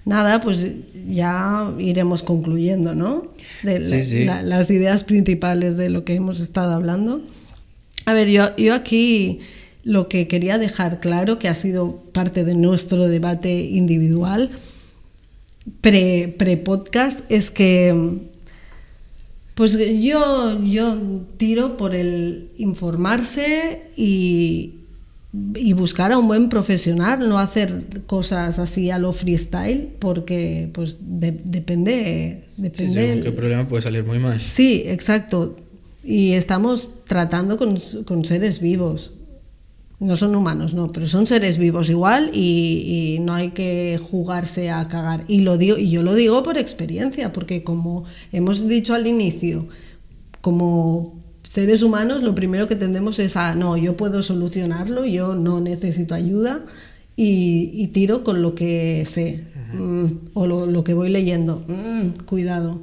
Nada, 0.06 0.41
pues 0.41 0.67
ya 1.10 1.73
iremos 1.80 2.21
concluyendo, 2.21 2.93
¿no? 2.93 3.23
De 3.63 3.84
Sí, 3.84 3.95
la- 3.97 4.04
sí. 4.04 4.26
la- 4.26 4.41
las 4.43 4.69
ideas 4.69 5.04
principales 5.04 5.76
de 5.76 5.89
lo 5.89 6.06
que 6.06 6.13
hemos 6.13 6.39
estado 6.39 6.73
hablando. 6.73 7.21
A 8.08 8.13
ver, 8.13 8.30
yo, 8.30 8.56
yo 8.56 8.74
aquí 8.74 9.39
lo 9.84 10.08
que 10.08 10.30
quería 10.30 10.58
dejar 10.58 11.02
claro, 11.02 11.39
que 11.39 11.50
ha 11.50 11.54
sido 11.54 11.98
parte 12.13 12.46
de 12.46 12.56
nuestro 12.56 13.06
debate 13.06 13.65
individual 13.65 14.50
pre- 15.82 16.34
pre-podcast, 16.38 17.20
es 17.28 17.52
que 17.52 17.93
pues 19.56 19.78
yo, 20.02 20.63
yo 20.63 20.98
tiro 21.36 21.76
por 21.76 21.96
el 21.96 22.50
informarse 22.58 23.82
y, 23.98 24.76
y 25.56 25.74
buscar 25.74 26.13
a 26.13 26.17
un 26.17 26.28
buen 26.28 26.48
profesional, 26.48 27.28
no 27.28 27.39
hacer 27.39 28.04
cosas 28.06 28.58
así 28.60 28.89
a 28.89 29.00
lo 29.00 29.12
freestyle, 29.12 29.89
porque 30.00 30.70
pues 30.74 31.00
de- 31.02 31.41
depende, 31.43 32.43
Sí, 32.56 32.62
depende 32.62 32.93
según 32.93 33.10
el- 33.17 33.24
qué 33.24 33.32
problema 33.34 33.67
puede 33.67 33.82
salir 33.84 34.06
muy 34.06 34.20
mal. 34.20 34.39
Sí, 34.39 34.84
exacto. 34.86 35.58
Y 36.10 36.32
estamos 36.36 37.04
tratando 37.04 37.58
con, 37.58 37.78
con 38.06 38.24
seres 38.24 38.62
vivos. 38.62 39.12
No 40.00 40.15
son 40.15 40.34
humanos, 40.38 40.74
no, 40.74 40.88
pero 40.88 41.06
son 41.06 41.28
seres 41.28 41.58
vivos 41.58 41.89
igual 41.89 42.32
y, 42.34 43.17
y 43.17 43.20
no 43.20 43.34
hay 43.34 43.50
que 43.52 44.00
jugarse 44.02 44.70
a 44.70 44.88
cagar. 44.88 45.26
Y, 45.28 45.41
lo 45.41 45.58
digo, 45.58 45.78
y 45.78 45.89
yo 45.89 46.04
lo 46.04 46.15
digo 46.15 46.43
por 46.43 46.58
experiencia, 46.58 47.34
porque 47.34 47.65
como 47.65 48.06
hemos 48.32 48.65
dicho 48.70 48.93
al 48.93 49.06
inicio, 49.06 49.67
como 50.39 51.22
seres 51.46 51.82
humanos 51.82 52.24
lo 52.24 52.34
primero 52.34 52.67
que 52.67 52.78
tendemos 52.78 53.20
es 53.20 53.36
a, 53.36 53.54
no, 53.56 53.76
yo 53.76 53.98
puedo 53.98 54.24
solucionarlo, 54.24 55.06
yo 55.06 55.36
no 55.36 55.60
necesito 55.60 56.15
ayuda 56.15 56.63
y, 57.17 57.72
y 57.74 57.88
tiro 57.88 58.24
con 58.24 58.41
lo 58.41 58.56
que 58.56 59.04
sé 59.06 59.43
mm, 59.74 60.06
o 60.36 60.48
lo, 60.48 60.67
lo 60.67 60.86
que 60.86 60.93
voy 60.93 61.10
leyendo. 61.10 61.65
Mm, 61.67 62.24
cuidado 62.24 62.80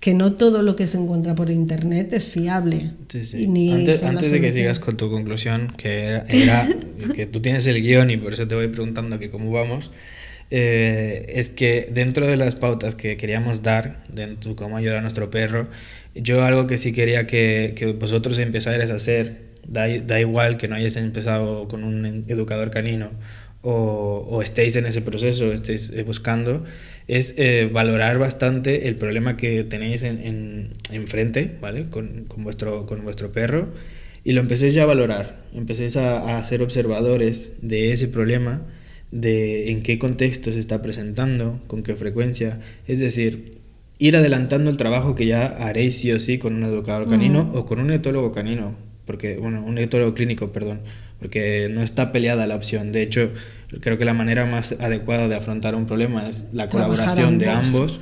que 0.00 0.14
no 0.14 0.32
todo 0.32 0.62
lo 0.62 0.76
que 0.76 0.86
se 0.86 0.96
encuentra 0.96 1.34
por 1.34 1.50
internet 1.50 2.12
es 2.14 2.30
fiable. 2.30 2.90
Sí, 3.08 3.26
sí. 3.26 3.46
ni 3.46 3.70
Antes, 3.72 4.00
de 4.32 4.40
que 4.40 4.50
sigas 4.50 4.80
con 4.80 4.96
tu 4.96 5.10
conclusión, 5.10 5.72
que 5.76 6.22
era, 6.26 6.66
que 7.14 7.26
tú 7.26 7.40
tienes 7.40 7.66
el 7.66 7.82
guion 7.82 8.10
y 8.10 8.16
por 8.16 8.32
eso 8.32 8.48
te 8.48 8.54
voy 8.54 8.68
preguntando 8.68 9.18
que 9.18 9.30
cómo 9.30 9.52
vamos, 9.52 9.90
eh, 10.50 11.26
es 11.28 11.50
que 11.50 11.86
dentro 11.92 12.26
de 12.26 12.38
las 12.38 12.56
pautas 12.56 12.94
que 12.94 13.18
queríamos 13.18 13.62
dar, 13.62 14.02
dentro 14.08 14.52
de 14.52 14.56
cómo 14.56 14.78
ayudar 14.78 14.96
a 14.96 15.02
nuestro 15.02 15.28
perro, 15.28 15.68
yo 16.14 16.44
algo 16.44 16.66
que 16.66 16.78
sí 16.78 16.92
quería 16.92 17.26
que, 17.26 17.74
que 17.76 17.92
vosotros 17.92 18.38
empezarais 18.38 18.90
a 18.90 18.94
hacer, 18.94 19.50
da, 19.68 19.86
da 19.86 20.18
igual 20.18 20.56
que 20.56 20.66
no 20.66 20.76
hayáis 20.76 20.96
empezado 20.96 21.68
con 21.68 21.84
un 21.84 22.24
educador 22.26 22.70
canino 22.70 23.10
o, 23.62 24.26
o 24.28 24.42
estéis 24.42 24.76
en 24.76 24.86
ese 24.86 25.02
proceso, 25.02 25.52
estéis 25.52 25.90
eh, 25.90 26.02
buscando, 26.02 26.64
es 27.06 27.34
eh, 27.36 27.68
valorar 27.72 28.18
bastante 28.18 28.88
el 28.88 28.96
problema 28.96 29.36
que 29.36 29.64
tenéis 29.64 30.02
en, 30.02 30.20
en, 30.24 30.70
enfrente, 30.92 31.56
¿vale? 31.60 31.84
Con, 31.84 32.24
con, 32.24 32.42
vuestro, 32.42 32.86
con 32.86 33.02
vuestro 33.02 33.32
perro 33.32 33.68
y 34.24 34.32
lo 34.32 34.40
empecéis 34.40 34.74
ya 34.74 34.82
a 34.82 34.86
valorar, 34.86 35.42
empecéis 35.54 35.96
a, 35.96 36.38
a 36.38 36.44
ser 36.44 36.62
observadores 36.62 37.52
de 37.62 37.92
ese 37.92 38.08
problema, 38.08 38.62
de 39.10 39.70
en 39.70 39.82
qué 39.82 39.98
contexto 39.98 40.52
se 40.52 40.60
está 40.60 40.82
presentando, 40.82 41.60
con 41.66 41.82
qué 41.82 41.96
frecuencia. 41.96 42.60
Es 42.86 43.00
decir, 43.00 43.50
ir 43.98 44.16
adelantando 44.16 44.70
el 44.70 44.76
trabajo 44.76 45.14
que 45.14 45.26
ya 45.26 45.46
haréis 45.46 45.98
sí 45.98 46.12
o 46.12 46.18
sí 46.18 46.38
con 46.38 46.54
un 46.54 46.64
educador 46.64 47.08
canino 47.08 47.50
o 47.54 47.66
con 47.66 47.80
un 47.80 47.90
etólogo 47.92 48.30
canino, 48.32 48.76
porque, 49.04 49.36
bueno, 49.36 49.64
un 49.64 49.78
etólogo 49.78 50.14
clínico, 50.14 50.52
perdón, 50.52 50.82
porque 51.20 51.68
no 51.70 51.82
está 51.82 52.12
peleada 52.12 52.46
la 52.46 52.56
opción. 52.56 52.92
De 52.92 53.02
hecho, 53.02 53.30
creo 53.80 53.98
que 53.98 54.04
la 54.04 54.14
manera 54.14 54.46
más 54.46 54.72
adecuada 54.80 55.28
de 55.28 55.36
afrontar 55.36 55.74
un 55.74 55.86
problema 55.86 56.28
es 56.28 56.46
la 56.52 56.68
colaboración 56.68 57.38
de 57.38 57.48
ambos, 57.48 58.00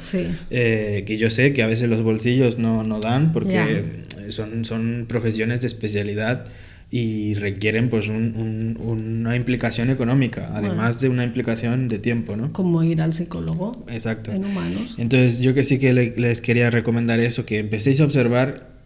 eh, 0.50 1.04
que 1.06 1.18
yo 1.18 1.28
sé 1.28 1.52
que 1.52 1.62
a 1.62 1.66
veces 1.66 1.90
los 1.90 2.02
bolsillos 2.02 2.58
no, 2.58 2.84
no 2.84 3.00
dan 3.00 3.32
porque 3.32 4.02
son, 4.30 4.64
son 4.64 5.06
profesiones 5.08 5.60
de 5.60 5.66
especialidad 5.66 6.46
y 6.90 7.34
requieren 7.34 7.90
pues 7.90 8.08
un, 8.08 8.78
una 8.80 9.36
implicación 9.36 9.90
económica, 9.90 10.50
además 10.54 11.00
de 11.00 11.10
una 11.10 11.24
implicación 11.24 11.88
de 11.88 11.98
tiempo, 11.98 12.34
¿no? 12.34 12.52
Como 12.52 12.82
ir 12.82 13.02
al 13.02 13.12
psicólogo. 13.12 13.84
Exacto. 13.90 14.32
En 14.32 14.44
humanos. 14.46 14.94
Entonces 14.96 15.40
yo 15.40 15.52
que 15.52 15.64
sí 15.64 15.78
que 15.78 15.92
les 15.92 16.40
quería 16.40 16.70
recomendar 16.70 17.20
eso, 17.20 17.44
que 17.44 17.58
empecéis 17.58 18.00
a 18.00 18.04
observar 18.04 18.77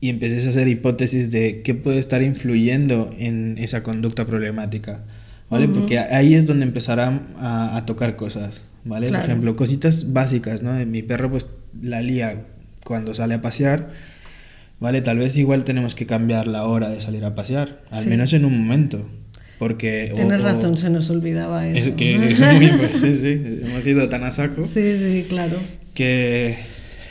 y 0.00 0.08
empecéis 0.08 0.46
a 0.46 0.50
hacer 0.50 0.66
hipótesis 0.68 1.30
de 1.30 1.60
qué 1.62 1.74
puede 1.74 1.98
estar 1.98 2.22
influyendo 2.22 3.10
en 3.18 3.58
esa 3.58 3.82
conducta 3.82 4.26
problemática, 4.26 5.04
¿vale? 5.50 5.68
Porque 5.68 5.98
ahí 5.98 6.34
es 6.34 6.46
donde 6.46 6.64
empezarán 6.64 7.26
a, 7.36 7.84
tocar 7.86 8.16
cosas, 8.16 8.62
¿vale? 8.84 9.08
Por 9.08 9.18
ejemplo, 9.18 9.56
cositas 9.56 10.12
básicas, 10.12 10.62
¿no? 10.62 10.72
Mi 10.86 11.02
perro 11.02 11.30
pues 11.30 11.50
la 11.82 12.00
lía 12.00 12.46
cuando 12.84 13.12
sale 13.12 13.34
a 13.34 13.42
pasear, 13.42 13.90
¿vale? 14.78 15.02
Tal 15.02 15.18
vez 15.18 15.36
igual 15.36 15.64
tenemos 15.64 15.94
que 15.94 16.06
cambiar 16.06 16.46
la 16.46 16.64
hora 16.64 16.88
de 16.88 17.02
salir 17.02 17.24
a 17.26 17.34
pasear, 17.34 17.82
al 17.90 18.06
menos 18.06 18.32
en 18.32 18.46
un 18.46 18.58
momento. 18.58 19.06
Porque, 19.58 20.10
Tienes 20.14 20.40
razón, 20.40 20.78
se 20.78 20.88
nos 20.88 21.10
olvidaba 21.10 21.68
eso. 21.68 21.90
Es 21.90 21.90
que 21.90 22.30
eso 22.30 22.50
mismo, 22.54 22.84
sí, 22.94 23.14
sí, 23.16 23.60
hemos 23.62 23.86
ido 23.86 24.08
tan 24.08 24.24
a 24.24 24.32
saco. 24.32 24.64
Sí, 24.64 24.96
sí, 24.96 25.26
claro. 25.28 25.58
Que, 25.92 26.56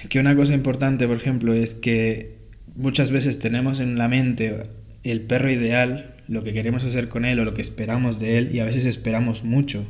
que 0.10 0.20
una 0.20 0.36
cosa 0.36 0.56
importante, 0.56 1.08
por 1.08 1.18
ejemplo, 1.18 1.54
es 1.54 1.76
que 1.76 2.39
muchas 2.80 3.12
veces 3.12 3.40
tenemos 3.40 3.80
en 3.80 3.98
la 3.98 4.08
mente 4.08 4.64
el 5.04 5.22
perro 5.22 5.52
ideal, 5.52 6.16
lo 6.28 6.44
que 6.44 6.54
queremos 6.54 6.84
hacer 6.86 7.10
con 7.10 7.26
él 7.26 7.40
o 7.40 7.46
lo 7.46 7.54
que 7.54 7.62
esperamos 7.62 8.20
de 8.20 8.38
él 8.38 8.50
y 8.54 8.60
a 8.60 8.66
veces 8.66 8.86
esperamos 8.86 9.44
mucho 9.44 9.86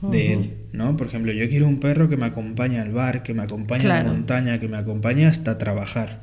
de 0.00 0.32
él, 0.32 0.54
¿no? 0.72 0.96
Por 0.96 1.06
ejemplo, 1.06 1.30
yo 1.30 1.48
quiero 1.48 1.68
un 1.68 1.78
perro 1.78 2.08
que 2.08 2.16
me 2.16 2.26
acompañe 2.26 2.80
al 2.80 2.90
bar, 2.90 3.22
que 3.22 3.34
me 3.34 3.44
acompañe 3.44 3.84
a 3.84 4.02
la 4.02 4.04
montaña, 4.04 4.58
que 4.58 4.66
me 4.66 4.76
acompañe 4.76 5.26
hasta 5.26 5.58
trabajar, 5.58 6.22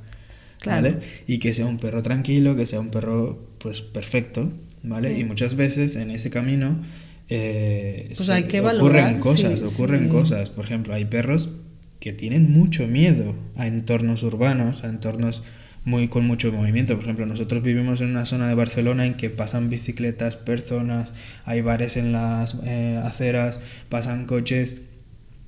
¿vale? 0.66 0.98
Y 1.28 1.38
que 1.38 1.54
sea 1.54 1.66
un 1.66 1.78
perro 1.78 2.02
tranquilo, 2.02 2.58
que 2.58 2.66
sea 2.66 2.82
un 2.82 2.90
perro, 2.90 3.48
pues, 3.60 3.80
perfecto, 3.80 4.52
¿vale? 4.84 5.18
Y 5.18 5.24
muchas 5.24 5.56
veces 5.56 5.96
en 5.96 6.12
ese 6.12 6.30
camino 6.30 6.82
eh, 7.30 8.12
pues 8.16 8.28
hay 8.30 8.44
que 8.44 8.60
ocurren 8.60 9.20
cosas, 9.20 9.62
ocurren 9.62 10.10
cosas. 10.10 10.50
Por 10.50 10.66
ejemplo, 10.66 10.94
hay 10.94 11.06
perros 11.06 11.52
que 12.00 12.12
tienen 12.12 12.52
mucho 12.52 12.88
miedo 12.88 13.36
a 13.56 13.68
entornos 13.68 14.24
urbanos, 14.24 14.84
a 14.84 14.88
entornos 14.88 15.44
muy, 15.90 16.08
con 16.08 16.26
mucho 16.26 16.52
movimiento. 16.52 16.96
Por 16.96 17.04
ejemplo, 17.04 17.26
nosotros 17.26 17.64
vivimos 17.64 18.00
en 18.02 18.12
una 18.12 18.26
zona 18.26 18.48
de 18.48 18.56
Barcelona 18.56 19.06
en 19.06 19.16
que 19.16 19.30
pasan 19.30 19.70
bicicletas, 19.70 20.38
personas, 20.38 21.14
hay 21.44 21.62
bares 21.62 21.98
en 21.98 22.12
las 22.12 22.56
eh, 22.64 23.02
aceras, 23.04 23.60
pasan 23.90 24.26
coches. 24.26 24.78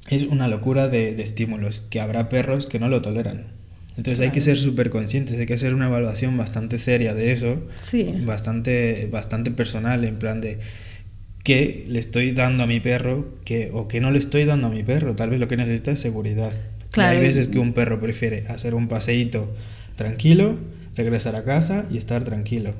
Es 0.09 0.23
una 0.23 0.47
locura 0.47 0.87
de, 0.87 1.21
estímulos, 1.21 1.81
que 1.89 2.01
habrá 2.01 2.27
perros 2.27 2.65
que 2.65 2.79
no 2.79 2.89
lo 2.89 3.01
toleran. 3.01 3.45
Entonces 3.97 4.21
hay 4.21 4.31
que 4.31 4.41
ser 4.41 4.57
súper 4.57 4.89
conscientes, 4.89 5.37
hay 5.37 5.45
que 5.45 5.53
hacer 5.53 5.73
una 5.73 5.87
evaluación 5.87 6.35
bastante 6.37 6.79
seria 6.79 7.13
de 7.13 7.33
eso, 7.33 7.61
sí. 7.79 8.13
bastante, 8.25 9.07
bastante 9.11 9.51
personal, 9.51 10.05
en 10.05 10.15
plan 10.15 10.41
de 10.41 10.59
qué 11.43 11.85
le 11.87 11.99
estoy 11.99 12.31
dando 12.31 12.63
a 12.63 12.67
mi 12.67 12.79
perro 12.79 13.35
que, 13.43 13.69
o 13.73 13.87
qué 13.87 13.99
no 13.99 14.11
le 14.11 14.19
estoy 14.19 14.45
dando 14.45 14.67
a 14.67 14.69
mi 14.71 14.83
perro. 14.83 15.15
Tal 15.15 15.29
vez 15.29 15.39
lo 15.39 15.47
que 15.47 15.57
necesita 15.57 15.91
es 15.91 15.99
seguridad. 15.99 16.51
Claro. 16.89 17.17
hay 17.17 17.25
veces 17.25 17.47
que 17.47 17.57
un 17.57 17.71
perro 17.71 18.01
prefiere 18.01 18.45
hacer 18.49 18.75
un 18.75 18.89
paseíto 18.89 19.53
tranquilo, 20.01 20.57
regresar 20.95 21.35
a 21.35 21.43
casa 21.43 21.85
y 21.91 21.97
estar 21.97 22.23
tranquilo. 22.23 22.73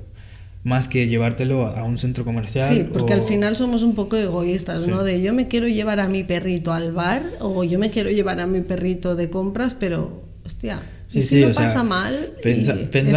Más 0.64 0.88
que 0.88 1.08
llevártelo 1.08 1.68
a 1.68 1.84
un 1.84 1.98
centro 1.98 2.24
comercial. 2.24 2.74
Sí, 2.74 2.88
porque 2.92 3.14
al 3.14 3.24
final 3.24 3.56
somos 3.56 3.82
un 3.82 3.96
poco 3.96 4.16
egoístas, 4.16 4.88
¿no? 4.88 5.04
De 5.04 5.22
yo 5.22 5.34
me 5.34 5.48
quiero 5.48 5.68
llevar 5.68 6.00
a 6.00 6.08
mi 6.08 6.24
perrito 6.24 6.72
al 6.72 6.92
bar 6.92 7.24
o 7.40 7.64
yo 7.64 7.80
me 7.80 7.90
quiero 7.90 8.12
llevar 8.12 8.40
a 8.40 8.46
mi 8.46 8.62
perrito 8.62 9.16
de 9.16 9.30
compras, 9.30 9.76
pero, 9.80 10.24
hostia, 10.46 10.82
Sí, 11.08 11.24
si 11.24 11.42
lo 11.42 11.52
pasa 11.52 11.84
mal, 11.84 12.36
es 12.42 12.70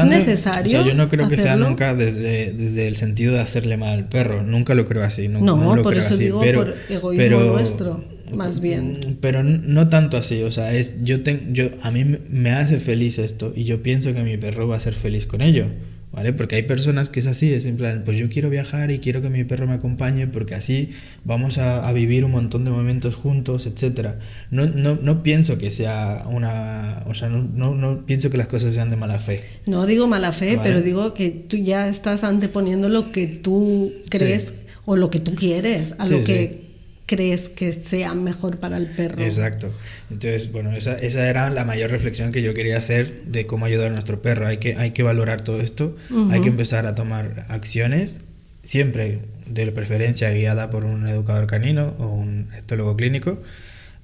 necesario. 0.04 0.80
O 0.80 0.82
sea, 0.82 0.84
yo 0.84 0.94
no 0.94 1.08
creo 1.08 1.28
que 1.28 1.38
sea 1.38 1.54
nunca 1.54 1.94
desde, 1.94 2.52
desde 2.52 2.88
el 2.88 2.96
sentido 2.96 3.34
de 3.34 3.38
hacerle 3.38 3.76
mal 3.76 3.90
al 3.90 4.08
perro. 4.08 4.42
Nunca 4.42 4.74
lo 4.74 4.84
creo 4.84 5.04
así. 5.04 5.28
No, 5.28 5.40
no, 5.40 5.80
por 5.80 5.96
eso 5.96 6.16
digo 6.16 6.40
por 6.40 6.74
egoísmo 6.88 7.40
nuestro 7.40 8.02
más 8.32 8.60
bien. 8.60 8.98
Pero 9.20 9.42
no 9.42 9.88
tanto 9.88 10.16
así, 10.16 10.42
o 10.42 10.50
sea, 10.50 10.74
es 10.74 11.02
yo 11.02 11.22
tengo 11.22 11.42
yo 11.52 11.70
a 11.82 11.90
mí 11.90 12.04
me 12.28 12.50
hace 12.50 12.78
feliz 12.78 13.18
esto 13.18 13.52
y 13.54 13.64
yo 13.64 13.82
pienso 13.82 14.12
que 14.14 14.22
mi 14.22 14.36
perro 14.36 14.68
va 14.68 14.76
a 14.76 14.80
ser 14.80 14.94
feliz 14.94 15.26
con 15.26 15.40
ello. 15.40 15.66
¿Vale? 16.14 16.32
Porque 16.32 16.54
hay 16.54 16.62
personas 16.62 17.10
que 17.10 17.18
es 17.18 17.26
así, 17.26 17.52
es 17.52 17.66
en 17.66 17.76
plan, 17.76 18.02
pues 18.04 18.16
yo 18.16 18.28
quiero 18.28 18.48
viajar 18.48 18.92
y 18.92 19.00
quiero 19.00 19.20
que 19.20 19.28
mi 19.30 19.42
perro 19.42 19.66
me 19.66 19.72
acompañe 19.72 20.28
porque 20.28 20.54
así 20.54 20.90
vamos 21.24 21.58
a, 21.58 21.92
vivir 21.92 22.24
un 22.24 22.30
montón 22.30 22.64
de 22.64 22.70
momentos 22.70 23.16
juntos, 23.16 23.66
etc. 23.66 24.10
No, 24.52 24.64
no, 24.66 24.94
no 24.94 25.24
pienso 25.24 25.58
que 25.58 25.72
sea 25.72 26.24
una... 26.30 27.02
O 27.08 27.14
sea, 27.14 27.28
no, 27.28 27.74
no, 27.74 28.06
pienso 28.06 28.30
que 28.30 28.36
las 28.36 28.46
cosas 28.46 28.74
sean 28.74 28.90
de 28.90 28.96
mala 28.96 29.18
fe. 29.18 29.42
No 29.66 29.86
digo 29.86 30.06
mala 30.06 30.30
fe, 30.30 30.60
pero 30.62 30.82
digo 30.82 31.14
que 31.14 31.30
tú 31.30 31.56
ya 31.56 31.88
estás 31.88 32.22
anteponiendo 32.22 32.88
lo 32.88 33.10
que 33.10 33.26
tú 33.26 33.92
crees 34.08 34.52
o 34.84 34.94
lo 34.94 35.10
que 35.10 35.18
tú 35.18 35.34
quieres 35.34 35.94
a 35.98 36.06
lo 36.06 36.22
que 36.22 36.63
crees 37.06 37.48
que 37.48 37.72
sea 37.72 38.14
mejor 38.14 38.58
para 38.58 38.76
el 38.76 38.88
perro. 38.88 39.22
Exacto. 39.22 39.72
Entonces, 40.10 40.50
bueno, 40.50 40.72
esa, 40.72 40.94
esa, 40.94 41.28
era 41.28 41.50
la 41.50 41.64
mayor 41.64 41.90
reflexión 41.90 42.32
que 42.32 42.42
yo 42.42 42.54
quería 42.54 42.78
hacer 42.78 43.24
de 43.24 43.46
cómo 43.46 43.66
ayudar 43.66 43.88
a 43.88 43.92
nuestro 43.92 44.22
perro. 44.22 44.46
Hay 44.46 44.58
que, 44.58 44.76
hay 44.76 44.92
que 44.92 45.02
valorar 45.02 45.42
todo 45.42 45.60
esto, 45.60 45.96
hay 46.30 46.40
que 46.40 46.48
empezar 46.48 46.86
a 46.86 46.94
tomar 46.94 47.46
acciones, 47.48 48.22
siempre 48.62 49.20
de 49.46 49.70
preferencia 49.72 50.30
guiada 50.30 50.70
por 50.70 50.84
un 50.84 51.06
educador 51.06 51.46
canino 51.46 51.94
o 51.98 52.08
un 52.08 52.48
etólogo 52.56 52.96
clínico, 52.96 53.42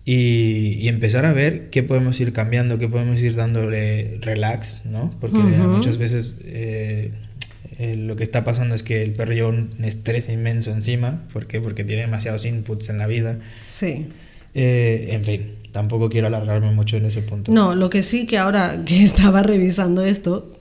y, 0.05 0.79
y, 0.81 0.89
empezar 0.89 1.27
a 1.27 1.33
ver 1.33 1.69
qué 1.69 1.83
podemos 1.83 2.19
ir 2.21 2.33
cambiando, 2.33 2.79
qué 2.79 2.89
podemos 2.89 3.21
ir 3.21 3.35
dándole 3.37 4.19
relax, 4.23 4.83
¿no? 4.85 5.11
Porque 5.21 5.39
muchas 5.39 5.99
veces... 5.99 6.37
Eh, 6.45 7.13
eh, 7.83 7.97
lo 7.97 8.15
que 8.15 8.25
está 8.25 8.45
pasando 8.45 8.75
es 8.75 8.83
que 8.83 9.03
el 9.03 9.15
perro 9.15 9.33
lleva 9.33 9.49
un 9.49 9.71
estrés 9.83 10.29
inmenso 10.29 10.71
encima. 10.71 11.23
¿Por 11.33 11.47
qué? 11.47 11.63
Porque 11.63 11.83
tiene 11.83 12.03
demasiados 12.03 12.45
inputs 12.45 12.91
en 12.91 12.99
la 12.99 13.07
vida. 13.07 13.39
Sí. 13.71 14.09
Eh, 14.55 15.09
en 15.13 15.25
fin, 15.25 15.55
tampoco 15.73 16.11
quiero 16.11 16.27
alargarme 16.27 16.73
mucho 16.73 16.99
en 16.99 17.07
ese 17.07 17.23
punto. 17.23 17.51
No, 17.51 17.75
lo 17.75 17.89
que 17.89 18.03
sí 18.03 18.27
que 18.27 18.37
ahora 18.37 18.83
que 18.85 19.03
estaba 19.03 19.43
revisando 19.43 20.05
esto, 20.05 20.53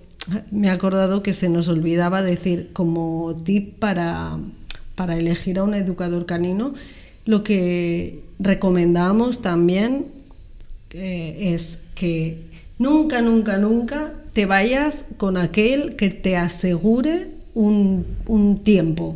me 0.50 0.68
he 0.68 0.70
acordado 0.70 1.22
que 1.22 1.34
se 1.34 1.50
nos 1.50 1.68
olvidaba 1.68 2.24
decir 2.24 2.70
como 2.72 3.36
tip 3.44 3.78
para, 3.80 4.38
para 4.96 5.18
elegir 5.18 5.60
a 5.60 5.66
un 5.66 5.74
educador 5.74 6.26
canino, 6.26 6.74
lo 7.26 7.44
que 7.44 8.24
recomendamos 8.40 9.42
también 9.42 10.06
eh, 10.92 11.54
es 11.54 11.80
que 11.96 12.46
nunca, 12.78 13.20
nunca, 13.22 13.58
nunca 13.58 14.14
te 14.34 14.46
vayas 14.46 15.06
con 15.18 15.38
aquel 15.38 15.96
que 15.96 16.10
te 16.10 16.38
asegure 16.38 17.32
un, 17.54 18.62
tiempo. 18.64 19.16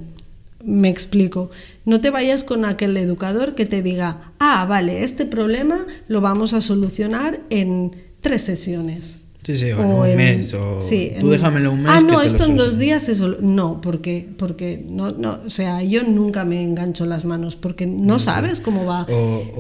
Me 0.64 0.90
explico. 0.90 1.50
No 1.86 2.00
te 2.02 2.10
vayas 2.10 2.44
con 2.44 2.66
aquel 2.66 2.96
educador 2.98 3.56
que 3.56 3.66
te 3.66 3.82
diga, 3.82 4.34
ah, 4.40 4.66
vale, 4.68 5.04
este 5.04 5.26
problema 5.26 5.86
lo 6.08 6.22
vamos 6.22 6.54
a 6.54 6.62
solucionar 6.62 7.42
en 7.50 7.92
tres 8.22 8.44
sesiones. 8.44 9.23
Sí, 9.44 9.58
sí, 9.58 9.72
o, 9.72 10.06
en 10.06 10.12
un 10.12 10.16
mes, 10.16 10.54
o 10.54 10.80
tú 11.20 11.30
déjamelo 11.30 11.74
un 11.74 11.84
mes. 11.84 11.92
Ah, 11.94 12.02
no, 12.02 12.22
esto 12.22 12.46
en 12.46 12.56
dos 12.56 12.80
días 12.80 13.10
eso. 13.10 13.38
No, 13.42 13.82
porque, 13.82 14.26
porque 14.38 14.86
no, 14.88 15.12
no, 15.12 15.40
o 15.46 15.50
sea, 15.50 15.84
yo 15.84 16.04
nunca 16.04 16.46
me 16.46 16.64
engancho 16.64 17.06
las 17.06 17.26
manos 17.26 17.58
porque 17.58 17.86
no 17.86 18.20
sabes 18.20 18.62
cómo 18.62 18.86
va. 18.86 19.06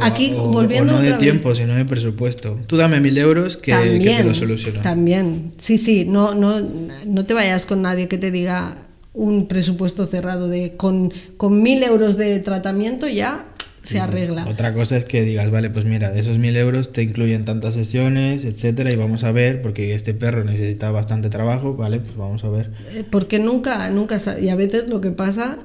Aquí, 0.02 0.34
volviendo. 0.38 0.94
no 0.94 1.02
de 1.02 1.14
tiempo, 1.14 1.54
sino 1.54 1.76
de 1.76 1.84
presupuesto. 1.84 2.58
Tú 2.66 2.78
dame 2.78 3.02
mil 3.02 3.18
euros 3.18 3.58
que, 3.58 3.74
te 3.74 4.24
lo 4.24 4.34
soluciono. 4.34 4.82
También, 4.82 5.52
sí, 5.58 5.78
sí, 5.78 6.06
no, 6.06 6.34
no, 6.34 6.62
no 7.06 7.26
te 7.26 7.34
vayas 7.34 7.66
con 7.66 7.82
nadie 7.82 8.08
que 8.08 8.18
te 8.18 8.32
diga 8.32 8.78
un 9.14 9.48
presupuesto 9.48 10.08
cerrado 10.08 10.48
de 10.48 10.76
con, 10.76 11.14
con 11.38 11.62
mil 11.62 11.84
euros 11.84 12.18
de 12.18 12.40
tratamiento 12.40 13.08
ya 13.08 13.46
se 13.84 14.00
arregla. 14.00 14.48
Otra 14.48 14.74
cosa 14.74 14.98
es 14.98 15.06
que 15.06 15.22
digas, 15.22 15.52
vale, 15.52 15.70
pues 15.70 15.86
mira, 15.86 16.10
de 16.12 16.20
esos 16.20 16.38
mil 16.38 16.56
euros 16.56 16.92
te 16.92 17.04
incluyen 17.04 17.44
tantas 17.44 17.74
sesiones, 17.74 18.46
etcétera, 18.46 18.92
y 18.92 18.96
vamos 18.96 19.24
a 19.26 19.32
ver, 19.32 19.62
porque 19.62 19.94
este 19.94 20.14
perro 20.14 20.44
necesita 20.44 20.90
bastante 20.92 21.30
trabajo, 21.30 21.76
vale, 21.76 22.00
pues 22.00 22.16
vamos 22.16 22.44
a 22.44 22.50
ver. 22.50 22.72
Eh, 22.94 23.04
porque 23.10 23.40
nunca, 23.40 23.90
nunca, 23.90 24.20
y 24.42 24.50
a 24.50 24.56
veces 24.56 24.88
lo 24.88 25.02
que 25.02 25.12
pasa, 25.12 25.60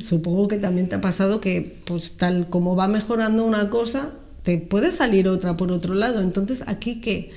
supongo 0.00 0.48
que 0.48 0.58
también 0.58 0.88
te 0.88 0.96
ha 0.96 1.00
pasado 1.00 1.40
que, 1.40 1.78
pues 1.86 2.16
tal 2.18 2.48
como 2.50 2.76
va 2.76 2.88
mejorando 2.88 3.44
una 3.44 3.70
cosa, 3.70 4.10
te 4.42 4.58
puede 4.58 4.92
salir 4.92 5.28
otra 5.28 5.56
por 5.56 5.72
otro 5.72 5.94
lado. 5.94 6.20
Entonces, 6.20 6.62
aquí 6.66 7.00
que 7.00 7.30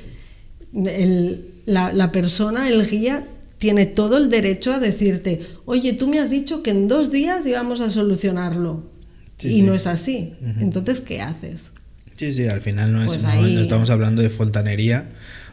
la, 1.66 1.94
la 1.94 2.12
persona, 2.12 2.68
el 2.68 2.86
guía, 2.86 3.26
tiene 3.58 3.86
todo 3.86 4.18
el 4.18 4.30
derecho 4.30 4.74
a 4.74 4.80
decirte, 4.80 5.40
oye, 5.64 5.94
tú 5.94 6.10
me 6.10 6.20
has 6.20 6.30
dicho 6.30 6.62
que 6.62 6.72
en 6.72 6.90
dos 6.90 7.10
días 7.10 7.48
íbamos 7.48 7.80
a 7.80 7.90
solucionarlo 7.90 8.95
y 9.42 9.62
no 9.64 9.74
es 9.74 9.88
así. 9.88 10.34
Entonces, 10.60 11.02
¿qué 11.02 11.22
haces? 11.22 11.72
Sí, 12.16 12.34
sí, 12.34 12.48
al 12.48 12.62
final 12.62 12.94
no, 12.94 13.02
es, 13.02 13.08
pues 13.08 13.24
no, 13.24 13.60
estamos 13.60 13.90
hablando 13.90 14.22
de 14.22 14.30
fontanería 14.30 15.10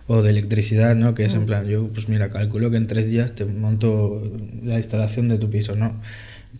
o 0.07 0.23
de 0.23 0.31
electricidad, 0.31 0.95
¿no? 0.95 1.15
Que 1.15 1.25
es 1.25 1.35
en 1.35 1.43
mm. 1.43 1.47
plan, 1.47 1.67
yo, 1.67 1.89
pues 1.89 2.09
mira, 2.09 2.31
calculo 2.31 2.71
que 2.71 2.77
en 2.77 2.87
tres 2.87 3.11
días 3.11 3.35
te 3.35 3.45
monto 3.45 4.23
la 4.63 4.77
instalación 4.77 5.29
de 5.29 5.39
tu 5.39 5.51
piso, 5.51 5.75
¿no? 5.75 6.01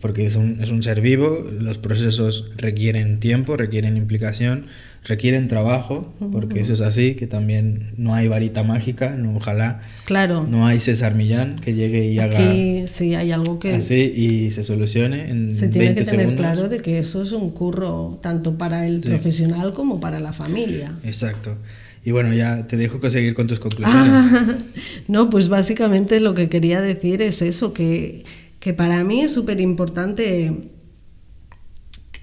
Porque 0.01 0.25
es 0.25 0.35
un, 0.35 0.61
es 0.61 0.71
un 0.71 0.83
ser 0.83 1.01
vivo, 1.01 1.49
los 1.57 1.77
procesos 1.77 2.51
requieren 2.57 3.19
tiempo, 3.19 3.55
requieren 3.55 3.95
implicación, 3.95 4.65
requieren 5.05 5.47
trabajo, 5.47 6.13
porque 6.31 6.61
eso 6.61 6.73
es 6.73 6.81
así, 6.81 7.15
que 7.15 7.27
también 7.27 7.91
no 7.97 8.13
hay 8.13 8.27
varita 8.27 8.63
mágica, 8.63 9.15
no, 9.15 9.35
ojalá 9.35 9.81
claro. 10.05 10.47
no 10.49 10.65
hay 10.65 10.79
César 10.79 11.15
Millán 11.15 11.59
que 11.59 11.73
llegue 11.73 12.05
y 12.05 12.19
haga 12.19 12.39
sí, 12.87 13.15
hay 13.15 13.31
algo 13.31 13.59
que 13.59 13.73
así 13.73 14.13
y 14.15 14.51
se 14.51 14.63
solucione 14.63 15.29
en 15.29 15.57
Se 15.57 15.67
tiene 15.67 15.93
que 15.93 16.05
tener 16.05 16.35
claro 16.35 16.69
de 16.69 16.81
que 16.81 16.99
eso 16.99 17.21
es 17.21 17.33
un 17.33 17.49
curro 17.49 18.19
tanto 18.21 18.57
para 18.57 18.87
el 18.87 19.01
profesional 19.01 19.73
como 19.73 19.99
para 19.99 20.19
la 20.19 20.31
familia. 20.31 20.93
Exacto. 21.03 21.57
Y 22.05 22.11
bueno, 22.11 22.33
ya 22.33 22.67
te 22.67 22.75
dejo 22.75 23.09
seguir 23.09 23.33
con 23.33 23.47
tus 23.47 23.59
conclusiones. 23.59 24.55
no, 25.07 25.29
pues 25.29 25.47
básicamente 25.47 26.19
lo 26.19 26.33
que 26.33 26.49
quería 26.49 26.81
decir 26.81 27.21
es 27.21 27.41
eso, 27.41 27.73
que, 27.73 28.25
que 28.59 28.73
para 28.73 29.03
mí 29.03 29.21
es 29.21 29.33
súper 29.33 29.61
importante 29.61 30.51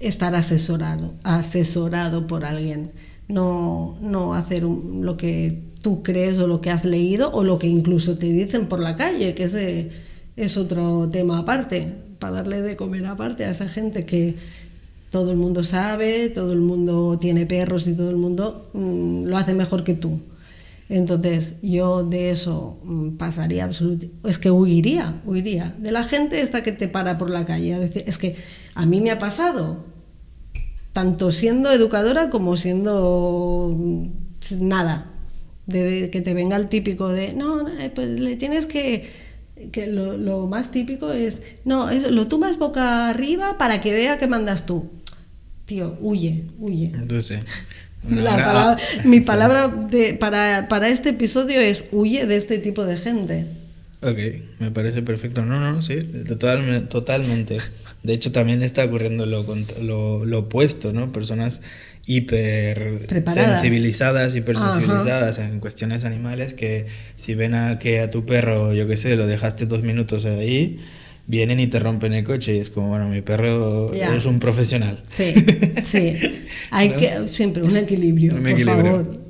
estar 0.01 0.35
asesorado, 0.35 1.13
asesorado 1.23 2.27
por 2.27 2.45
alguien, 2.45 2.91
no, 3.27 3.97
no 4.01 4.33
hacer 4.33 4.63
lo 4.63 5.17
que 5.17 5.71
tú 5.81 6.03
crees 6.03 6.37
o 6.39 6.47
lo 6.47 6.61
que 6.61 6.69
has 6.69 6.85
leído 6.85 7.31
o 7.31 7.43
lo 7.43 7.59
que 7.59 7.67
incluso 7.67 8.17
te 8.17 8.31
dicen 8.31 8.67
por 8.67 8.79
la 8.79 8.95
calle, 8.95 9.33
que 9.33 9.43
ese 9.43 9.89
es 10.35 10.57
otro 10.57 11.09
tema 11.09 11.39
aparte, 11.39 11.93
para 12.19 12.37
darle 12.37 12.61
de 12.61 12.75
comer 12.75 13.05
aparte 13.05 13.45
a 13.45 13.49
esa 13.49 13.67
gente 13.67 14.05
que 14.05 14.35
todo 15.11 15.31
el 15.31 15.37
mundo 15.37 15.63
sabe, 15.63 16.29
todo 16.29 16.53
el 16.53 16.61
mundo 16.61 17.17
tiene 17.19 17.45
perros 17.45 17.87
y 17.87 17.93
todo 17.93 18.09
el 18.09 18.15
mundo 18.15 18.69
mm, 18.73 19.25
lo 19.25 19.37
hace 19.37 19.53
mejor 19.53 19.83
que 19.83 19.93
tú. 19.93 20.19
Entonces 20.87 21.55
yo 21.61 22.03
de 22.03 22.31
eso 22.31 22.79
mm, 22.83 23.17
pasaría 23.17 23.65
absolutamente, 23.65 24.29
es 24.29 24.37
que 24.37 24.51
huiría, 24.51 25.21
huiría 25.25 25.75
de 25.79 25.91
la 25.91 26.03
gente 26.03 26.41
esta 26.41 26.63
que 26.63 26.71
te 26.71 26.87
para 26.87 27.17
por 27.17 27.29
la 27.29 27.45
calle. 27.45 27.91
es 28.05 28.17
que 28.17 28.35
a 28.75 28.85
mí 28.85 29.01
me 29.01 29.11
ha 29.11 29.19
pasado, 29.19 29.85
tanto 30.93 31.31
siendo 31.31 31.71
educadora 31.71 32.29
como 32.29 32.57
siendo 32.57 33.77
nada. 34.59 35.07
De, 35.67 36.09
que 36.09 36.21
te 36.21 36.33
venga 36.33 36.57
el 36.57 36.67
típico 36.67 37.07
de, 37.07 37.33
no, 37.33 37.67
eh, 37.67 37.91
pues 37.93 38.19
le 38.19 38.35
tienes 38.35 38.65
que, 38.65 39.09
que 39.71 39.87
lo, 39.87 40.47
más 40.47 40.71
típico 40.71 41.11
es, 41.11 41.41
no, 41.65 41.89
es, 41.89 42.11
lo 42.11 42.27
tumbas 42.27 42.57
boca 42.57 43.09
arriba 43.09 43.57
para 43.57 43.79
que 43.79 43.93
vea 43.93 44.17
que 44.17 44.27
mandas 44.27 44.65
tú. 44.65 44.89
Tío, 45.65 45.97
huye, 46.01 46.45
huye. 46.59 46.91
Entonces, 46.93 47.39
mi 49.05 49.21
palabra 49.21 49.67
de, 49.67 50.15
para, 50.15 50.67
para 50.67 50.89
este 50.89 51.09
episodio 51.09 51.61
es 51.61 51.85
huye 51.91 52.25
de 52.25 52.35
este 52.35 52.57
tipo 52.57 52.83
de 52.83 52.97
gente. 52.97 53.60
Ok, 54.01 54.17
me 54.59 54.71
parece 54.71 55.03
perfecto. 55.03 55.45
No, 55.45 55.59
no, 55.59 55.81
sí, 55.81 55.97
totalmente. 56.27 56.87
totalmente. 56.87 57.57
De 58.01 58.13
hecho, 58.13 58.31
también 58.31 58.63
está 58.63 58.83
ocurriendo 58.83 59.27
lo, 59.27 59.45
lo, 59.83 60.25
lo 60.25 60.39
opuesto, 60.39 60.91
¿no? 60.91 61.11
Personas 61.11 61.61
hiper 62.05 62.99
sensibilizadas, 63.27 64.35
hiper 64.35 64.57
sensibilizadas 64.57 65.37
en 65.37 65.59
cuestiones 65.59 66.03
animales 66.03 66.53
que 66.53 66.87
si 67.15 67.35
ven 67.35 67.53
a 67.53 67.79
que 67.79 67.99
a 67.99 68.09
tu 68.09 68.25
perro, 68.25 68.73
yo 68.73 68.87
qué 68.87 68.97
sé, 68.97 69.15
lo 69.15 69.27
dejaste 69.27 69.67
dos 69.67 69.83
minutos 69.83 70.25
ahí, 70.25 70.79
vienen 71.27 71.59
y 71.59 71.67
te 71.67 71.79
rompen 71.79 72.13
el 72.13 72.23
coche 72.23 72.55
y 72.55 72.59
es 72.59 72.69
como, 72.69 72.89
bueno, 72.89 73.07
mi 73.07 73.21
perro 73.21 73.93
es 73.93 74.25
un 74.25 74.39
profesional. 74.39 75.01
Sí, 75.09 75.33
sí. 75.83 76.17
Hay 76.71 76.89
que 76.91 77.27
siempre 77.27 77.63
un 77.63 77.77
equilibrio, 77.77 78.35
por 78.35 78.59
favor. 78.61 79.21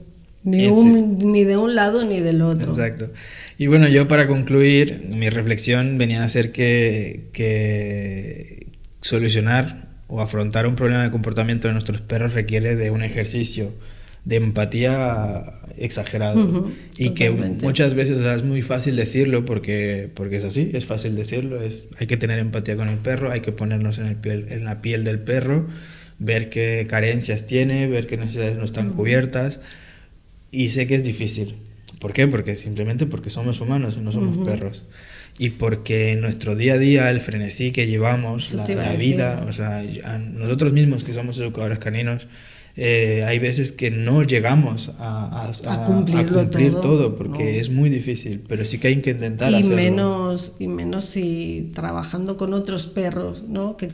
Ni, 0.44 0.68
ni 0.72 1.44
de 1.44 1.56
un 1.56 1.76
lado 1.76 2.04
ni 2.04 2.20
del 2.20 2.42
otro. 2.42 2.72
Exacto. 2.72 3.12
Y 3.58 3.68
bueno, 3.68 3.88
yo 3.88 4.08
para 4.08 4.28
concluir, 4.28 5.02
mi 5.10 5.30
reflexión 5.30 5.98
venía 5.98 6.24
a 6.24 6.30
ser 6.30 6.52
que, 6.52 7.30
que 7.34 8.68
solucionar 9.02 9.90
o 10.08 10.22
afrontar 10.22 10.68
un 10.68 10.76
problema 10.76 11.04
de 11.04 11.12
comportamiento 11.12 11.68
de 11.68 11.74
nuestros 11.74 12.02
perros 12.02 12.34
requiere 12.34 12.76
de 12.76 12.92
un 12.92 13.04
ejercicio 13.04 13.74
de 14.26 14.36
empatía 14.36 15.62
exagerado. 15.78 16.70
Y 16.98 17.12
que 17.12 17.32
muchas 17.32 17.94
veces 17.94 18.22
es 18.22 18.44
muy 18.44 18.62
fácil 18.62 18.96
decirlo 18.96 19.46
porque, 19.46 20.10
porque 20.14 20.38
es 20.38 20.44
así, 20.44 20.72
es 20.74 20.86
fácil 20.86 21.16
decirlo, 21.16 21.62
es, 21.62 21.88
hay 21.98 22.08
que 22.08 22.18
tener 22.18 22.40
empatía 22.40 22.76
con 22.76 22.90
el 22.90 22.98
perro, 22.98 23.32
hay 23.32 23.42
que 23.42 23.52
ponernos 23.52 23.98
en, 23.98 24.08
el 24.08 24.16
piel, 24.16 24.48
en 24.50 24.66
la 24.66 24.82
piel 24.82 25.04
del 25.04 25.20
perro, 25.20 25.68
ver 26.20 26.50
qué 26.50 26.86
carencias 26.88 27.48
tiene, 27.48 27.88
ver 27.88 28.06
qué 28.06 28.18
necesidades 28.18 28.58
no 28.58 28.66
están 28.66 28.92
cubiertas. 28.92 29.60
Y 30.52 30.70
sé 30.70 30.86
que 30.86 30.96
es 30.96 31.04
difícil, 31.04 31.56
¿Por 32.02 32.14
qué? 32.14 32.28
Porque 32.28 32.56
simplemente 32.56 33.06
porque 33.06 33.30
somos 33.30 33.62
humanos 33.62 33.96
y 33.96 34.02
no 34.02 34.12
somos 34.12 34.44
perros. 34.46 34.86
Y 35.38 35.52
porque 35.52 36.14
en 36.14 36.22
nuestro 36.22 36.56
día 36.56 36.74
a 36.74 36.78
día, 36.80 37.12
el 37.12 37.22
frenesí 37.22 37.72
que 37.72 37.86
llevamos, 37.86 38.56
la, 38.56 38.66
vida, 38.96 39.46
o 39.48 39.54
sea, 39.54 39.84
nosotros 40.34 40.74
mismos 40.74 41.04
que 41.04 41.14
somos 41.14 41.38
educadores 41.38 41.78
caninos, 41.78 42.28
eh, 42.76 43.24
hay 43.28 43.38
veces 43.38 43.72
que 43.72 43.92
no 43.92 44.24
llegamos 44.24 44.92
a, 44.98 45.52
a, 45.68 45.86
cumplir 45.86 46.72
todo, 46.74 47.16
porque 47.16 47.60
es 47.60 47.70
muy 47.70 47.92
difícil, 47.92 48.42
pero 48.48 48.66
sí 48.66 48.80
que 48.80 48.88
hay 48.88 49.02
que 49.02 49.12
intentar 49.12 49.52
y 49.52 49.64
Menos, 49.64 50.56
y 50.58 50.68
menos 50.68 51.06
si 51.06 51.70
trabajando 51.76 52.36
con 52.36 52.56
otros 52.56 52.88
perros, 52.88 53.44
¿no? 53.48 53.78
Que 53.78 53.90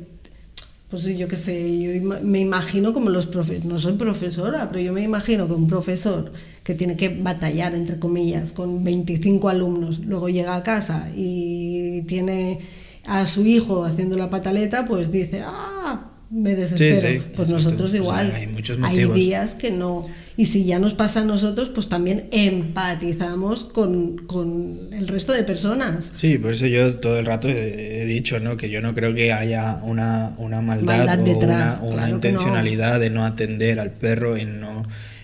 pues 0.90 1.04
yo 1.04 1.28
qué 1.28 1.36
sé, 1.36 1.82
yo 1.82 2.02
me 2.24 2.40
imagino 2.40 2.94
como 2.94 3.10
los 3.10 3.28
profesores, 3.28 3.66
no 3.66 3.78
soy 3.78 3.94
profesora, 3.94 4.70
pero 4.70 4.82
yo 4.82 4.94
me 4.94 5.02
imagino 5.02 5.46
que 5.46 5.54
un 5.54 5.68
profesor 5.68 6.32
que 6.68 6.76
tiene 6.76 6.98
que 6.98 7.08
batallar, 7.08 7.74
entre 7.76 7.98
comillas, 7.98 8.52
con 8.52 8.84
25 8.84 9.48
alumnos, 9.48 10.00
luego 10.00 10.28
llega 10.28 10.54
a 10.54 10.64
casa 10.64 11.10
y 11.16 12.02
tiene 12.02 12.60
a 13.06 13.26
su 13.26 13.46
hijo 13.46 13.86
haciendo 13.86 14.18
la 14.18 14.30
pataleta, 14.30 14.84
pues 14.84 15.10
dice, 15.10 15.44
ah, 15.46 16.12
me 16.30 16.56
desespero. 16.56 17.24
pues 17.38 17.52
nosotros 17.52 17.96
igual. 17.96 18.34
hay, 18.36 18.48
muchos 18.48 18.78
hay 18.84 19.06
días 19.14 19.56
que 19.56 19.72
no. 19.72 20.08
Y 20.36 20.48
si 20.48 20.66
ya 20.66 20.78
nos 20.78 20.94
pasa 20.94 21.22
a 21.22 21.24
nosotros, 21.24 21.70
pues 21.70 21.88
también 21.88 22.28
empatizamos 22.32 23.64
con, 23.64 24.18
con, 24.28 24.78
el 24.92 25.08
resto 25.08 25.32
de 25.32 25.44
personas. 25.44 26.10
Sí, 26.16 26.38
por 26.38 26.52
eso 26.52 26.68
yo 26.68 26.98
todo 26.98 27.18
el 27.18 27.26
rato 27.26 27.48
he, 27.48 28.04
dicho 28.04 28.42
¿no? 28.42 28.58
que 28.58 28.70
yo 28.70 28.82
no 28.82 28.94
creo 28.94 29.14
que 29.14 29.32
haya 29.32 29.80
una, 29.84 30.36
una 30.38 30.62
maldad, 30.62 31.18
o 31.18 31.24
detrás, 31.24 31.80
una, 31.82 31.94
una 31.94 32.10
intencionalidad 32.10 33.00
de 33.00 33.10
no 33.10 33.24
atender 33.24 33.80
al 33.80 33.92
perro, 33.92 34.36
en 34.36 34.60
no 34.60 34.84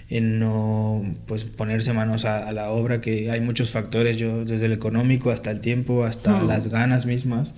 en 0.10 0.40
no 0.40 1.04
pues 1.26 1.46
ponerse 1.46 1.94
manos 1.94 2.26
a, 2.26 2.52
la 2.52 2.70
obra 2.70 3.02
que 3.02 3.32
hay 3.32 3.42
muchos 3.42 3.70
factores 3.70 4.18
yo 4.18 4.46
desde 4.46 4.66
el 4.68 4.74
económico 4.74 5.32
hasta 5.32 5.52
el 5.52 5.62
tiempo 5.62 6.04
hasta 6.04 6.42
hmm. 6.42 6.48
las 6.48 6.68
ganas 6.68 7.06
mismas 7.06 7.54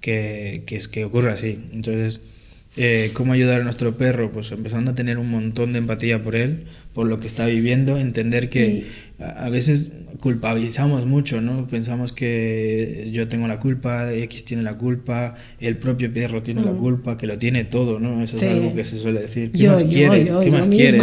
que, 0.00 0.64
que, 0.66 0.80
que 0.90 1.04
ocurre 1.04 1.32
así 1.32 1.64
entonces 1.72 2.20
eh, 2.80 3.10
cómo 3.12 3.32
ayudar 3.32 3.60
a 3.60 3.64
nuestro 3.64 3.96
perro, 3.96 4.30
pues 4.30 4.52
empezando 4.52 4.92
a 4.92 4.94
tener 4.94 5.18
un 5.18 5.28
montón 5.28 5.72
de 5.72 5.80
empatía 5.80 6.22
por 6.22 6.36
él, 6.36 6.66
por 6.94 7.08
lo 7.08 7.18
que 7.18 7.26
está 7.26 7.46
viviendo, 7.46 7.98
entender 7.98 8.48
que 8.50 8.86
a 9.18 9.48
veces 9.48 9.90
culpabilizamos 10.20 11.04
mucho, 11.04 11.40
¿no? 11.40 11.66
Pensamos 11.66 12.12
que 12.12 13.08
yo 13.12 13.26
tengo 13.26 13.48
la 13.48 13.58
culpa, 13.58 14.12
X 14.12 14.44
tiene 14.44 14.62
la 14.62 14.78
culpa, 14.78 15.34
el 15.58 15.76
propio 15.76 16.12
perro 16.12 16.44
tiene 16.44 16.62
la 16.62 16.70
mm. 16.70 16.78
culpa, 16.78 17.18
que 17.18 17.26
lo 17.26 17.36
tiene 17.36 17.64
todo, 17.64 17.98
¿no? 17.98 18.22
Eso 18.22 18.36
es 18.36 18.44
algo 18.44 18.72
que 18.72 18.84
se 18.84 19.00
suele 19.00 19.22
decir. 19.22 19.50
¿Qué 19.50 19.66
más 19.66 19.82
quieres? 19.82 20.30
¿Qué 20.30 20.50
más 20.52 20.68
quieres? 20.68 21.02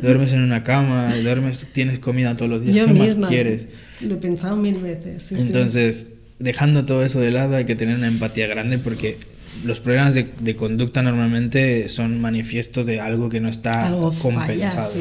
Duermes 0.00 0.32
en 0.32 0.40
una 0.40 0.64
cama, 0.64 1.14
duermes, 1.22 1.68
tienes 1.72 1.98
comida 1.98 2.38
todos 2.38 2.50
los 2.50 2.64
días, 2.64 2.86
¿qué 2.86 2.94
más 2.94 3.28
quieres? 3.28 3.68
Lo 4.00 4.14
he 4.14 4.18
pensado 4.18 4.56
mil 4.56 4.78
veces. 4.80 5.30
Entonces, 5.32 6.06
dejando 6.38 6.86
todo 6.86 7.04
eso 7.04 7.20
de 7.20 7.32
lado, 7.32 7.56
hay 7.56 7.66
que 7.66 7.74
tener 7.74 7.96
una 7.96 8.08
empatía 8.08 8.46
grande 8.46 8.78
porque 8.78 9.18
los 9.64 9.80
problemas 9.80 10.14
de, 10.14 10.30
de, 10.40 10.56
conducta 10.56 11.02
normalmente 11.02 11.88
son 11.88 12.20
manifiesto 12.20 12.84
de 12.84 13.00
algo 13.00 13.28
que 13.28 13.40
no 13.40 13.48
está 13.48 13.90
compensado. 14.20 14.94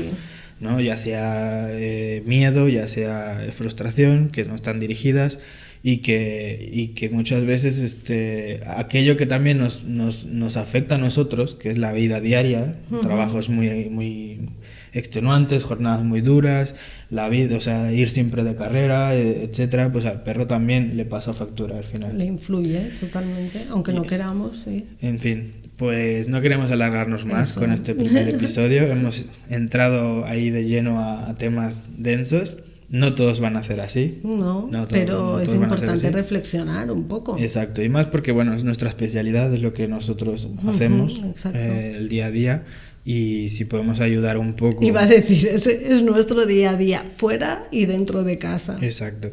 ¿no? 0.60 0.80
Ya 0.80 0.98
sea 0.98 1.68
eh, 1.72 2.24
miedo, 2.26 2.70
ya 2.70 2.88
sea 2.88 3.48
frustración, 3.52 4.30
que 4.30 4.46
no 4.46 4.56
están 4.56 4.80
dirigidas 4.80 5.40
y 5.84 5.98
que, 5.98 6.70
y 6.72 6.90
que 6.90 7.10
muchas 7.10 7.46
veces 7.46 7.80
este, 7.80 8.62
aquello 8.68 9.18
que 9.18 9.26
también 9.26 9.58
nos, 9.58 9.84
nos, 9.86 10.26
nos 10.26 10.58
afecta 10.58 10.96
a 10.96 10.98
nosotros, 11.00 11.56
que 11.56 11.72
es 11.72 11.80
la 11.80 11.92
vida 11.92 12.22
diaria, 12.22 12.76
trabajos 13.02 13.50
muy, 13.50 13.90
muy 13.90 14.50
extenuantes, 14.94 15.64
jornadas 15.64 16.04
muy 16.04 16.22
duras, 16.22 16.76
la 17.10 17.30
vida, 17.30 17.58
o 17.58 17.62
sea, 17.62 17.92
ir 17.94 18.10
siempre 18.10 18.44
de 18.44 18.56
carrera, 18.56 19.16
e, 19.16 19.44
etcétera, 19.44 19.92
pues 19.92 20.06
al 20.06 20.24
perro 20.24 20.48
también 20.48 20.98
le 20.98 21.06
pasa 21.06 21.34
factura 21.34 21.78
al 21.78 21.84
final. 21.84 22.18
Le 22.18 22.26
influye 22.26 22.92
totalmente, 23.00 23.66
aunque 23.70 23.94
no 23.94 24.04
queramos, 24.04 24.62
sí. 24.66 24.86
En 25.02 25.20
fin, 25.20 25.54
pues 25.78 26.28
no 26.28 26.42
queremos 26.42 26.72
alargarnos 26.72 27.26
más 27.26 27.54
con 27.54 27.72
este 27.72 27.96
primer 27.96 28.30
episodio. 28.36 28.84
Hemos 28.84 29.26
entrado 29.50 30.26
ahí 30.26 30.50
de 30.50 30.66
lleno 30.66 31.00
a, 31.00 31.36
temas 31.38 31.90
densos 31.98 32.58
No 32.90 33.16
todos 33.16 33.40
van 33.40 33.56
a 33.56 33.60
hacer 33.60 33.80
así. 33.80 34.20
No, 34.24 34.68
No, 34.70 34.86
todo- 34.86 34.88
pero 34.90 35.22
no 35.38 35.40
es 35.40 35.50
a 35.50 35.56
importante 35.56 36.12
reflexionar 36.12 36.92
un 36.92 37.06
poco. 37.06 37.38
Exacto, 37.38 37.82
y 37.82 37.88
más 37.88 38.08
porque, 38.08 38.34
bueno, 38.34 38.54
es 38.54 38.66
nuestra 38.66 38.90
especialidad, 38.90 39.54
es 39.54 39.62
lo 39.62 39.74
que 39.74 39.88
nosotros 39.88 40.50
hacemos 40.68 41.22
exacto. 41.24 41.58
eh, 41.58 41.96
el 41.96 42.10
día 42.10 42.26
a 42.26 42.32
día. 42.32 42.64
Y 43.04 43.50
si 43.50 43.66
podemos 43.66 44.00
ayudar 44.00 44.38
un 44.38 44.54
poco. 44.54 44.84
Iba 44.86 45.02
a 45.02 45.06
decir, 45.08 45.48
ese 45.48 45.92
es 45.92 46.04
nuestro 46.04 46.46
día 46.46 46.72
a 46.72 46.76
día, 46.78 47.04
fuera 47.04 47.68
y 47.72 47.86
dentro 47.88 48.24
de 48.24 48.38
casa. 48.38 48.78
Exacto. 48.82 49.32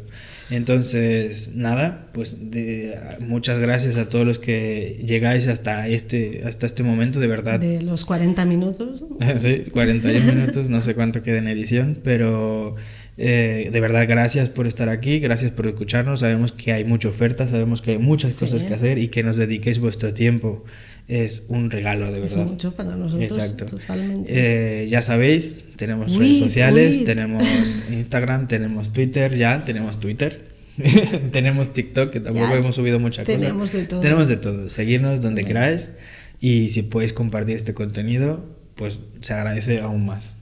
Entonces, 0.49 1.51
nada, 1.53 2.07
pues 2.11 2.35
de- 2.51 2.97
muchas 3.19 3.59
gracias 3.59 3.97
a 3.97 4.09
todos 4.09 4.25
los 4.25 4.39
que 4.39 4.99
llegáis 5.05 5.47
hasta 5.47 5.87
este, 5.87 6.41
hasta 6.45 6.65
este 6.65 6.81
momento, 6.83 7.19
de 7.19 7.27
verdad. 7.27 7.59
De 7.59 7.81
los 7.83 8.03
40 8.05 8.45
minutos. 8.45 9.03
Sí, 9.37 9.63
41 9.71 10.33
minutos, 10.33 10.69
no 10.71 10.81
sé 10.81 10.95
cuánto 10.95 11.21
queda 11.21 11.37
en 11.37 11.47
edición, 11.47 11.99
pero 12.03 12.75
eh, 13.17 13.69
de 13.71 13.79
verdad 13.79 14.05
gracias 14.07 14.49
por 14.49 14.65
estar 14.65 14.89
aquí, 14.89 15.19
gracias 15.19 15.51
por 15.51 15.67
escucharnos, 15.67 16.21
sabemos 16.21 16.51
que 16.51 16.71
hay 16.71 16.83
mucha 16.85 17.09
oferta, 17.09 17.47
sabemos 17.47 17.81
que 17.83 17.91
hay 17.91 17.97
muchas 17.99 18.33
cosas 18.33 18.61
Sí. 18.61 18.67
que 18.67 18.73
hacer 18.73 18.97
y 18.97 19.09
que 19.09 19.21
nos 19.23 19.37
dediquéis 19.37 19.79
vuestro 19.79 20.13
tiempo 20.13 20.63
es 21.09 21.43
un 21.49 21.69
regalo, 21.71 22.11
de 22.11 22.23
Es 22.23 22.35
verdad. 22.35 22.51
mucho 22.51 22.71
para 22.75 22.95
nosotros. 22.95 23.29
Exacto. 23.31 23.65
Totalmente. 23.65 24.31
Eh, 24.83 24.87
ya 24.87 25.01
sabéis, 25.01 25.65
tenemos 25.75 26.15
Uy, 26.15 26.19
redes 26.19 26.39
sociales, 26.39 26.97
uy. 26.99 27.03
tenemos 27.03 27.43
Instagram, 27.91 28.47
tenemos 28.47 28.93
Twitter, 28.93 29.35
ya 29.35 29.65
tenemos 29.65 29.99
Twitter. 29.99 30.45
tenemos 31.33 31.73
TikTok, 31.73 32.09
que 32.09 32.19
tampoco 32.21 32.47
Ya 32.47 32.53
hemos 32.57 32.75
subido 32.75 32.99
mucha 32.99 33.23
cosa. 33.25 33.37
tenemos 33.37 33.73
de 33.73 33.83
todo. 33.85 33.99
Tenemos 33.99 34.29
de 34.29 34.37
todo. 34.37 34.69
Seguirnos 34.69 35.19
donde 35.19 35.43
queráis 35.43 35.89
y 36.39 36.69
si 36.69 36.83
podéis 36.83 37.11
compartir 37.11 37.55
este 37.57 37.73
contenido, 37.73 38.45
pues 38.75 39.01
se 39.19 39.33
agradece 39.33 39.79
aún 39.81 40.05
más. 40.05 40.33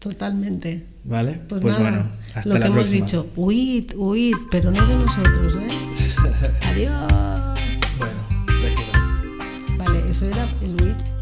Totalmente. 0.00 0.82
¿Vale? 1.04 1.40
Pues, 1.48 1.60
Pues, 1.60 1.78
nada, 1.78 1.90
bueno, 1.90 2.10
hasta 2.34 2.48
lo 2.48 2.54
la 2.58 2.66
que 2.66 2.72
hemos 2.72 2.90
dicho, 2.90 3.26
huid, 3.36 3.92
huid, 3.94 4.34
pero 4.50 4.70
no 4.70 4.86
de 4.88 4.96
nosotros, 4.96 5.54
¿eh? 5.56 5.68
Adiós. 6.62 7.49
Eso 10.10 10.26
era 10.26 10.44
el 10.60 10.74
huid. 10.82 11.19